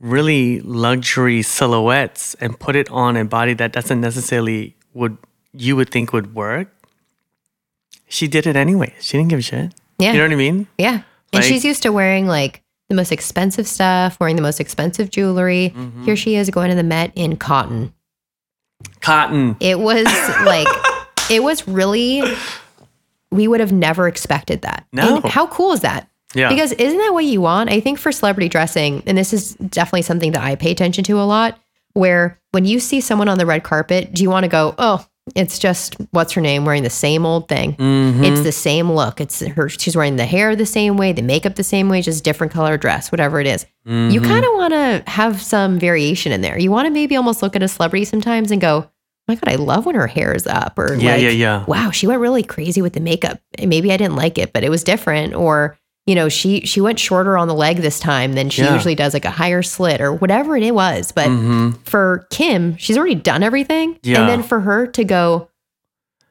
really 0.00 0.60
luxury 0.60 1.42
silhouettes 1.42 2.34
and 2.40 2.58
put 2.58 2.76
it 2.76 2.90
on 2.90 3.16
a 3.16 3.24
body 3.24 3.54
that 3.54 3.72
doesn't 3.72 4.00
necessarily 4.00 4.74
would 4.94 5.16
you 5.52 5.74
would 5.76 5.90
think 5.90 6.12
would 6.12 6.34
work. 6.34 6.68
She 8.08 8.28
did 8.28 8.46
it 8.46 8.56
anyway. 8.56 8.94
She 9.00 9.16
didn't 9.16 9.30
give 9.30 9.38
a 9.40 9.42
shit. 9.42 9.72
Yeah. 9.98 10.12
You 10.12 10.18
know 10.18 10.24
what 10.24 10.32
I 10.32 10.36
mean? 10.36 10.68
Yeah. 10.78 10.92
Like- 10.92 11.02
And 11.32 11.44
she's 11.44 11.64
used 11.64 11.82
to 11.82 11.90
wearing 11.92 12.26
like 12.26 12.62
the 12.88 12.94
most 12.94 13.10
expensive 13.10 13.66
stuff, 13.66 14.18
wearing 14.20 14.36
the 14.36 14.42
most 14.42 14.60
expensive 14.60 15.10
jewelry. 15.10 15.72
Mm-hmm. 15.74 16.04
Here 16.04 16.14
she 16.14 16.36
is 16.36 16.50
going 16.50 16.68
to 16.70 16.76
the 16.76 16.84
Met 16.84 17.10
in 17.16 17.36
cotton. 17.36 17.92
Cotton. 19.00 19.56
It 19.60 19.80
was 19.80 20.04
like, 20.44 20.68
it 21.30 21.42
was 21.42 21.66
really, 21.66 22.22
we 23.32 23.48
would 23.48 23.60
have 23.60 23.72
never 23.72 24.06
expected 24.06 24.62
that. 24.62 24.86
No. 24.92 25.16
And 25.16 25.24
how 25.24 25.46
cool 25.48 25.72
is 25.72 25.80
that? 25.80 26.08
Yeah. 26.36 26.48
Because 26.50 26.72
isn't 26.72 26.98
that 26.98 27.12
what 27.12 27.24
you 27.24 27.40
want? 27.40 27.70
I 27.70 27.80
think 27.80 27.98
for 27.98 28.12
celebrity 28.12 28.48
dressing, 28.48 29.02
and 29.06 29.16
this 29.16 29.32
is 29.32 29.54
definitely 29.54 30.02
something 30.02 30.32
that 30.32 30.42
I 30.42 30.54
pay 30.54 30.70
attention 30.70 31.02
to 31.04 31.20
a 31.20 31.24
lot, 31.24 31.58
where 31.94 32.38
when 32.52 32.64
you 32.64 32.78
see 32.80 33.00
someone 33.00 33.28
on 33.28 33.38
the 33.38 33.46
red 33.46 33.62
carpet, 33.64 34.12
do 34.12 34.22
you 34.22 34.30
want 34.30 34.44
to 34.44 34.48
go, 34.48 34.74
oh, 34.78 35.04
it's 35.34 35.58
just 35.58 35.96
what's 36.12 36.32
her 36.34 36.40
name 36.40 36.64
wearing 36.64 36.84
the 36.84 36.90
same 36.90 37.26
old 37.26 37.48
thing? 37.48 37.72
Mhm. 37.74 38.24
It's 38.24 38.42
the 38.42 38.52
same 38.52 38.92
look. 38.92 39.20
It's 39.20 39.40
her. 39.44 39.68
She's 39.68 39.96
wearing 39.96 40.14
the 40.16 40.24
hair 40.26 40.54
the 40.54 40.66
same 40.66 40.96
way, 40.96 41.12
the 41.12 41.22
makeup 41.22 41.56
the 41.56 41.64
same 41.64 41.88
way, 41.88 42.00
just 42.02 42.22
different 42.22 42.52
color 42.52 42.76
dress, 42.76 43.10
whatever 43.10 43.40
it 43.40 43.46
is. 43.48 43.66
You 43.86 43.92
Mm-hmm. 44.20 44.24
kind 44.24 44.44
of 44.44 44.50
want 44.54 44.72
to 44.72 45.02
have 45.10 45.42
some 45.42 45.78
variation 45.80 46.30
in 46.32 46.42
there. 46.42 46.56
You 46.58 46.70
want 46.70 46.86
to 46.86 46.90
maybe 46.92 47.16
almost 47.16 47.42
look 47.42 47.56
at 47.56 47.62
a 47.62 47.68
celebrity 47.68 48.04
sometimes 48.04 48.50
and 48.52 48.60
go, 48.60 48.84
"Oh 48.86 48.90
"My 49.26 49.34
God, 49.34 49.48
I 49.48 49.56
love 49.56 49.84
when 49.86 49.96
her 49.96 50.06
hair 50.06 50.32
is 50.32 50.46
up," 50.46 50.78
or 50.78 50.94
Yeah, 50.94 51.12
like, 51.14 51.22
yeah, 51.22 51.28
yeah. 51.30 51.64
"Wow, 51.66 51.90
she 51.90 52.06
went 52.06 52.20
really 52.20 52.44
crazy 52.44 52.80
with 52.80 52.92
the 52.92 53.00
makeup. 53.00 53.40
Maybe 53.60 53.92
I 53.92 53.96
didn't 53.96 54.16
like 54.16 54.38
it, 54.38 54.52
but 54.52 54.62
it 54.62 54.70
was 54.70 54.84
different." 54.84 55.34
Or 55.34 55.76
you 56.06 56.14
know, 56.14 56.28
she 56.28 56.60
she 56.60 56.80
went 56.80 56.98
shorter 56.98 57.36
on 57.36 57.48
the 57.48 57.54
leg 57.54 57.78
this 57.78 57.98
time 57.98 58.34
than 58.34 58.48
she 58.50 58.62
Yeah. 58.62 58.72
usually 58.74 58.94
does, 58.94 59.12
like 59.12 59.24
a 59.24 59.30
higher 59.30 59.62
slit 59.62 60.00
or 60.00 60.12
whatever 60.12 60.56
it 60.56 60.74
was. 60.74 61.10
But 61.12 61.28
Mhm. 61.28 61.78
for 61.84 62.26
Kim, 62.30 62.76
she's 62.78 62.96
already 62.96 63.16
done 63.16 63.42
everything. 63.42 63.98
Yeah. 64.02 64.20
And 64.20 64.28
then 64.28 64.42
for 64.42 64.60
her 64.60 64.86
to 64.86 65.04
go 65.04 65.48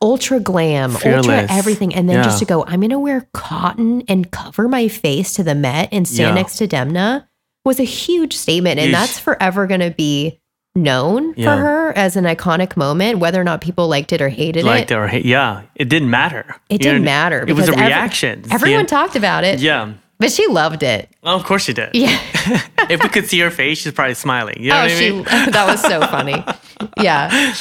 ultra 0.02 0.40
glam, 0.40 0.92
Fearless. 0.92 1.28
ultra 1.28 1.46
everything, 1.50 1.94
and 1.96 2.08
then 2.10 2.24
just 2.24 2.40
to 2.40 2.46
go, 2.46 2.64
I'm 2.66 2.82
gonna 2.82 3.00
wear 3.00 3.28
cotton 3.34 4.04
and 4.08 4.30
cover 4.32 4.68
my 4.68 4.88
face 4.88 5.34
to 5.34 5.44
the 5.44 5.56
Met 5.56 5.90
and 5.92 6.08
stand 6.08 6.30
Yeah. 6.30 6.34
next 6.36 6.58
to 6.58 6.68
Demna 6.68 7.26
was 7.64 7.80
a 7.80 7.84
huge 7.84 8.34
statement. 8.36 8.80
And 8.80 8.90
Huge. 8.90 8.94
that's 9.00 9.18
forever 9.20 9.66
gonna 9.68 9.90
be 9.92 10.40
known 10.76 11.34
Yeah. 11.38 11.56
for 11.56 11.62
her 11.62 11.98
as 11.98 12.16
an 12.16 12.26
iconic 12.26 12.76
moment, 12.76 13.20
whether 13.20 13.40
or 13.40 13.44
not 13.44 13.62
people 13.62 13.88
liked 13.88 14.12
it 14.14 14.22
or 14.22 14.30
hated 14.30 14.66
Liked 14.66 14.92
it. 14.92 14.96
it 14.96 14.98
or. 14.98 15.18
Yeah. 15.18 15.62
It 15.76 15.90
didn't 15.90 16.10
matter. 16.10 16.56
It 16.70 16.82
didn't 16.82 17.04
matter. 17.04 17.46
It 17.48 17.54
was 17.54 17.68
a 17.68 17.72
because 17.72 17.82
every- 17.82 17.88
reaction. 17.88 18.44
everyone 18.52 18.82
Yeah. 18.82 18.88
talked 18.88 19.16
about 19.16 19.44
it, 19.44 19.60
Yeah. 19.60 19.92
but 20.20 20.32
she 20.32 20.46
loved 20.48 20.84
it. 20.84 21.10
Well, 21.24 21.36
of 21.36 21.44
course 21.46 21.64
she 21.64 21.74
did. 21.74 21.90
Yeah. 21.94 22.20
if 22.90 23.02
we 23.02 23.10
could 23.10 23.28
see 23.28 23.40
her 23.40 23.50
face, 23.52 23.80
she's 23.80 23.94
probably 23.94 24.16
smiling. 24.16 24.58
You 24.62 24.70
know 24.70 24.78
oh, 24.78 24.82
what 24.82 24.92
I 24.92 24.96
she 24.96 25.12
mean? 25.12 25.24
that 25.52 25.66
was 25.68 25.82
so 25.82 26.02
funny. 26.08 26.44
Yeah. 27.02 27.54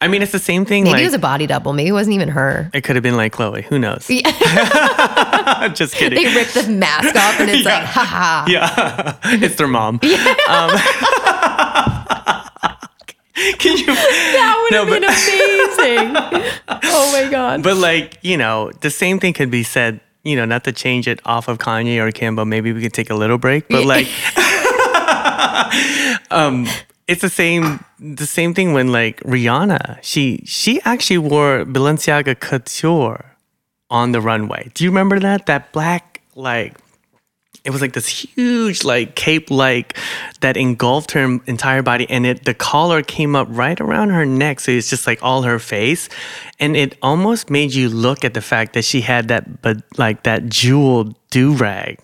I 0.00 0.08
mean, 0.08 0.22
it's 0.22 0.32
the 0.32 0.38
same 0.38 0.64
thing. 0.64 0.84
Maybe 0.84 0.92
like, 0.94 1.02
it 1.02 1.06
was 1.06 1.14
a 1.14 1.18
body 1.18 1.46
double. 1.46 1.72
Maybe 1.74 1.90
it 1.90 1.92
wasn't 1.92 2.14
even 2.14 2.28
her. 2.30 2.70
it 2.72 2.82
could 2.84 2.96
have 2.96 3.02
been 3.02 3.16
like 3.16 3.32
Chloe. 3.32 3.62
Who 3.62 3.78
knows? 3.78 4.08
Yeah. 4.08 5.68
Just 5.74 5.94
kidding. 5.96 6.22
They 6.24 6.34
ripped 6.34 6.54
the 6.54 6.68
mask 6.70 7.14
off 7.16 7.38
and 7.40 7.50
it's 7.50 7.64
like, 7.66 7.82
ha 7.84 8.04
ha. 8.04 8.44
Yeah, 8.48 9.16
it's 9.24 9.56
their 9.56 9.66
mom. 9.66 9.96
Um, 10.48 10.70
can 13.58 13.76
you? 13.76 13.86
That 13.86 14.56
would 14.62 14.72
No, 14.72 14.84
have 14.84 14.92
been 14.94 15.04
amazing. 15.04 16.50
oh 16.84 17.12
my 17.12 17.30
god. 17.30 17.62
But 17.62 17.76
like 17.76 18.18
you 18.22 18.36
know, 18.36 18.70
the 18.80 18.90
same 18.90 19.18
thing 19.20 19.32
could 19.32 19.50
be 19.50 19.62
said. 19.62 20.00
You 20.22 20.36
know, 20.36 20.44
not 20.44 20.64
to 20.64 20.72
change 20.72 21.08
it 21.08 21.18
off 21.24 21.48
of 21.48 21.56
Kanye 21.56 21.96
or 21.98 22.12
Kim, 22.12 22.36
but 22.36 22.44
maybe 22.44 22.74
we 22.74 22.82
could 22.82 22.92
take 22.92 23.08
a 23.08 23.14
little 23.14 23.38
break. 23.38 23.66
But 23.68 23.86
like, 23.86 24.06
um, 26.30 26.66
it's 27.08 27.22
the 27.22 27.30
same. 27.30 27.82
The 27.98 28.26
same 28.26 28.52
thing 28.52 28.74
when 28.74 28.92
like 28.92 29.20
Rihanna, 29.20 29.98
she 30.02 30.42
she 30.44 30.80
actually 30.84 31.18
wore 31.18 31.64
Balenciaga 31.64 32.38
couture 32.38 33.36
on 33.88 34.12
the 34.12 34.20
runway. 34.20 34.70
Do 34.74 34.84
you 34.84 34.90
remember 34.90 35.18
that? 35.20 35.46
That 35.46 35.72
black 35.72 36.20
like 36.34 36.76
it 37.64 37.70
was 37.70 37.80
like 37.80 37.92
this 37.92 38.08
huge 38.08 38.84
like 38.84 39.14
cape 39.14 39.50
like 39.50 39.96
that 40.40 40.56
engulfed 40.56 41.10
her 41.12 41.38
entire 41.46 41.82
body 41.82 42.08
and 42.08 42.24
it 42.26 42.44
the 42.44 42.54
collar 42.54 43.02
came 43.02 43.36
up 43.36 43.48
right 43.50 43.80
around 43.80 44.10
her 44.10 44.24
neck 44.24 44.60
so 44.60 44.72
it's 44.72 44.88
just 44.88 45.06
like 45.06 45.22
all 45.22 45.42
her 45.42 45.58
face. 45.58 46.08
And 46.58 46.76
it 46.76 46.96
almost 47.02 47.50
made 47.50 47.72
you 47.74 47.88
look 47.88 48.24
at 48.24 48.34
the 48.34 48.42
fact 48.42 48.72
that 48.74 48.84
she 48.84 49.00
had 49.02 49.28
that 49.28 49.62
but 49.62 49.78
like 49.98 50.22
that 50.24 50.48
jeweled 50.48 51.14
do-rag. 51.30 51.98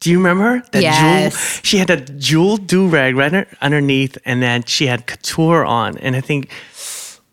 Do 0.00 0.10
you 0.10 0.18
remember 0.18 0.62
that 0.72 0.82
Yes. 0.82 1.32
jewel 1.32 1.60
she 1.64 1.78
had 1.78 1.90
a 1.90 2.00
jeweled 2.00 2.66
do-rag 2.66 3.16
right 3.16 3.46
underneath 3.60 4.16
and 4.24 4.42
then 4.42 4.64
she 4.64 4.86
had 4.86 5.06
couture 5.06 5.64
on. 5.64 5.98
And 5.98 6.14
i 6.16 6.20
think 6.20 6.50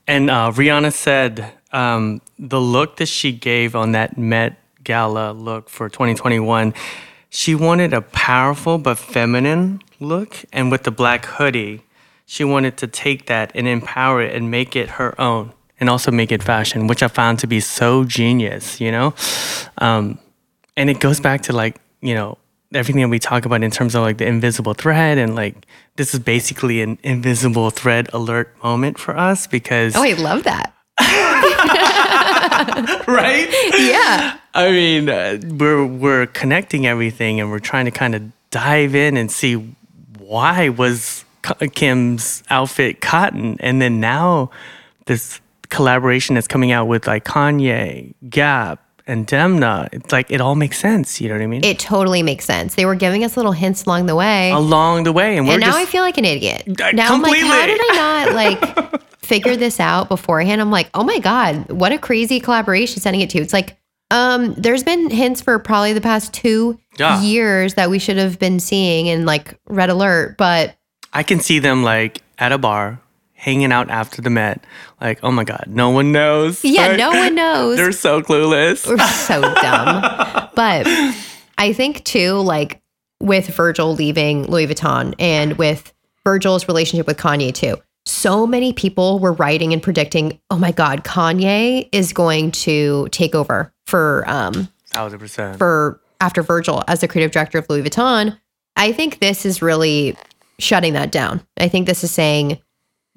and 0.07 0.29
uh, 0.29 0.51
Rihanna 0.51 0.93
said 0.93 1.51
um, 1.73 2.21
the 2.39 2.61
look 2.61 2.95
that 2.97 3.07
she 3.07 3.33
gave 3.33 3.75
on 3.75 3.91
that 3.91 4.17
Met 4.17 4.55
Gala 4.85 5.33
look 5.33 5.69
for 5.69 5.89
2021, 5.89 6.73
she 7.29 7.55
wanted 7.55 7.93
a 7.93 8.01
powerful 8.01 8.77
but 8.77 8.97
feminine 8.97 9.81
look. 9.99 10.43
And 10.53 10.71
with 10.71 10.83
the 10.83 10.91
black 10.91 11.25
hoodie, 11.25 11.83
she 12.25 12.43
wanted 12.43 12.77
to 12.77 12.87
take 12.87 13.27
that 13.27 13.51
and 13.55 13.67
empower 13.67 14.21
it 14.21 14.35
and 14.35 14.51
make 14.51 14.75
it 14.75 14.89
her 14.91 15.19
own 15.19 15.53
and 15.79 15.89
also 15.89 16.11
make 16.11 16.31
it 16.31 16.41
fashion, 16.41 16.87
which 16.87 17.03
I 17.03 17.07
found 17.07 17.39
to 17.39 17.47
be 17.47 17.59
so 17.59 18.03
genius, 18.03 18.81
you 18.81 18.91
know? 18.91 19.13
Um, 19.77 20.19
and 20.75 20.89
it 20.89 20.99
goes 20.99 21.19
back 21.19 21.41
to 21.43 21.53
like, 21.53 21.79
you 22.01 22.15
know, 22.15 22.37
everything 22.73 23.01
that 23.01 23.07
we 23.09 23.19
talk 23.19 23.45
about 23.45 23.63
in 23.63 23.71
terms 23.71 23.95
of 23.95 24.01
like 24.01 24.17
the 24.17 24.25
invisible 24.25 24.73
thread 24.73 25.17
and 25.17 25.35
like 25.35 25.65
this 25.95 26.13
is 26.13 26.19
basically 26.19 26.81
an 26.81 26.97
invisible 27.03 27.69
thread 27.69 28.09
alert 28.11 28.53
moment 28.61 28.97
for 28.99 29.17
us 29.17 29.47
because 29.47 29.95
Oh, 29.95 30.03
I 30.03 30.13
love 30.13 30.43
that. 30.43 30.73
right 33.07 33.47
Yeah. 33.77 34.37
i 34.53 34.71
mean 34.71 35.09
uh, 35.09 35.37
we're 35.57 35.85
we're 35.85 36.25
connecting 36.27 36.85
everything 36.87 37.39
and 37.39 37.51
we're 37.51 37.59
trying 37.59 37.85
to 37.85 37.91
kind 37.91 38.15
of 38.15 38.23
dive 38.51 38.95
in 38.95 39.17
and 39.17 39.31
see 39.31 39.75
why 40.19 40.69
was 40.69 41.25
kim's 41.73 42.43
outfit 42.49 43.01
cotton 43.01 43.57
and 43.59 43.81
then 43.81 43.99
now 43.99 44.49
this 45.05 45.39
collaboration 45.69 46.35
that's 46.35 46.47
coming 46.47 46.71
out 46.71 46.87
with 46.87 47.07
like 47.07 47.23
kanye 47.25 48.13
gap 48.29 48.83
and 49.05 49.25
demna 49.27 49.87
it's 49.93 50.11
like 50.11 50.29
it 50.29 50.41
all 50.41 50.55
makes 50.55 50.77
sense 50.77 51.21
you 51.21 51.29
know 51.29 51.35
what 51.35 51.41
i 51.41 51.47
mean 51.47 51.63
It 51.63 51.79
totally 51.79 52.21
makes 52.23 52.43
sense. 52.45 52.75
They 52.75 52.85
were 52.85 52.95
giving 52.95 53.23
us 53.23 53.37
little 53.37 53.53
hints 53.53 53.85
along 53.85 54.05
the 54.07 54.15
way. 54.15 54.51
along 54.51 55.03
the 55.03 55.13
way 55.13 55.37
and 55.37 55.47
we're 55.47 55.53
and 55.53 55.61
now 55.61 55.67
just 55.67 55.77
I 55.79 55.85
feel 55.85 56.03
like 56.03 56.17
an 56.17 56.25
idiot. 56.25 56.63
Uh, 56.81 56.91
Now 56.91 57.13
I'm 57.13 57.21
like, 57.21 57.39
how 57.39 57.65
completely. 57.65 57.77
did 57.77 57.81
I 57.81 57.95
not 57.95 58.33
like 58.33 59.01
figure 59.27 59.55
this 59.55 59.79
out 59.79 60.09
beforehand? 60.09 60.61
I'm 60.61 60.71
like, 60.71 60.89
oh 60.93 61.03
my 61.03 61.19
God, 61.19 61.71
what 61.71 61.91
a 61.91 61.97
crazy 61.97 62.39
collaboration 62.39 63.01
sending 63.01 63.21
it 63.21 63.29
to. 63.31 63.39
It's 63.39 63.53
like 63.53 63.77
Um, 64.09 64.53
there's 64.53 64.83
been 64.83 65.09
hints 65.09 65.41
for 65.41 65.59
probably 65.59 65.91
the 65.93 65.99
past 66.01 66.33
two 66.33 66.79
Yeah. 66.97 67.21
years 67.21 67.73
that 67.73 67.89
we 67.89 67.99
should 67.99 68.15
have 68.17 68.39
been 68.39 68.59
seeing 68.61 69.07
in 69.07 69.25
like 69.25 69.59
Red 69.67 69.89
Alert, 69.89 70.37
but 70.37 70.75
I 71.13 71.23
can 71.23 71.39
see 71.41 71.59
them 71.59 71.83
like 71.83 72.21
at 72.39 72.51
a 72.53 72.57
bar, 72.57 73.01
hanging 73.33 73.71
out 73.73 73.89
after 73.89 74.21
the 74.21 74.29
Met. 74.29 74.63
Like, 75.01 75.19
oh 75.23 75.31
my 75.31 75.43
God, 75.43 75.65
no 75.67 75.89
one 75.89 76.11
knows. 76.13 76.63
yeah, 76.63 76.95
no 76.95 77.09
one 77.11 77.35
knows. 77.43 77.75
They're 77.77 77.91
so 77.91 78.21
clueless. 78.21 78.87
We're 78.87 78.97
so 79.07 79.41
dumb. 79.41 80.49
But 80.55 80.87
I 81.57 81.73
think 81.73 82.03
too, 82.05 82.33
like 82.39 82.79
with 83.19 83.47
Virgil 83.47 83.93
leaving 83.93 84.45
Louis 84.45 84.67
Vuitton 84.67 85.15
and 85.19 85.57
with 85.57 85.91
Virgil's 86.23 86.67
relationship 86.67 87.07
with 87.07 87.17
Kanye 87.17 87.53
too. 87.53 87.75
So 88.07 88.47
many 88.47 88.71
people 88.71 89.19
were 89.19 89.33
writing 89.33 89.73
and 89.73 89.83
predicting, 89.83 90.39
oh 90.49 90.57
my 90.57 90.71
God, 90.71 91.03
Kanye 91.03 91.89
is 91.91 92.13
going 92.13 92.51
to 92.51 93.09
take 93.11 93.35
over 93.35 93.73
for 93.85 94.23
um 94.27 94.69
Thousand 94.91 95.19
percent. 95.19 95.57
for 95.57 95.99
after 96.21 96.41
Virgil 96.41 96.83
as 96.87 97.01
the 97.01 97.07
creative 97.07 97.31
director 97.31 97.57
of 97.57 97.69
Louis 97.69 97.83
Vuitton. 97.83 98.39
I 98.77 98.93
think 98.93 99.19
this 99.19 99.45
is 99.45 99.61
really 99.61 100.15
shutting 100.57 100.93
that 100.93 101.11
down. 101.11 101.45
I 101.57 101.67
think 101.67 101.85
this 101.85 102.03
is 102.03 102.11
saying 102.11 102.59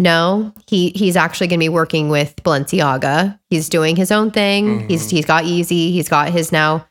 no, 0.01 0.53
he 0.66 0.91
he's 0.97 1.16
actually 1.16 1.47
going 1.47 1.61
to 1.61 1.64
be 1.64 1.68
working 1.68 2.09
with 2.09 2.34
Balenciaga. 2.43 3.38
He's 3.49 3.68
doing 3.68 3.95
his 3.97 4.11
own 4.11 4.30
thing. 4.30 4.88
He's 4.88 5.09
he's 5.11 5.26
got 5.26 5.45
Yeezy. 5.45 5.93
He's 5.93 6.09
got 6.09 6.30
his 6.30 6.51
now. 6.51 6.86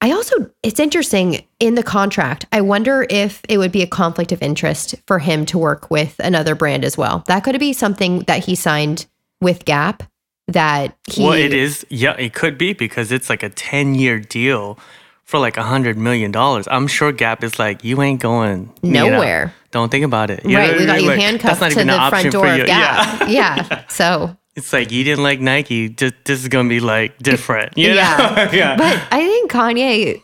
I 0.00 0.12
also 0.12 0.50
it's 0.62 0.78
interesting 0.78 1.44
in 1.58 1.74
the 1.74 1.82
contract. 1.82 2.46
I 2.52 2.60
wonder 2.60 3.06
if 3.10 3.42
it 3.48 3.58
would 3.58 3.72
be 3.72 3.82
a 3.82 3.86
conflict 3.86 4.30
of 4.32 4.42
interest 4.42 4.94
for 5.06 5.18
him 5.18 5.44
to 5.46 5.58
work 5.58 5.90
with 5.90 6.18
another 6.20 6.54
brand 6.54 6.84
as 6.84 6.96
well. 6.96 7.24
That 7.26 7.42
could 7.44 7.58
be 7.58 7.72
something 7.72 8.20
that 8.20 8.44
he 8.44 8.54
signed 8.54 9.06
with 9.40 9.64
Gap 9.64 10.04
that 10.46 10.96
he 11.10 11.24
well, 11.24 11.32
it 11.32 11.52
is. 11.52 11.84
Yeah, 11.90 12.14
it 12.16 12.32
could 12.32 12.56
be 12.58 12.72
because 12.72 13.12
it's 13.12 13.28
like 13.28 13.42
a 13.42 13.50
10 13.50 13.94
year 13.94 14.18
deal 14.18 14.78
for 15.24 15.38
like 15.38 15.56
a 15.58 15.62
$100 15.62 15.96
million. 15.96 16.34
I'm 16.34 16.86
sure 16.86 17.12
Gap 17.12 17.44
is 17.44 17.58
like, 17.58 17.84
you 17.84 18.00
ain't 18.00 18.20
going 18.20 18.72
you 18.82 18.92
know, 18.92 19.10
Nowhere. 19.10 19.52
don't 19.72 19.90
think 19.90 20.04
about 20.04 20.30
it. 20.30 20.44
You 20.44 20.56
right, 20.56 20.70
what 20.70 20.78
we 20.78 20.86
got 20.86 21.02
you 21.02 21.08
Like, 21.08 21.20
handcuffed 21.20 21.70
to 21.72 21.84
the 21.84 22.06
front 22.08 22.30
door 22.32 22.46
of 22.46 22.56
you. 22.56 22.66
Gap. 22.66 23.28
Yeah. 23.28 23.66
Yeah. 23.68 23.84
So 23.90 24.36
It's 24.58 24.72
like 24.72 24.90
you 24.90 25.04
didn't 25.04 25.22
like 25.22 25.40
Nike. 25.40 25.88
Just, 25.88 26.14
this 26.24 26.40
is 26.42 26.48
going 26.48 26.66
to 26.66 26.68
be 26.68 26.80
like 26.80 27.16
different. 27.18 27.78
You 27.78 27.88
know? 27.88 27.94
Yeah. 27.94 28.50
yeah. 28.52 28.76
But 28.76 29.00
I 29.10 29.20
think 29.26 29.50
Kanye, 29.50 30.20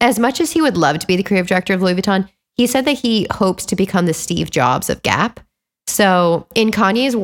as 0.00 0.18
much 0.18 0.40
as 0.40 0.50
he 0.52 0.60
would 0.60 0.76
love 0.76 0.98
to 0.98 1.06
be 1.06 1.16
the 1.16 1.22
creative 1.22 1.46
director 1.46 1.72
of 1.74 1.80
Louis 1.82 1.94
Vuitton, 1.94 2.28
he 2.54 2.66
said 2.66 2.84
that 2.86 2.98
he 2.98 3.26
hopes 3.30 3.64
to 3.66 3.76
become 3.76 4.06
the 4.06 4.14
Steve 4.14 4.50
Jobs 4.50 4.90
of 4.90 5.02
Gap. 5.02 5.40
So, 5.86 6.46
in 6.54 6.70
Kanye's 6.70 7.14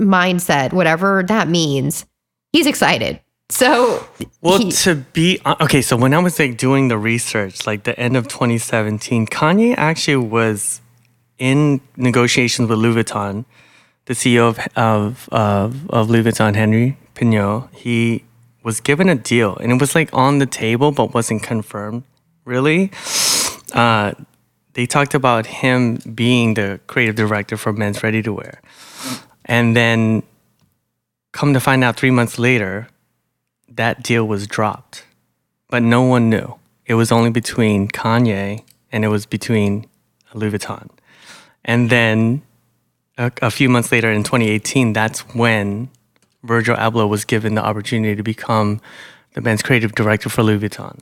mindset, 0.00 0.72
whatever 0.72 1.22
that 1.22 1.48
means, 1.48 2.04
he's 2.52 2.66
excited. 2.66 3.20
So, 3.50 4.04
Well, 4.40 4.58
he- 4.58 4.72
to 4.72 4.96
be 4.96 5.38
hon- 5.44 5.56
okay, 5.60 5.82
so 5.82 5.96
when 5.96 6.12
I 6.14 6.18
was 6.18 6.38
like 6.38 6.56
doing 6.56 6.88
the 6.88 6.98
research, 6.98 7.66
like 7.66 7.84
the 7.84 7.98
end 7.98 8.16
of 8.16 8.26
2017, 8.28 9.26
Kanye 9.26 9.74
actually 9.76 10.16
was 10.16 10.80
in 11.38 11.80
negotiations 11.96 12.68
with 12.68 12.78
Louis 12.78 13.02
Vuitton. 13.04 13.44
The 14.08 14.14
CEO 14.14 14.48
of 14.48 14.58
of 14.74 15.28
of, 15.30 15.90
of 15.90 16.08
Louis 16.08 16.22
Vuitton, 16.22 16.54
Henry 16.54 16.96
Pignot, 17.14 17.68
he 17.74 18.24
was 18.62 18.80
given 18.80 19.10
a 19.10 19.14
deal, 19.14 19.56
and 19.58 19.70
it 19.70 19.78
was 19.78 19.94
like 19.94 20.08
on 20.14 20.38
the 20.38 20.46
table, 20.46 20.92
but 20.92 21.12
wasn't 21.12 21.42
confirmed. 21.42 22.04
Really, 22.46 22.90
uh, 23.74 24.12
they 24.72 24.86
talked 24.86 25.12
about 25.12 25.44
him 25.60 25.96
being 26.14 26.54
the 26.54 26.80
creative 26.86 27.16
director 27.16 27.58
for 27.58 27.74
Men's 27.74 28.02
Ready 28.02 28.22
to 28.22 28.32
Wear, 28.32 28.62
and 29.44 29.76
then 29.76 30.22
come 31.32 31.52
to 31.52 31.60
find 31.60 31.84
out 31.84 31.96
three 31.96 32.10
months 32.10 32.38
later 32.38 32.88
that 33.68 34.02
deal 34.02 34.26
was 34.26 34.46
dropped, 34.46 35.04
but 35.68 35.82
no 35.82 36.00
one 36.00 36.30
knew. 36.30 36.54
It 36.86 36.94
was 36.94 37.12
only 37.12 37.30
between 37.30 37.88
Kanye 37.88 38.64
and 38.90 39.04
it 39.04 39.08
was 39.08 39.26
between 39.26 39.86
Louis 40.32 40.52
Vuitton. 40.52 40.88
And 41.64 41.90
then 41.90 42.40
a, 43.18 43.30
a 43.42 43.50
few 43.50 43.68
months 43.68 43.90
later 43.92 44.10
in 44.10 44.22
2018, 44.22 44.92
that's 44.92 45.20
when 45.34 45.88
Virgil 46.44 46.76
Abloh 46.76 47.08
was 47.08 47.24
given 47.24 47.54
the 47.54 47.64
opportunity 47.64 48.14
to 48.16 48.22
become 48.22 48.80
the 49.34 49.40
men's 49.40 49.62
creative 49.62 49.94
director 49.94 50.28
for 50.28 50.42
Louis 50.42 50.60
Vuitton. 50.60 50.98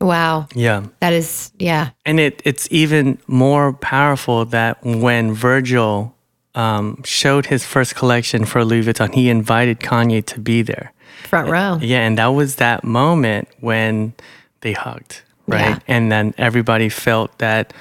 wow, 0.00 0.46
Yeah. 0.54 0.84
that 1.00 1.12
is, 1.12 1.50
yeah, 1.58 1.90
And 2.04 2.20
it, 2.20 2.42
it's 2.44 2.68
even 2.70 3.18
more 3.26 3.72
powerful 3.72 4.44
that 4.46 4.82
when 4.84 5.32
Virgil 5.34 6.14
um, 6.54 7.02
showed 7.04 7.46
his 7.46 7.64
first 7.64 7.94
collection 7.96 8.44
for 8.44 8.64
Louis 8.64 8.84
Vuitton, 8.84 9.12
he 9.14 9.28
invited 9.28 9.80
Kanye 9.80 10.24
to 10.26 10.40
be 10.40 10.62
there. 10.62 10.92
front 11.24 11.48
row. 11.50 11.78
Yeah, 11.80 12.06
and 12.06 12.18
that 12.18 12.28
was 12.28 12.56
that 12.56 12.84
moment 12.84 13.48
when 13.60 14.12
they 14.60 14.72
hugged, 14.72 15.22
right? 15.48 15.60
Yeah. 15.70 15.78
And 15.88 16.12
then 16.12 16.34
everybody 16.38 16.88
felt 16.88 17.38
that 17.38 17.72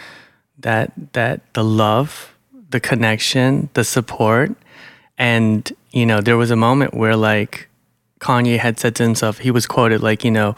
that 0.59 0.91
that 1.13 1.41
the 1.53 1.63
love, 1.63 2.32
the 2.73 2.81
connection, 2.81 3.69
the 3.73 3.85
support, 3.85 4.51
and 5.17 5.71
you 5.91 6.05
know, 6.05 6.19
there 6.19 6.35
was 6.37 6.51
a 6.51 6.55
moment 6.55 6.93
where 6.93 7.15
like 7.15 7.69
Kanye 8.19 8.57
had 8.57 8.79
said 8.79 8.95
to 8.95 9.03
himself, 9.03 9.37
he 9.37 9.51
was 9.51 9.65
quoted 9.65 10.01
like, 10.01 10.25
you 10.25 10.31
know, 10.31 10.55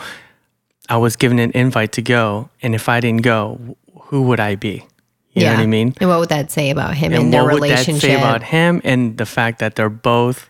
I 0.89 0.97
was 0.97 1.15
given 1.15 1.37
an 1.39 1.51
invite 1.51 1.91
to 1.93 2.01
go, 2.01 2.49
and 2.63 2.73
if 2.73 2.89
I 2.89 2.99
didn't 2.99 3.21
go, 3.21 3.77
who 4.05 4.23
would 4.23 4.39
I 4.39 4.55
be? 4.55 4.87
You 5.33 5.43
know 5.43 5.51
what 5.51 5.59
I 5.59 5.65
mean? 5.65 5.93
And 5.99 6.09
what 6.09 6.19
would 6.19 6.29
that 6.29 6.49
say 6.49 6.69
about 6.69 6.95
him 6.95 7.11
and 7.11 7.23
and 7.23 7.33
their 7.33 7.43
what 7.43 7.55
would 7.55 7.63
that 7.63 7.83
relationship? 7.83 8.09
say 8.09 8.15
about 8.15 8.41
him 8.41 8.79
and 8.85 9.17
the 9.17 9.25
fact 9.25 9.59
that 9.59 9.75
they're 9.75 9.89
both 9.89 10.49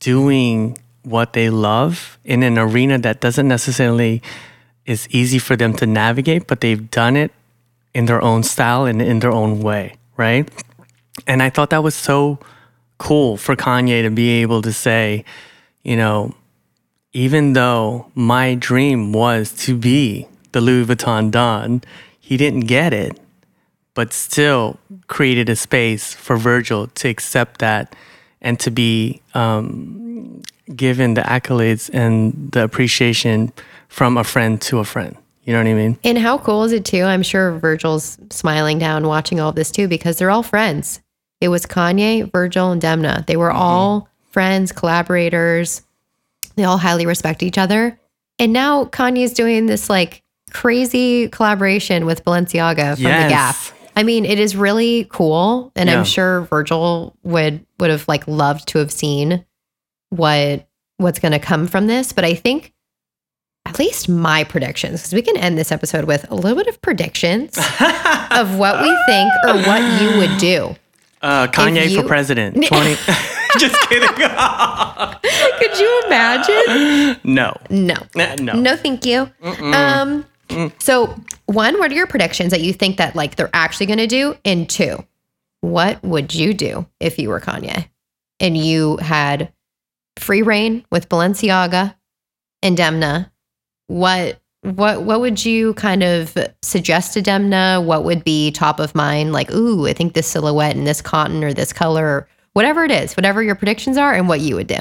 doing 0.00 0.76
what 1.04 1.34
they 1.34 1.50
love 1.50 2.18
in 2.24 2.42
an 2.42 2.58
arena 2.58 2.98
that 2.98 3.20
doesn't 3.20 3.46
necessarily 3.46 4.20
is 4.86 5.06
easy 5.10 5.38
for 5.38 5.54
them 5.54 5.72
to 5.74 5.86
navigate 5.86 6.48
but 6.48 6.60
they've 6.60 6.90
done 6.90 7.16
it 7.16 7.30
in 7.94 8.06
their 8.06 8.20
own 8.20 8.42
style 8.42 8.84
and 8.86 9.00
in 9.00 9.20
their 9.20 9.30
own 9.30 9.60
way 9.60 9.94
right 10.16 10.50
and 11.26 11.42
i 11.42 11.50
thought 11.50 11.70
that 11.70 11.82
was 11.82 11.94
so 11.94 12.38
cool 12.98 13.36
for 13.36 13.56
kanye 13.56 14.02
to 14.02 14.10
be 14.10 14.30
able 14.42 14.62
to 14.62 14.72
say 14.72 15.24
you 15.82 15.96
know 15.96 16.34
even 17.12 17.52
though 17.52 18.10
my 18.14 18.54
dream 18.54 19.12
was 19.12 19.52
to 19.52 19.76
be 19.76 20.26
the 20.52 20.60
louis 20.60 20.86
vuitton 20.86 21.30
don 21.30 21.82
he 22.18 22.36
didn't 22.36 22.60
get 22.60 22.92
it 22.92 23.18
but 23.94 24.12
still 24.12 24.78
created 25.06 25.48
a 25.48 25.56
space 25.56 26.14
for 26.14 26.36
Virgil 26.36 26.86
to 26.88 27.08
accept 27.08 27.60
that 27.60 27.94
and 28.40 28.58
to 28.60 28.70
be 28.70 29.20
um, 29.34 30.42
given 30.74 31.14
the 31.14 31.20
accolades 31.22 31.90
and 31.92 32.50
the 32.52 32.64
appreciation 32.64 33.52
from 33.88 34.16
a 34.16 34.24
friend 34.24 34.60
to 34.62 34.78
a 34.78 34.84
friend. 34.84 35.16
You 35.44 35.52
know 35.52 35.58
what 35.58 35.68
I 35.68 35.74
mean? 35.74 35.98
And 36.04 36.18
how 36.18 36.38
cool 36.38 36.64
is 36.64 36.72
it 36.72 36.84
too? 36.84 37.02
I'm 37.02 37.22
sure 37.22 37.58
Virgil's 37.58 38.16
smiling 38.30 38.78
down 38.78 39.06
watching 39.06 39.40
all 39.40 39.52
this 39.52 39.70
too 39.70 39.88
because 39.88 40.16
they're 40.16 40.30
all 40.30 40.44
friends. 40.44 41.00
It 41.42 41.48
was 41.48 41.66
Kanye, 41.66 42.30
Virgil, 42.30 42.70
and 42.70 42.80
Demna. 42.80 43.26
They 43.26 43.36
were 43.36 43.48
Mm-hmm. 43.50 43.58
all 43.60 44.08
friends, 44.30 44.72
collaborators. 44.72 45.82
They 46.56 46.64
all 46.64 46.78
highly 46.78 47.04
respect 47.06 47.42
each 47.42 47.58
other. 47.58 47.98
And 48.38 48.52
now 48.52 48.84
Kanye's 48.86 49.32
doing 49.32 49.66
this 49.66 49.90
like 49.90 50.22
crazy 50.52 51.28
collaboration 51.28 52.06
with 52.06 52.24
Balenciaga 52.24 52.94
from 52.94 53.04
Yes. 53.04 53.22
the 53.24 53.28
Gap. 53.28 53.56
I 53.96 54.02
mean, 54.04 54.24
it 54.24 54.38
is 54.38 54.56
really 54.56 55.06
cool. 55.10 55.72
And 55.76 55.88
Yeah. 55.88 55.98
I'm 55.98 56.04
sure 56.04 56.42
Virgil 56.42 57.14
would 57.24 57.66
would 57.78 57.90
have 57.90 58.06
like 58.08 58.26
loved 58.28 58.68
to 58.68 58.78
have 58.78 58.90
seen 58.92 59.44
what 60.10 60.66
what's 60.98 61.18
gonna 61.18 61.38
come 61.40 61.66
from 61.66 61.86
this. 61.88 62.12
But 62.12 62.24
I 62.24 62.34
think 62.34 62.72
at 63.66 63.78
least 63.78 64.08
my 64.08 64.44
predictions, 64.44 65.00
because 65.00 65.14
we 65.14 65.22
can 65.22 65.36
end 65.36 65.56
this 65.58 65.70
episode 65.72 66.04
with 66.04 66.28
a 66.30 66.34
little 66.34 66.56
bit 66.56 66.66
of 66.66 66.80
predictions 66.82 67.56
of 68.30 68.56
what 68.58 68.82
we 68.82 68.96
think 69.06 69.30
or 69.46 69.54
what 69.62 70.02
you 70.02 70.18
would 70.18 70.38
do. 70.38 70.74
Uh, 71.22 71.46
Kanye 71.48 71.88
you- 71.90 72.02
for 72.02 72.08
president. 72.08 72.54
20. 72.66 72.94
Just 73.58 73.76
kidding. 73.88 74.08
Could 75.58 75.78
you 75.78 76.02
imagine? 76.06 77.20
no. 77.24 77.56
No. 77.70 77.94
Uh, 78.16 78.36
No. 78.40 78.54
No, 78.54 78.76
thank 78.76 79.04
you. 79.04 79.30
Um, 79.42 80.24
so 80.78 81.14
one, 81.46 81.78
what 81.78 81.90
are 81.92 81.94
your 81.94 82.06
predictions 82.06 82.50
that 82.50 82.60
you 82.62 82.72
think 82.72 82.96
that 82.96 83.14
like 83.14 83.36
they're 83.36 83.50
actually 83.52 83.86
going 83.86 83.98
to 83.98 84.06
do? 84.06 84.36
And 84.44 84.68
two, 84.68 85.04
what 85.60 86.02
would 86.02 86.34
you 86.34 86.54
do 86.54 86.86
if 86.98 87.18
you 87.18 87.28
were 87.28 87.40
Kanye 87.40 87.88
and 88.40 88.56
you 88.56 88.96
had 88.98 89.52
free 90.18 90.42
reign 90.42 90.84
with 90.90 91.08
Balenciaga 91.08 91.94
and 92.62 92.76
Demna? 92.76 93.30
What 93.86 94.40
what 94.62 95.02
what 95.02 95.20
would 95.20 95.44
you 95.44 95.74
kind 95.74 96.02
of 96.02 96.36
suggest 96.62 97.14
to 97.14 97.22
Demna? 97.22 97.84
What 97.84 98.04
would 98.04 98.24
be 98.24 98.52
top 98.52 98.78
of 98.78 98.94
mind? 98.94 99.32
Like, 99.32 99.50
ooh, 99.50 99.86
I 99.86 99.92
think 99.92 100.14
this 100.14 100.26
silhouette 100.26 100.76
and 100.76 100.86
this 100.86 101.02
cotton 101.02 101.42
or 101.42 101.52
this 101.52 101.72
color, 101.72 102.06
or 102.06 102.28
whatever 102.52 102.84
it 102.84 102.92
is, 102.92 103.16
whatever 103.16 103.42
your 103.42 103.56
predictions 103.56 103.96
are, 103.96 104.14
and 104.14 104.28
what 104.28 104.40
you 104.40 104.54
would 104.54 104.68
do. 104.68 104.78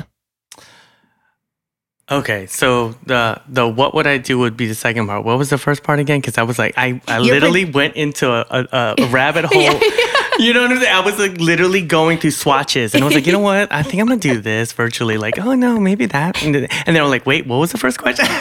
Okay, 2.12 2.46
so 2.46 2.90
the 3.06 3.42
the 3.48 3.68
what 3.68 3.96
would 3.96 4.06
I 4.06 4.20
do 4.20 4.38
would 4.38 4.56
be 4.56 4.68
the 4.68 4.76
second 4.76 5.08
part. 5.08 5.26
What 5.26 5.40
was 5.40 5.50
the 5.50 5.58
first 5.58 5.82
part 5.82 6.00
again? 6.00 6.20
Because 6.20 6.38
I 6.38 6.44
was 6.44 6.60
like, 6.60 6.74
I, 6.78 7.02
I 7.08 7.20
You're 7.20 7.36
literally 7.36 7.66
went 7.66 7.96
into 7.96 8.30
a, 8.30 8.46
a, 8.50 8.96
a 9.00 9.08
rabbit 9.08 9.46
hole. 9.52 9.62
You 9.62 9.80
know 9.80 10.21
what 10.62 10.72
I'm 10.72 10.80
saying? 10.80 10.94
I 10.94 11.00
was 11.02 11.20
like 11.20 11.38
literally 11.40 11.82
going 11.82 12.18
through 12.18 12.32
swatches, 12.32 12.94
and 12.94 13.04
I 13.04 13.06
was 13.06 13.16
like, 13.16 13.26
you 13.26 13.32
know 13.32 13.40
what? 13.40 13.72
I 13.72 13.84
think 13.84 14.02
I'm 14.02 14.08
gonna 14.08 14.20
do 14.20 14.42
this 14.42 14.74
virtually. 14.74 15.18
Like, 15.18 15.40
oh 15.40 15.54
no, 15.56 15.80
maybe 15.80 16.06
that. 16.08 16.42
And 16.44 16.56
then, 16.56 16.68
I'm 16.88 17.10
like, 17.10 17.26
wait, 17.26 17.48
what 17.48 17.58
was 17.58 17.72
the 17.72 17.78
first 17.78 18.00
question? 18.00 18.26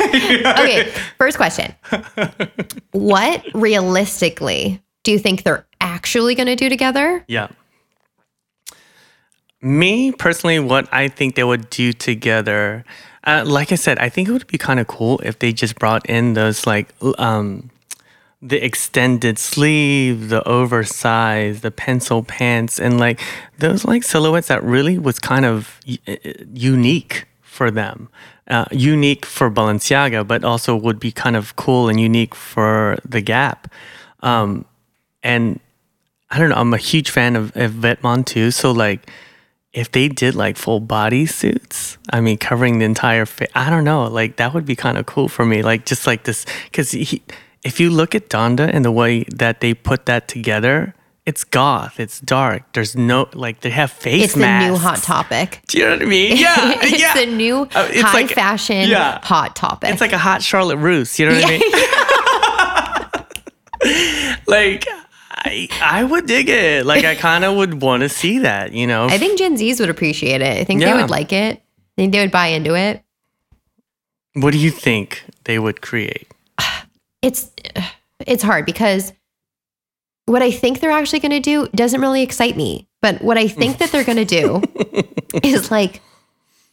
Okay, 0.61 0.91
first 1.19 1.37
question. 1.37 1.75
What 2.93 3.45
realistically 3.55 4.83
do 5.03 5.13
you 5.13 5.19
think 5.19 5.43
they're 5.43 5.67
actually 5.81 6.35
going 6.35 6.47
to 6.47 6.57
do 6.57 6.69
together? 6.69 7.25
Yeah. 7.29 7.49
Me 9.63 10.13
personally, 10.13 10.59
what 10.59 10.89
I 10.93 11.09
think 11.09 11.35
they 11.35 11.45
would 11.45 11.69
do 11.71 11.93
together, 11.93 12.85
uh, 13.25 13.45
like 13.47 13.73
I 13.73 13.75
said, 13.75 13.99
I 13.99 14.09
think 14.09 14.29
it 14.29 14.33
would 14.33 14.47
be 14.47 14.59
kind 14.59 14.81
of 14.81 14.87
cool 14.87 15.21
if 15.23 15.39
they 15.39 15.53
just 15.53 15.79
brought 15.79 16.07
in 16.09 16.35
those 16.35 16.67
like 16.67 16.89
um, 17.19 17.70
the 18.43 18.65
extended 18.65 19.39
sleeve, 19.39 20.31
the 20.31 20.47
oversized, 20.49 21.63
the 21.63 21.71
pencil 21.71 22.23
pants, 22.23 22.81
and 22.81 22.99
like 22.99 23.21
those 23.59 23.85
like 23.85 24.03
silhouettes 24.03 24.49
that 24.49 24.63
really 24.63 24.99
was 24.99 25.19
kind 25.19 25.45
of 25.45 25.79
y- 25.87 25.99
uh, 26.09 26.17
unique 26.55 27.27
for 27.43 27.71
them, 27.71 28.09
uh, 28.49 28.65
unique 28.71 29.27
for 29.27 29.51
Balenciaga, 29.51 30.27
but 30.27 30.43
also 30.43 30.75
would 30.75 30.99
be 30.99 31.13
kind 31.13 31.37
of 31.37 31.55
cool 31.57 31.89
and 31.89 32.01
unique 32.01 32.35
for 32.35 32.97
the 33.05 33.21
Gap. 33.21 33.71
Um, 34.21 34.65
and 35.23 35.61
I 36.31 36.39
don't 36.39 36.49
know. 36.49 36.57
I'm 36.57 36.73
a 36.73 36.79
huge 36.79 37.11
fan 37.11 37.37
of, 37.37 37.55
of 37.57 37.73
Vetements 37.73 38.27
too. 38.27 38.51
So 38.51 38.73
like, 38.73 39.11
if 39.75 39.93
they 39.93 40.09
did 40.09 40.35
like 40.35 40.57
full 40.57 40.81
body 40.81 41.27
suits, 41.27 41.99
I 42.11 42.21
mean, 42.23 42.39
covering 42.39 42.79
the 42.79 42.87
entire 42.87 43.27
face, 43.27 43.51
I 43.55 43.69
don't 43.69 43.85
know. 43.85 44.05
Like 44.09 44.37
that 44.37 44.55
would 44.55 44.65
be 44.65 44.75
kind 44.77 44.97
of 44.97 45.05
cool 45.05 45.29
for 45.29 45.45
me. 45.45 45.63
Like 45.63 45.85
just 45.85 46.07
like 46.07 46.25
this, 46.25 46.47
because 46.65 46.95
if 47.65 47.79
you 47.81 47.91
look 47.91 48.15
at 48.15 48.29
Donda 48.29 48.71
and 48.73 48.85
the 48.85 48.91
way 48.93 49.25
that 49.25 49.61
they 49.61 49.75
put 49.75 50.07
that 50.07 50.29
together, 50.29 50.95
it's 51.27 51.45
goth, 51.45 52.01
it's 52.01 52.19
dark. 52.21 52.73
There's 52.73 52.97
no 52.97 53.29
like 53.35 53.61
they 53.61 53.71
have 53.71 53.91
face 53.91 54.25
It's 54.25 54.35
the 54.35 54.41
masks. 54.41 54.71
new 54.71 54.77
hot 54.79 54.99
topic. 55.03 55.61
Do 55.69 55.79
you 55.79 55.85
know 55.85 55.91
what 55.93 56.03
I 56.03 56.07
mean? 56.07 56.37
Yeah, 56.39 56.73
it's 56.83 57.01
yeah. 57.01 57.15
the 57.15 57.27
new 57.27 57.63
Uh, 57.75 57.89
it's 57.91 58.01
high 58.03 58.23
like- 58.23 58.31
fashion 58.31 58.89
yeah. 58.89 59.21
hot 59.23 59.55
topic. 59.55 59.91
It's 59.91 60.01
like 60.01 60.13
a 60.13 60.19
hot 60.19 60.43
Charlotte 60.43 60.79
Russe. 60.79 61.19
You 61.19 61.27
know 61.27 61.35
what 61.35 61.45
I 61.47 61.51
mean? 61.51 61.61
like 64.47 64.87
I 65.33 65.69
I 65.83 66.05
would 66.05 66.27
dig 66.27 66.49
it. 66.49 66.87
Like 66.87 67.05
I 67.05 67.15
kind 67.15 67.45
of 67.45 67.57
would 67.57 67.81
want 67.83 68.03
to 68.03 68.09
see 68.09 68.39
that. 68.41 68.73
You 68.73 68.87
know? 68.87 69.07
I 69.07 69.19
think 69.19 69.39
Gen 69.39 69.57
Zs 69.57 69.81
would 69.81 69.91
appreciate 69.91 70.41
it. 70.41 70.57
I 70.59 70.65
think 70.65 70.81
they 70.81 70.93
would 70.93 71.11
like 71.11 71.33
it. 71.33 71.59
I 71.59 71.63
think 71.97 72.13
they 72.13 72.21
would 72.21 72.31
buy 72.33 72.49
into 72.49 72.75
it. 72.75 73.03
what 74.35 74.53
do 74.53 74.59
you 74.59 74.71
think 74.71 75.25
they 75.45 75.59
would 75.59 75.81
create? 75.83 76.29
It's 77.23 77.51
it's 78.27 78.43
hard 78.43 78.67
because 78.67 79.13
what 80.27 80.43
I 80.43 80.51
think 80.51 80.81
they're 80.81 80.91
actually 80.91 81.21
going 81.21 81.33
to 81.33 81.41
do 81.41 81.69
doesn't 81.75 82.01
really 82.01 82.23
excite 82.23 82.57
me. 82.57 82.89
But 83.03 83.23
what 83.23 83.39
I 83.39 83.49
think 83.49 83.79
that 83.79 83.91
they're 83.91 84.05
going 84.05 84.19
to 84.19 84.25
do 84.25 84.63
is 85.43 85.71
like 85.71 86.03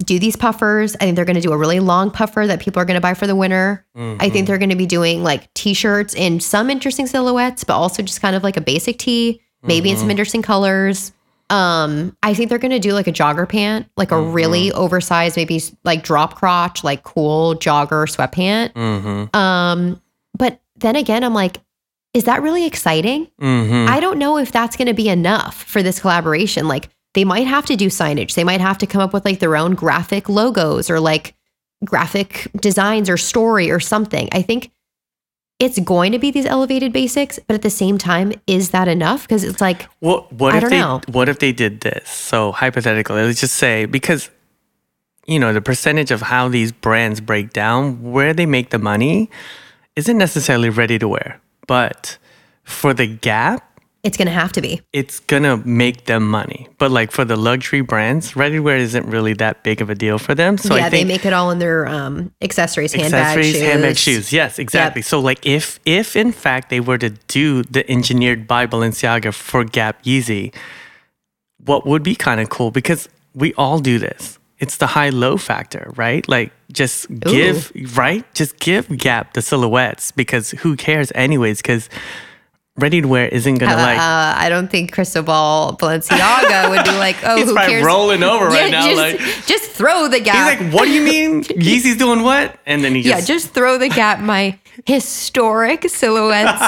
do 0.04 0.20
these 0.20 0.36
puffers. 0.36 0.95
I 0.95 1.00
think 1.00 1.16
they're 1.16 1.26
going 1.26 1.38
to 1.38 1.41
do 1.41 1.52
a 1.52 1.58
really 1.58 1.80
long 1.80 2.12
puffer 2.12 2.45
that 2.45 2.60
people 2.60 2.82
are 2.82 2.86
going 2.86 2.95
to 2.95 3.02
buy 3.02 3.14
for 3.14 3.26
the 3.26 3.36
winter. 3.36 3.86
I 4.20 4.30
think 4.30 4.48
they're 4.48 4.58
going 4.58 4.70
to 4.70 4.76
be 4.76 4.86
doing 4.86 5.24
like 5.24 5.52
t-shirts 5.54 6.14
in 6.14 6.39
some 6.39 6.70
interesting 6.70 7.08
silhouettes, 7.08 7.64
but 7.64 7.74
also 7.74 8.04
just 8.04 8.22
kind 8.22 8.36
of 8.36 8.43
like 8.43 8.58
a 8.58 8.62
basic 8.62 9.00
tee, 9.00 9.41
maybe 9.64 9.89
in 9.89 9.98
some 9.98 10.12
interesting 10.12 10.41
colors. 10.41 11.14
Um, 11.50 12.16
I 12.22 12.34
think 12.34 12.50
they're 12.50 12.60
going 12.60 12.72
to 12.72 12.80
do 12.80 12.93
like 12.93 13.08
a 13.08 13.12
jogger 13.12 13.48
pant, 13.48 13.89
like 13.95 14.12
a 14.12 14.22
really 14.22 14.72
oversized, 14.74 15.38
maybe 15.38 15.62
like 15.84 16.04
drop 16.04 16.36
crotch, 16.36 16.84
like 16.84 17.04
cool 17.04 17.56
jogger 17.56 18.06
sweatpant. 18.06 18.74
Mm-hmm. 18.74 19.36
Um, 19.36 20.02
but 20.38 20.62
then 20.76 20.96
again, 20.96 21.24
I'm 21.24 21.34
like, 21.34 21.58
is 22.14 22.26
that 22.26 22.42
really 22.42 22.66
exciting? 22.66 23.28
Mm-hmm. 23.42 23.90
I 23.92 24.00
don't 24.00 24.18
know 24.20 24.38
if 24.38 24.52
that's 24.52 24.76
going 24.76 24.88
to 24.88 24.94
be 24.94 25.10
enough 25.10 25.64
for 25.64 25.84
this 25.84 26.00
collaboration. 26.00 26.68
Like, 26.68 26.90
they 27.14 27.24
might 27.26 27.48
have 27.48 27.66
to 27.68 27.76
do 27.76 27.88
signage. 27.88 28.36
They 28.36 28.44
might 28.44 28.62
have 28.62 28.78
to 28.80 28.88
come 28.88 29.02
up 29.02 29.14
with 29.14 29.26
like 29.26 29.40
their 29.40 29.56
own 29.58 29.74
graphic 29.76 30.30
logos 30.30 30.90
or 30.90 31.00
like 31.00 31.36
graphic 31.86 32.48
designs 32.60 33.10
or 33.10 33.18
story 33.18 33.72
or 33.72 33.80
something. 33.80 34.30
I 34.32 34.42
think 34.42 34.72
it's 35.60 35.80
going 35.80 36.12
to 36.12 36.20
be 36.20 36.30
these 36.30 36.46
elevated 36.46 36.94
basics, 36.94 37.40
but 37.48 37.56
at 37.56 37.62
the 37.64 37.70
same 37.72 37.98
time, 37.98 38.34
is 38.46 38.70
that 38.70 38.88
enough? 38.88 39.24
Because 39.24 39.44
it's 39.44 39.62
like, 39.62 39.88
What 40.00 40.32
what 40.34 40.54
I 40.54 40.58
if 40.58 40.62
don't 40.62 40.70
they 40.70 40.80
know. 40.80 41.02
what 41.08 41.28
if 41.30 41.40
they 41.40 41.52
did 41.52 41.82
this? 41.82 42.08
So 42.10 42.52
hypothetically, 42.52 43.24
let's 43.24 43.42
just 43.42 43.56
say 43.56 43.86
because 43.86 44.30
you 45.26 45.40
know 45.40 45.54
the 45.54 45.62
percentage 45.62 46.12
of 46.12 46.22
how 46.22 46.48
these 46.50 46.72
brands 46.72 47.20
break 47.20 47.54
down, 47.54 48.12
where 48.12 48.34
they 48.34 48.46
make 48.46 48.70
the 48.70 48.80
money, 48.80 49.30
isn't 49.98 50.18
necessarily 50.18 50.70
ready 50.70 50.98
to 51.00 51.08
wear, 51.08 51.41
but 51.68 52.18
for 52.64 52.93
the 52.93 53.08
Gap, 53.08 53.64
it's 54.04 54.16
going 54.16 54.28
to 54.28 54.32
have 54.32 54.54
to 54.54 54.62
be. 54.62 54.80
it's 54.93 55.20
gonna 55.20 55.58
make 55.58 56.06
them 56.06 56.30
money. 56.30 56.68
But 56.78 56.91
like 56.91 57.12
for 57.12 57.26
the 57.26 57.36
luxury 57.36 57.82
brands, 57.82 58.36
ready 58.36 58.56
to 58.56 58.62
wear 58.62 58.78
isn't 58.78 59.06
really 59.06 59.34
that 59.34 59.64
big 59.64 59.82
of 59.82 59.89
a 59.89 59.95
deal 59.95 60.18
for 60.18 60.34
them. 60.34 60.58
So 60.58 60.76
yeah, 60.76 60.88
they 60.88 61.04
make 61.04 61.26
it 61.26 61.34
all 61.34 61.52
in 61.52 61.60
their 61.60 61.88
um, 61.88 62.32
accessories, 62.41 62.93
handbags, 62.93 63.14
accessories, 63.14 63.54
shoes. 63.54 63.62
handbag, 63.62 63.98
shoes. 63.98 64.32
Yes, 64.32 64.60
exactly. 64.60 65.02
So 65.02 65.20
like 65.20 65.45
if 65.45 65.80
if 65.84 66.16
in 66.16 66.32
fact 66.32 66.70
they 66.70 66.80
were 66.80 67.00
to 67.00 67.10
do 67.28 67.64
the 67.64 67.89
engineered 67.91 68.48
by 68.48 68.66
Balenciaga 68.68 69.34
for 69.34 69.66
Gap 69.66 70.04
Yeezy, 70.04 70.54
what 71.66 71.86
would 71.86 72.04
be 72.04 72.16
kind 72.16 72.39
of 72.39 72.50
cool 72.50 72.72
because 72.72 73.10
we 73.34 73.54
all 73.56 73.80
do 73.80 74.00
this. 74.00 74.37
It's 74.60 74.78
the 74.78 74.88
high 74.88 75.10
low 75.10 75.38
factor, 75.38 75.91
right? 75.95 76.28
Like 76.28 76.51
just 76.72 77.08
give 77.20 77.72
right, 77.95 78.26
just 78.34 78.60
give 78.60 78.88
Gap 78.97 79.34
the 79.34 79.41
silhouettes 79.41 80.12
because 80.12 80.51
who 80.51 80.76
cares 80.76 81.12
anyways? 81.14 81.62
Because 81.62 81.89
ready 82.76 83.01
to 83.01 83.08
wear 83.08 83.28
isn't 83.28 83.55
gonna 83.55 83.76
like 83.76 83.97
uh, 83.97 84.34
I 84.38 84.49
don't 84.49 84.70
think 84.70 84.91
Cristobal 84.93 85.78
Balenciaga 85.80 86.70
would 86.70 86.84
be 86.86 86.91
like, 86.97 87.18
oh, 87.24 87.38
He's 87.38 87.47
who 87.47 87.53
probably 87.53 87.72
cares? 87.74 87.86
rolling 87.86 88.24
over 88.24 88.47
right 88.47 88.72
now, 88.72 88.86
just, 88.86 88.97
like- 88.97 89.45
just 89.45 89.72
throw 89.72 90.08
the 90.08 90.20
gap. 90.20 90.58
He's 90.60 90.62
like, 90.66 90.74
what 90.74 90.86
do 90.86 90.91
you 90.91 91.01
mean? 91.03 91.43
Yeezy's 91.43 91.97
doing 91.97 92.24
what? 92.24 92.60
And 92.66 92.84
then 92.84 92.95
he 92.95 93.01
yeah, 93.01 93.16
just, 93.18 93.28
just 93.28 93.49
throw 93.49 93.78
the 93.78 93.89
gap. 93.89 94.20
My 94.20 94.58
historic 94.86 95.88
silhouettes. 95.89 96.62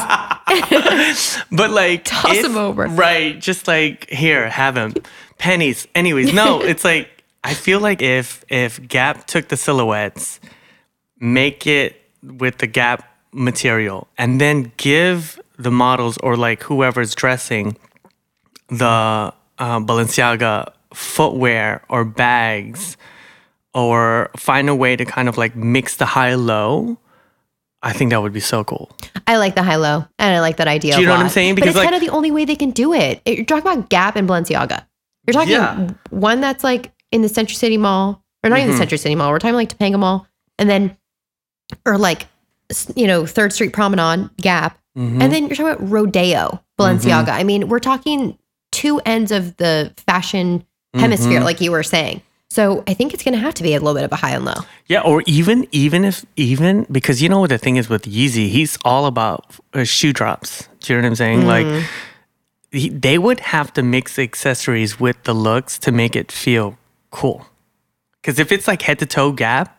but 1.52 1.72
like, 1.72 2.04
Toss 2.06 2.38
if- 2.38 2.46
him 2.46 2.58
over. 2.58 2.86
Right. 2.88 3.40
Just 3.40 3.68
like, 3.68 4.10
here, 4.10 4.50
have 4.50 4.76
him. 4.78 4.94
Pennies. 5.38 5.88
Anyways, 5.96 6.34
no, 6.34 6.62
it's 6.62 6.84
like, 6.84 7.10
I 7.44 7.54
feel 7.54 7.80
like 7.80 8.02
if, 8.02 8.44
if 8.50 8.86
Gap 8.88 9.26
took 9.28 9.48
the 9.48 9.58
silhouettes, 9.58 10.40
make 11.20 11.66
it 11.68 12.02
with 12.24 12.58
the 12.58 12.68
Gap 12.68 13.04
material, 13.32 14.08
and 14.18 14.40
then 14.42 14.72
give 14.78 15.40
the 15.58 15.72
models 15.72 16.18
or 16.20 16.36
like 16.36 16.64
whoever's 16.64 17.14
dressing 17.16 17.78
the 18.70 18.86
uh, 18.86 19.80
Balenciaga 19.80 20.72
footwear 20.94 21.84
or 21.90 22.04
bags, 22.06 22.98
or 23.74 24.32
find 24.38 24.70
a 24.70 24.76
way 24.76 24.96
to 24.96 25.06
kind 25.06 25.30
of 25.30 25.38
like 25.38 25.56
mix 25.56 25.96
the 25.98 26.06
high 26.06 26.36
low. 26.36 26.98
I 27.82 27.94
think 27.94 28.12
that 28.12 28.22
would 28.22 28.34
be 28.34 28.40
so 28.42 28.64
cool. 28.66 28.92
I 29.28 29.38
like 29.38 29.56
the 29.56 29.64
high 29.64 29.78
low, 29.78 30.06
and 30.18 30.36
I 30.36 30.40
like 30.42 30.58
that 30.58 30.68
idea. 30.68 30.96
Do 30.96 31.02
you 31.02 31.06
know 31.06 31.14
what 31.14 31.20
I'm 31.20 31.26
lot. 31.28 31.32
saying? 31.32 31.56
but 31.56 31.62
Because, 31.62 31.70
it's 31.70 31.78
like- 31.78 31.86
kind 31.90 31.96
of 31.96 32.02
the 32.02 32.14
only 32.14 32.32
way 32.32 32.44
they 32.46 32.56
can 32.58 32.72
do 32.72 32.94
it. 32.94 33.22
You're 33.26 33.46
talking 33.46 33.72
about 33.72 33.90
Gap 33.90 34.16
and 34.18 34.28
Balenciaga. 34.28 34.86
You're 35.28 35.34
talking 35.34 35.52
Yeah. 35.54 35.92
one 36.10 36.42
that's 36.42 36.64
like 36.64 36.92
in 37.12 37.22
the 37.22 37.30
Century 37.30 37.56
City 37.56 37.78
Mall, 37.78 38.24
or 38.44 38.50
not 38.50 38.60
even 38.60 38.72
the. 38.72 38.78
Century 38.78 38.98
City 38.98 39.16
Mall. 39.16 39.32
We're 39.32 39.40
talking 39.40 39.56
like 39.56 39.76
Topanga 39.78 40.00
Mall, 40.00 40.28
and 40.58 40.70
then, 40.70 40.96
or 41.86 41.98
like, 41.98 42.28
you 42.96 43.08
know, 43.08 43.26
Third 43.26 43.54
Street 43.54 43.74
Promenade, 43.74 44.30
Gap, 44.38 44.78
Mhm. 44.98 45.22
and 45.22 45.34
then 45.34 45.48
you're 45.48 45.56
talking 45.56 45.68
about 45.72 45.90
Rodeo, 45.90 46.62
Balenciaga. 46.80 47.30
I 47.30 47.44
mean, 47.44 47.68
we're 47.70 47.80
talking 47.80 48.38
two 48.72 49.00
ends 49.06 49.32
of 49.32 49.58
the 49.58 49.94
fashion 50.08 50.66
hemisphere, 50.94 51.40
Mhm. 51.42 51.44
like 51.46 51.62
you 51.62 51.72
were 51.72 51.84
saying. 51.84 52.22
So 52.52 52.84
I 52.88 52.96
think 52.96 53.14
it's 53.14 53.22
going 53.24 53.36
to 53.36 53.40
have 53.40 53.54
to 53.56 53.64
be 53.64 53.76
a 53.76 53.80
little 53.80 53.94
bit 53.94 54.04
of 54.04 54.12
a 54.12 54.16
high 54.16 54.32
and 54.32 54.44
low. 54.44 54.56
Yeah, 54.88 55.02
or 55.02 55.22
even 55.28 55.68
even 55.72 56.04
if 56.04 56.26
even 56.36 56.88
because 56.92 57.22
you 57.22 57.30
know 57.30 57.40
what 57.40 57.52
the 57.52 57.60
thing 57.60 57.76
is 57.78 57.90
with 57.90 58.04
Yeezy, 58.06 58.50
he's 58.50 58.78
all 58.84 59.06
about 59.06 59.46
uh, 59.76 59.84
shoe 59.84 60.14
drops. 60.14 60.68
Do 60.80 60.94
you 60.94 60.98
know 61.00 61.04
what 61.04 61.10
I'm 61.10 61.16
saying? 61.16 61.46
Like 61.46 61.68
he, 62.72 62.90
they 62.90 63.20
would 63.20 63.40
have 63.40 63.72
to 63.74 63.84
mix 63.84 64.18
accessories 64.18 65.00
with 65.00 65.22
the 65.26 65.34
looks 65.34 65.78
to 65.80 65.92
make 65.92 66.16
it 66.16 66.32
feel 66.32 66.78
cool. 67.12 67.46
Because 68.22 68.40
if 68.40 68.52
it's 68.52 68.68
like 68.68 68.82
head 68.82 69.00
to 69.00 69.06
toe 69.06 69.32
Gap, 69.32 69.76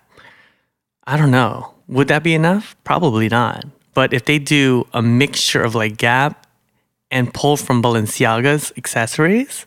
I 1.07 1.17
don't 1.17 1.31
know. 1.31 1.75
Would 1.89 2.09
that 2.09 2.23
be 2.23 2.35
enough? 2.35 2.77
Probably 2.85 3.29
not. 3.29 3.65
But 3.95 4.13
if 4.15 4.25
they 4.25 4.39
do 4.39 4.87
a 4.93 5.03
mixture 5.03 5.63
of 5.63 5.75
like 5.75 5.97
Gap 5.97 6.47
and 7.11 7.33
pull 7.35 7.57
from 7.57 7.83
Balenciaga's 7.83 8.73
accessories, 8.77 9.67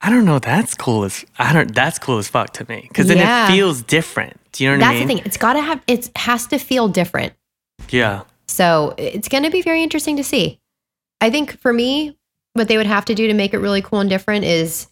I 0.00 0.10
don't 0.10 0.24
know. 0.24 0.38
That's 0.38 0.74
cool 0.74 1.04
as 1.04 1.24
I 1.38 1.52
don't. 1.52 1.74
That's 1.74 1.98
cool 1.98 2.18
as 2.18 2.28
fuck 2.28 2.52
to 2.54 2.66
me 2.68 2.86
because 2.88 3.06
then 3.06 3.18
Yeah. 3.18 3.46
it 3.46 3.52
feels 3.52 3.82
different. 3.82 4.38
Do 4.52 4.64
you 4.64 4.70
know 4.70 4.76
what 4.76 4.80
That's 4.80 4.90
I 4.90 4.98
mean? 4.98 5.08
the 5.08 5.14
thing. 5.14 5.22
It's 5.26 5.36
got 5.36 5.54
to 5.54 5.60
have. 5.62 5.80
It 5.86 6.10
has 6.16 6.46
to 6.48 6.58
feel 6.58 6.88
different. 6.88 7.32
Yeah. 7.90 8.22
So 8.46 8.94
it's 8.98 9.28
going 9.28 9.44
to 9.44 9.50
be 9.50 9.62
very 9.62 9.82
interesting 9.82 10.16
to 10.16 10.24
see. 10.24 10.60
I 11.20 11.30
think 11.30 11.58
for 11.60 11.72
me, 11.72 12.16
what 12.52 12.68
they 12.68 12.76
would 12.76 12.86
have 12.86 13.04
to 13.06 13.14
do 13.14 13.26
to 13.28 13.34
make 13.34 13.54
it 13.54 13.58
really 13.58 13.80
cool 13.82 14.00
and 14.00 14.10
different 14.10 14.44
is 14.44 14.88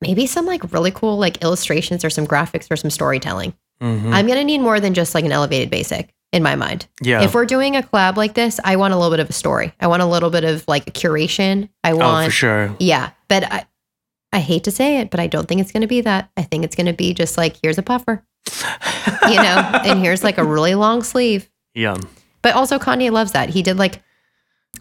maybe 0.00 0.26
some 0.26 0.46
like 0.46 0.72
really 0.72 0.90
cool 0.90 1.18
like 1.18 1.42
illustrations 1.42 2.04
or 2.04 2.10
some 2.10 2.26
graphics 2.26 2.70
or 2.70 2.76
some 2.76 2.90
storytelling. 2.90 3.54
Mm-hmm. 3.80 4.12
I'm 4.12 4.26
gonna 4.26 4.44
need 4.44 4.58
more 4.58 4.80
than 4.80 4.94
just 4.94 5.14
like 5.14 5.24
an 5.24 5.32
elevated 5.32 5.70
basic 5.70 6.14
in 6.32 6.42
my 6.42 6.54
mind. 6.54 6.86
Yeah. 7.02 7.22
If 7.22 7.34
we're 7.34 7.46
doing 7.46 7.76
a 7.76 7.82
collab 7.82 8.16
like 8.16 8.34
this, 8.34 8.60
I 8.64 8.76
want 8.76 8.94
a 8.94 8.96
little 8.96 9.10
bit 9.10 9.20
of 9.20 9.28
a 9.28 9.32
story. 9.32 9.72
I 9.80 9.86
want 9.88 10.02
a 10.02 10.06
little 10.06 10.30
bit 10.30 10.44
of 10.44 10.64
like 10.68 10.86
a 10.86 10.90
curation. 10.90 11.68
I 11.82 11.94
want. 11.94 12.24
oh, 12.24 12.28
for 12.28 12.30
sure. 12.30 12.76
Yeah, 12.78 13.10
but 13.28 13.50
I, 13.50 13.66
I 14.32 14.38
hate 14.40 14.64
to 14.64 14.70
say 14.70 15.00
it, 15.00 15.10
but 15.10 15.18
I 15.18 15.26
don't 15.26 15.48
think 15.48 15.60
it's 15.60 15.72
going 15.72 15.80
to 15.80 15.88
be 15.88 16.02
that. 16.02 16.30
I 16.36 16.42
think 16.42 16.64
it's 16.64 16.76
going 16.76 16.86
to 16.86 16.92
be 16.92 17.14
just 17.14 17.36
like 17.36 17.56
here's 17.62 17.78
a 17.78 17.82
puffer, 17.82 18.24
you 19.28 19.36
know, 19.36 19.80
and 19.84 19.98
here's 20.00 20.22
like 20.22 20.38
a 20.38 20.44
really 20.44 20.74
long 20.74 21.02
sleeve. 21.02 21.50
Yeah. 21.74 21.96
But 22.42 22.54
also 22.54 22.78
Kanye 22.78 23.10
loves 23.10 23.32
that. 23.32 23.50
He 23.50 23.62
did 23.62 23.76
like 23.76 24.00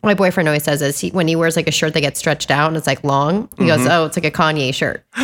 my 0.04 0.14
boyfriend 0.14 0.48
always 0.48 0.64
says 0.64 0.80
this 0.80 1.00
he, 1.00 1.10
when 1.10 1.28
he 1.28 1.36
wears 1.36 1.56
like 1.56 1.68
a 1.68 1.72
shirt 1.72 1.94
that 1.94 2.02
gets 2.02 2.20
stretched 2.20 2.52
out 2.52 2.68
and 2.68 2.78
it's 2.78 2.88
like 2.88 3.04
long. 3.04 3.50
He 3.58 3.66
goes, 3.68 3.80
mm-hmm. 3.80 3.90
"Oh, 3.92 4.06
it's 4.06 4.16
like 4.16 4.26
a 4.26 4.32
Kanye 4.32 4.74
shirt." 4.74 5.04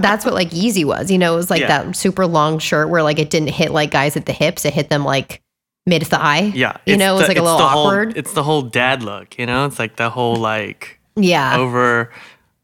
That's 0.00 0.24
what 0.24 0.34
like 0.34 0.50
Yeezy 0.50 0.84
was. 0.84 1.10
You 1.10 1.18
know, 1.18 1.34
it 1.34 1.36
was 1.36 1.50
like 1.50 1.60
Yeah. 1.60 1.82
that 1.84 1.96
super 1.96 2.26
long 2.26 2.58
shirt 2.58 2.88
where 2.88 3.02
like 3.02 3.18
it 3.18 3.30
didn't 3.30 3.50
hit 3.50 3.70
like 3.72 3.90
guys 3.90 4.16
at 4.16 4.26
the 4.26 4.32
hips. 4.32 4.64
It 4.64 4.74
hit 4.74 4.90
them 4.90 5.04
like 5.04 5.42
mid 5.86 6.06
thigh. 6.06 6.52
Yeah. 6.54 6.76
You 6.86 6.96
know, 6.96 7.16
it 7.16 7.18
was 7.20 7.28
like 7.28 7.36
a 7.36 7.42
little 7.42 7.58
the 7.58 7.68
whole- 7.68 7.86
awkward. 7.86 8.16
it's 8.16 8.32
the 8.32 8.42
whole 8.42 8.62
dad 8.62 9.02
look, 9.02 9.38
you 9.38 9.46
know? 9.46 9.66
It's 9.66 9.78
like 9.78 9.96
the 9.96 10.10
whole 10.10 10.36
like 10.36 10.98
yeah. 11.16 11.56
over 11.58 12.10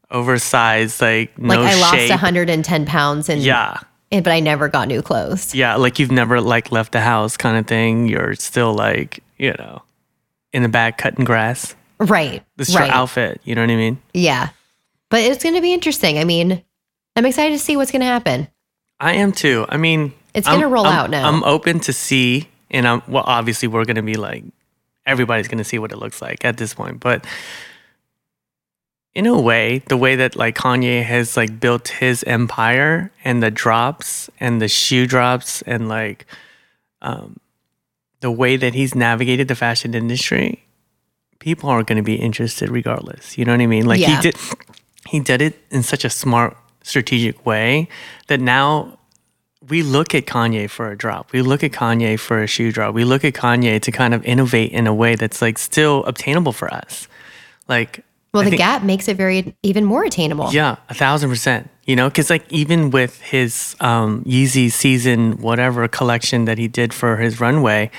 oversized, 0.09 1.01
like 1.01 1.31
like 1.37 1.59
no 1.59 1.61
I 1.61 1.75
lost 1.79 1.95
shape. 1.95 2.09
110 2.09 2.85
pounds 2.85 3.29
and 3.29 3.41
Yeah. 3.41 3.77
but 4.11 4.27
I 4.27 4.39
never 4.39 4.67
got 4.67 4.87
new 4.87 5.01
clothes. 5.01 5.53
Yeah, 5.55 5.75
like 5.75 5.99
you've 5.99 6.11
never 6.11 6.41
like 6.41 6.71
left 6.71 6.91
the 6.91 7.01
house 7.01 7.37
kind 7.37 7.57
of 7.57 7.67
thing. 7.67 8.07
You're 8.07 8.35
still 8.35 8.73
like, 8.73 9.23
you 9.37 9.53
know, 9.57 9.81
in 10.53 10.63
the 10.63 10.69
back 10.69 10.97
cutting 10.97 11.25
grass. 11.25 11.75
Right. 11.99 12.43
This 12.57 12.69
is 12.69 12.75
right. 12.75 12.87
your 12.87 12.95
outfit. 12.95 13.41
You 13.43 13.55
know 13.55 13.61
what 13.61 13.69
I 13.69 13.75
mean? 13.75 14.01
Yeah. 14.13 14.49
But 15.09 15.21
it's 15.21 15.43
going 15.43 15.55
to 15.55 15.61
be 15.61 15.73
interesting. 15.73 16.17
I 16.17 16.23
mean, 16.23 16.63
I'm 17.15 17.25
excited 17.25 17.51
to 17.53 17.59
see 17.59 17.77
what's 17.77 17.91
going 17.91 17.99
to 18.01 18.05
happen. 18.05 18.47
I 18.99 19.13
am 19.13 19.31
too. 19.31 19.65
I 19.67 19.77
mean, 19.77 20.13
It's 20.35 20.47
gonna 20.47 20.67
roll 20.67 20.85
I'm- 20.85 20.95
out 20.95 21.09
now. 21.09 21.27
I'm 21.27 21.43
open 21.43 21.79
to 21.81 21.91
see, 21.91 22.47
and 22.69 22.87
I'm 22.87 23.01
well. 23.07 23.23
Obviously, 23.25 23.67
we're 23.67 23.83
gonna 23.83 24.03
be 24.03 24.13
like, 24.13 24.43
everybody's 25.07 25.47
gonna 25.47 25.63
see 25.63 25.79
what 25.79 25.91
it 25.91 25.97
looks 25.97 26.21
like 26.21 26.45
at 26.45 26.57
this 26.57 26.75
point. 26.75 26.99
But 26.99 27.25
in 29.15 29.25
a 29.25 29.41
way, 29.41 29.79
the 29.87 29.97
way 29.97 30.15
that 30.17 30.35
like 30.35 30.55
Kanye 30.55 31.03
has 31.03 31.35
like 31.35 31.59
built 31.59 31.87
his 31.87 32.23
empire 32.25 33.11
and 33.25 33.41
the 33.41 33.49
drops 33.51 34.29
and 34.39 34.61
the 34.61 34.67
shoe 34.67 35.07
drops 35.07 35.63
and 35.63 35.89
like 35.89 36.27
um, 37.01 37.37
the 38.21 38.31
way 38.31 38.55
that 38.55 38.73
he's 38.73 38.95
navigated 38.95 39.47
the 39.47 39.55
fashion 39.55 39.93
industry, 39.93 40.63
people 41.39 41.69
are 41.69 41.83
going 41.83 41.97
to 41.97 42.03
be 42.03 42.15
interested 42.15 42.69
regardless. 42.69 43.37
You 43.37 43.45
know 43.45 43.51
what 43.51 43.61
I 43.61 43.67
mean? 43.67 43.85
Like 43.85 43.99
Yeah. 43.99 44.15
he 44.15 44.21
did, 44.21 44.37
he 45.07 45.19
did 45.19 45.41
it 45.41 45.59
in 45.69 45.83
such 45.83 46.05
a 46.05 46.09
smart, 46.09 46.55
strategic 46.83 47.45
way 47.45 47.87
that 48.27 48.39
now 48.39 48.97
we 49.69 49.83
look 49.83 50.15
at 50.15 50.25
Kanye 50.25 50.67
for 50.69 50.89
a 50.91 50.97
drop. 50.97 51.31
We 51.31 51.41
look 51.43 51.63
at 51.63 51.71
Kanye 51.71 52.19
for 52.19 52.41
a 52.41 52.47
shoe 52.47 52.71
drop. 52.71 52.95
We 52.95 53.03
look 53.03 53.23
at 53.23 53.33
Kanye 53.33 53.79
to 53.81 53.91
kind 53.91 54.13
of 54.15 54.23
innovate 54.25 54.71
in 54.71 54.87
a 54.87 54.93
way 54.93 55.15
that's 55.15 55.41
like 55.41 55.57
still 55.59 56.03
obtainable 56.05 56.51
for 56.53 56.73
us. 56.73 57.07
Like, 57.67 58.03
Well, 58.33 58.41
I 58.41 58.45
the 58.45 58.51
think- 58.51 58.59
gap 58.59 58.83
makes 58.83 59.07
it 59.07 59.17
very 59.17 59.55
even 59.61 59.83
more 59.85 60.03
attainable. 60.05 60.51
yeah, 60.53 60.77
a 60.89 60.93
thousand 60.93 61.29
percent. 61.29 61.69
You 61.85 61.95
know, 61.95 62.07
because 62.09 62.29
like 62.29 62.45
even 62.51 62.89
with 62.91 63.19
his 63.21 63.75
um, 63.79 64.23
Yeezy 64.23 64.71
season 64.71 65.37
whatever 65.41 65.87
collection 65.87 66.45
that 66.45 66.57
he 66.57 66.67
did 66.67 66.93
for 66.93 67.17
his 67.17 67.39
runway, 67.41 67.91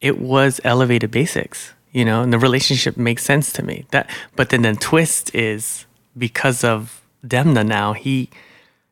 it 0.00 0.18
was 0.18 0.60
elevated 0.64 1.10
basics. 1.10 1.72
You 1.92 2.04
know, 2.04 2.22
and 2.22 2.32
the 2.32 2.38
relationship 2.38 2.96
makes 2.96 3.24
sense 3.24 3.52
to 3.54 3.62
me. 3.62 3.86
That, 3.90 4.08
but 4.36 4.50
then 4.50 4.62
the 4.62 4.74
twist 4.74 5.34
is 5.34 5.86
because 6.16 6.62
of 6.64 7.02
Demna 7.26 7.66
now 7.66 7.92
he 7.92 8.30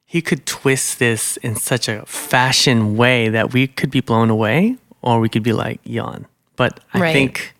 he 0.05 0.21
could 0.23 0.45
twist 0.47 0.99
this 0.99 1.37
in 1.39 1.57
such 1.57 1.89
a 1.89 2.05
fashion 2.07 2.97
way 2.97 3.29
that 3.29 3.53
we 3.53 3.67
could 3.67 3.91
be 3.91 4.01
blown 4.01 4.31
away 4.31 4.77
or 5.03 5.19
we 5.21 5.29
could 5.29 5.43
be 5.43 5.53
like 5.53 5.81
yawn. 5.85 6.27
But 6.57 6.81
I 6.93 7.01
Right. 7.01 7.13
think 7.13 7.54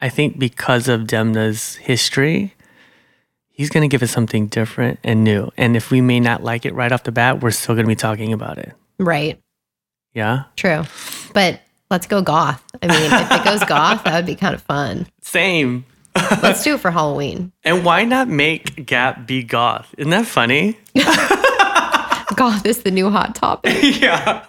I 0.00 0.08
think 0.08 0.38
because 0.38 0.88
of 0.88 1.02
Demna's 1.02 1.76
history, 1.76 2.54
he's 3.50 3.68
going 3.70 3.88
to 3.88 3.92
give 3.92 4.02
us 4.02 4.10
something 4.10 4.46
different 4.46 5.00
and 5.02 5.24
new. 5.24 5.50
And 5.56 5.76
if 5.76 5.90
we 5.90 6.00
may 6.00 6.20
not 6.20 6.42
like 6.42 6.64
it 6.64 6.74
right 6.74 6.92
off 6.92 7.02
the 7.02 7.12
bat, 7.12 7.42
we're 7.42 7.50
still 7.50 7.74
going 7.74 7.84
to 7.84 7.88
be 7.88 7.96
talking 7.96 8.32
about 8.32 8.58
it. 8.58 8.72
Right. 8.98 9.40
Yeah. 10.14 10.44
True. 10.56 10.84
But 11.34 11.60
let's 11.90 12.06
go 12.06 12.22
goth. 12.22 12.62
I 12.82 12.86
mean, 12.86 13.12
if 13.12 13.30
it 13.40 13.44
goes 13.44 13.64
goth, 13.68 14.04
that 14.04 14.14
would 14.14 14.26
be 14.26 14.36
kind 14.36 14.54
of 14.54 14.62
fun. 14.62 15.06
Same. 15.20 15.84
Let's 16.42 16.62
do 16.62 16.74
it 16.76 16.80
for 16.80 16.90
Halloween. 16.90 17.52
And 17.64 17.84
why 17.84 18.04
not 18.04 18.28
make 18.28 18.86
Gap 18.86 19.26
be 19.26 19.42
goth? 19.42 19.94
Isn't 19.98 20.10
that 20.10 20.26
funny? 20.26 20.78
Goth 22.36 22.64
is 22.66 22.82
the 22.84 22.90
new 22.92 23.10
hot 23.10 23.34
topic. 23.34 24.00
yeah. 24.00 24.44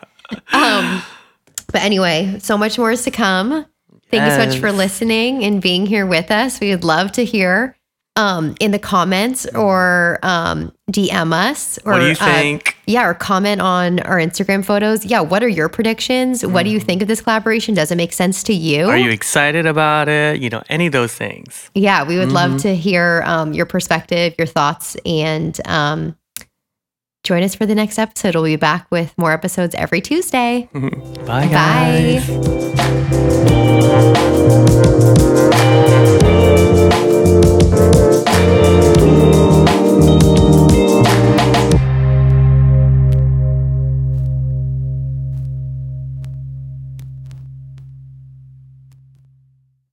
Um, 0.53 1.01
but 1.71 1.81
anyway, 1.81 2.37
so 2.39 2.55
much 2.57 2.77
more 2.77 2.91
is 2.91 3.03
to 3.03 3.11
come. 3.11 3.65
Thank 4.09 4.23
you 4.25 4.31
so 4.31 4.45
much 4.45 4.57
for 4.59 4.71
listening 4.71 5.43
and 5.43 5.61
being 5.61 5.85
here 5.85 6.05
with 6.05 6.31
us. 6.31 6.59
We 6.59 6.71
would 6.71 6.83
love 6.83 7.11
to 7.13 7.23
hear 7.25 7.75
um, 8.15 8.55
in 8.59 8.71
the 8.71 8.79
comments 8.79 9.45
or 9.55 10.19
um, 10.23 10.73
DM 10.91 11.31
us. 11.31 11.77
Or, 11.85 11.93
What 11.93 11.99
do 11.99 12.05
you 12.07 12.11
uh, 12.13 12.15
think? 12.15 12.75
yeah, 12.85 13.05
or 13.05 13.13
comment 13.13 13.61
on 13.61 13.99
our 14.01 14.17
Instagram 14.17 14.65
photos. 14.65 15.05
Yeah, 15.05 15.21
what 15.21 15.41
are 15.43 15.47
your 15.47 15.69
predictions? 15.69 16.45
What 16.45 16.63
do 16.63 16.69
you 16.69 16.79
think 16.79 17.01
of 17.01 17.07
this 17.07 17.21
collaboration? 17.21 17.75
Does 17.75 17.91
it 17.91 17.95
make 17.95 18.11
sense 18.11 18.43
to 18.43 18.53
you? 18.53 18.85
Mm. 18.85 18.89
Are 18.89 18.97
you 18.97 19.11
excited 19.11 19.65
about 19.65 20.09
it? 20.09 20.41
You 20.41 20.49
know, 20.49 20.63
any 20.69 20.87
of 20.87 20.91
those 20.91 21.13
things. 21.13 21.69
yeah, 21.75 22.03
we 22.03 22.17
would 22.17 22.29
Mm-hmm. 22.29 22.35
love 22.53 22.61
to 22.63 22.75
hear 22.75 23.23
um, 23.25 23.53
your 23.53 23.65
perspective, 23.67 24.33
your 24.37 24.47
thoughts, 24.47 24.97
and 25.05 25.57
um, 25.65 26.15
join 27.29 27.43
us 27.43 27.53
for 27.53 27.67
the 27.67 27.75
next 27.75 27.99
episode. 27.99 28.33
We'll 28.33 28.45
be 28.45 28.55
back 28.55 28.87
with 28.89 29.15
more 29.15 29.31
episodes 29.31 29.75
every 29.75 30.01
Tuesday. 30.01 30.67
Bye, 30.73 31.47
guys. 31.47 32.27
Bye. 32.27 32.89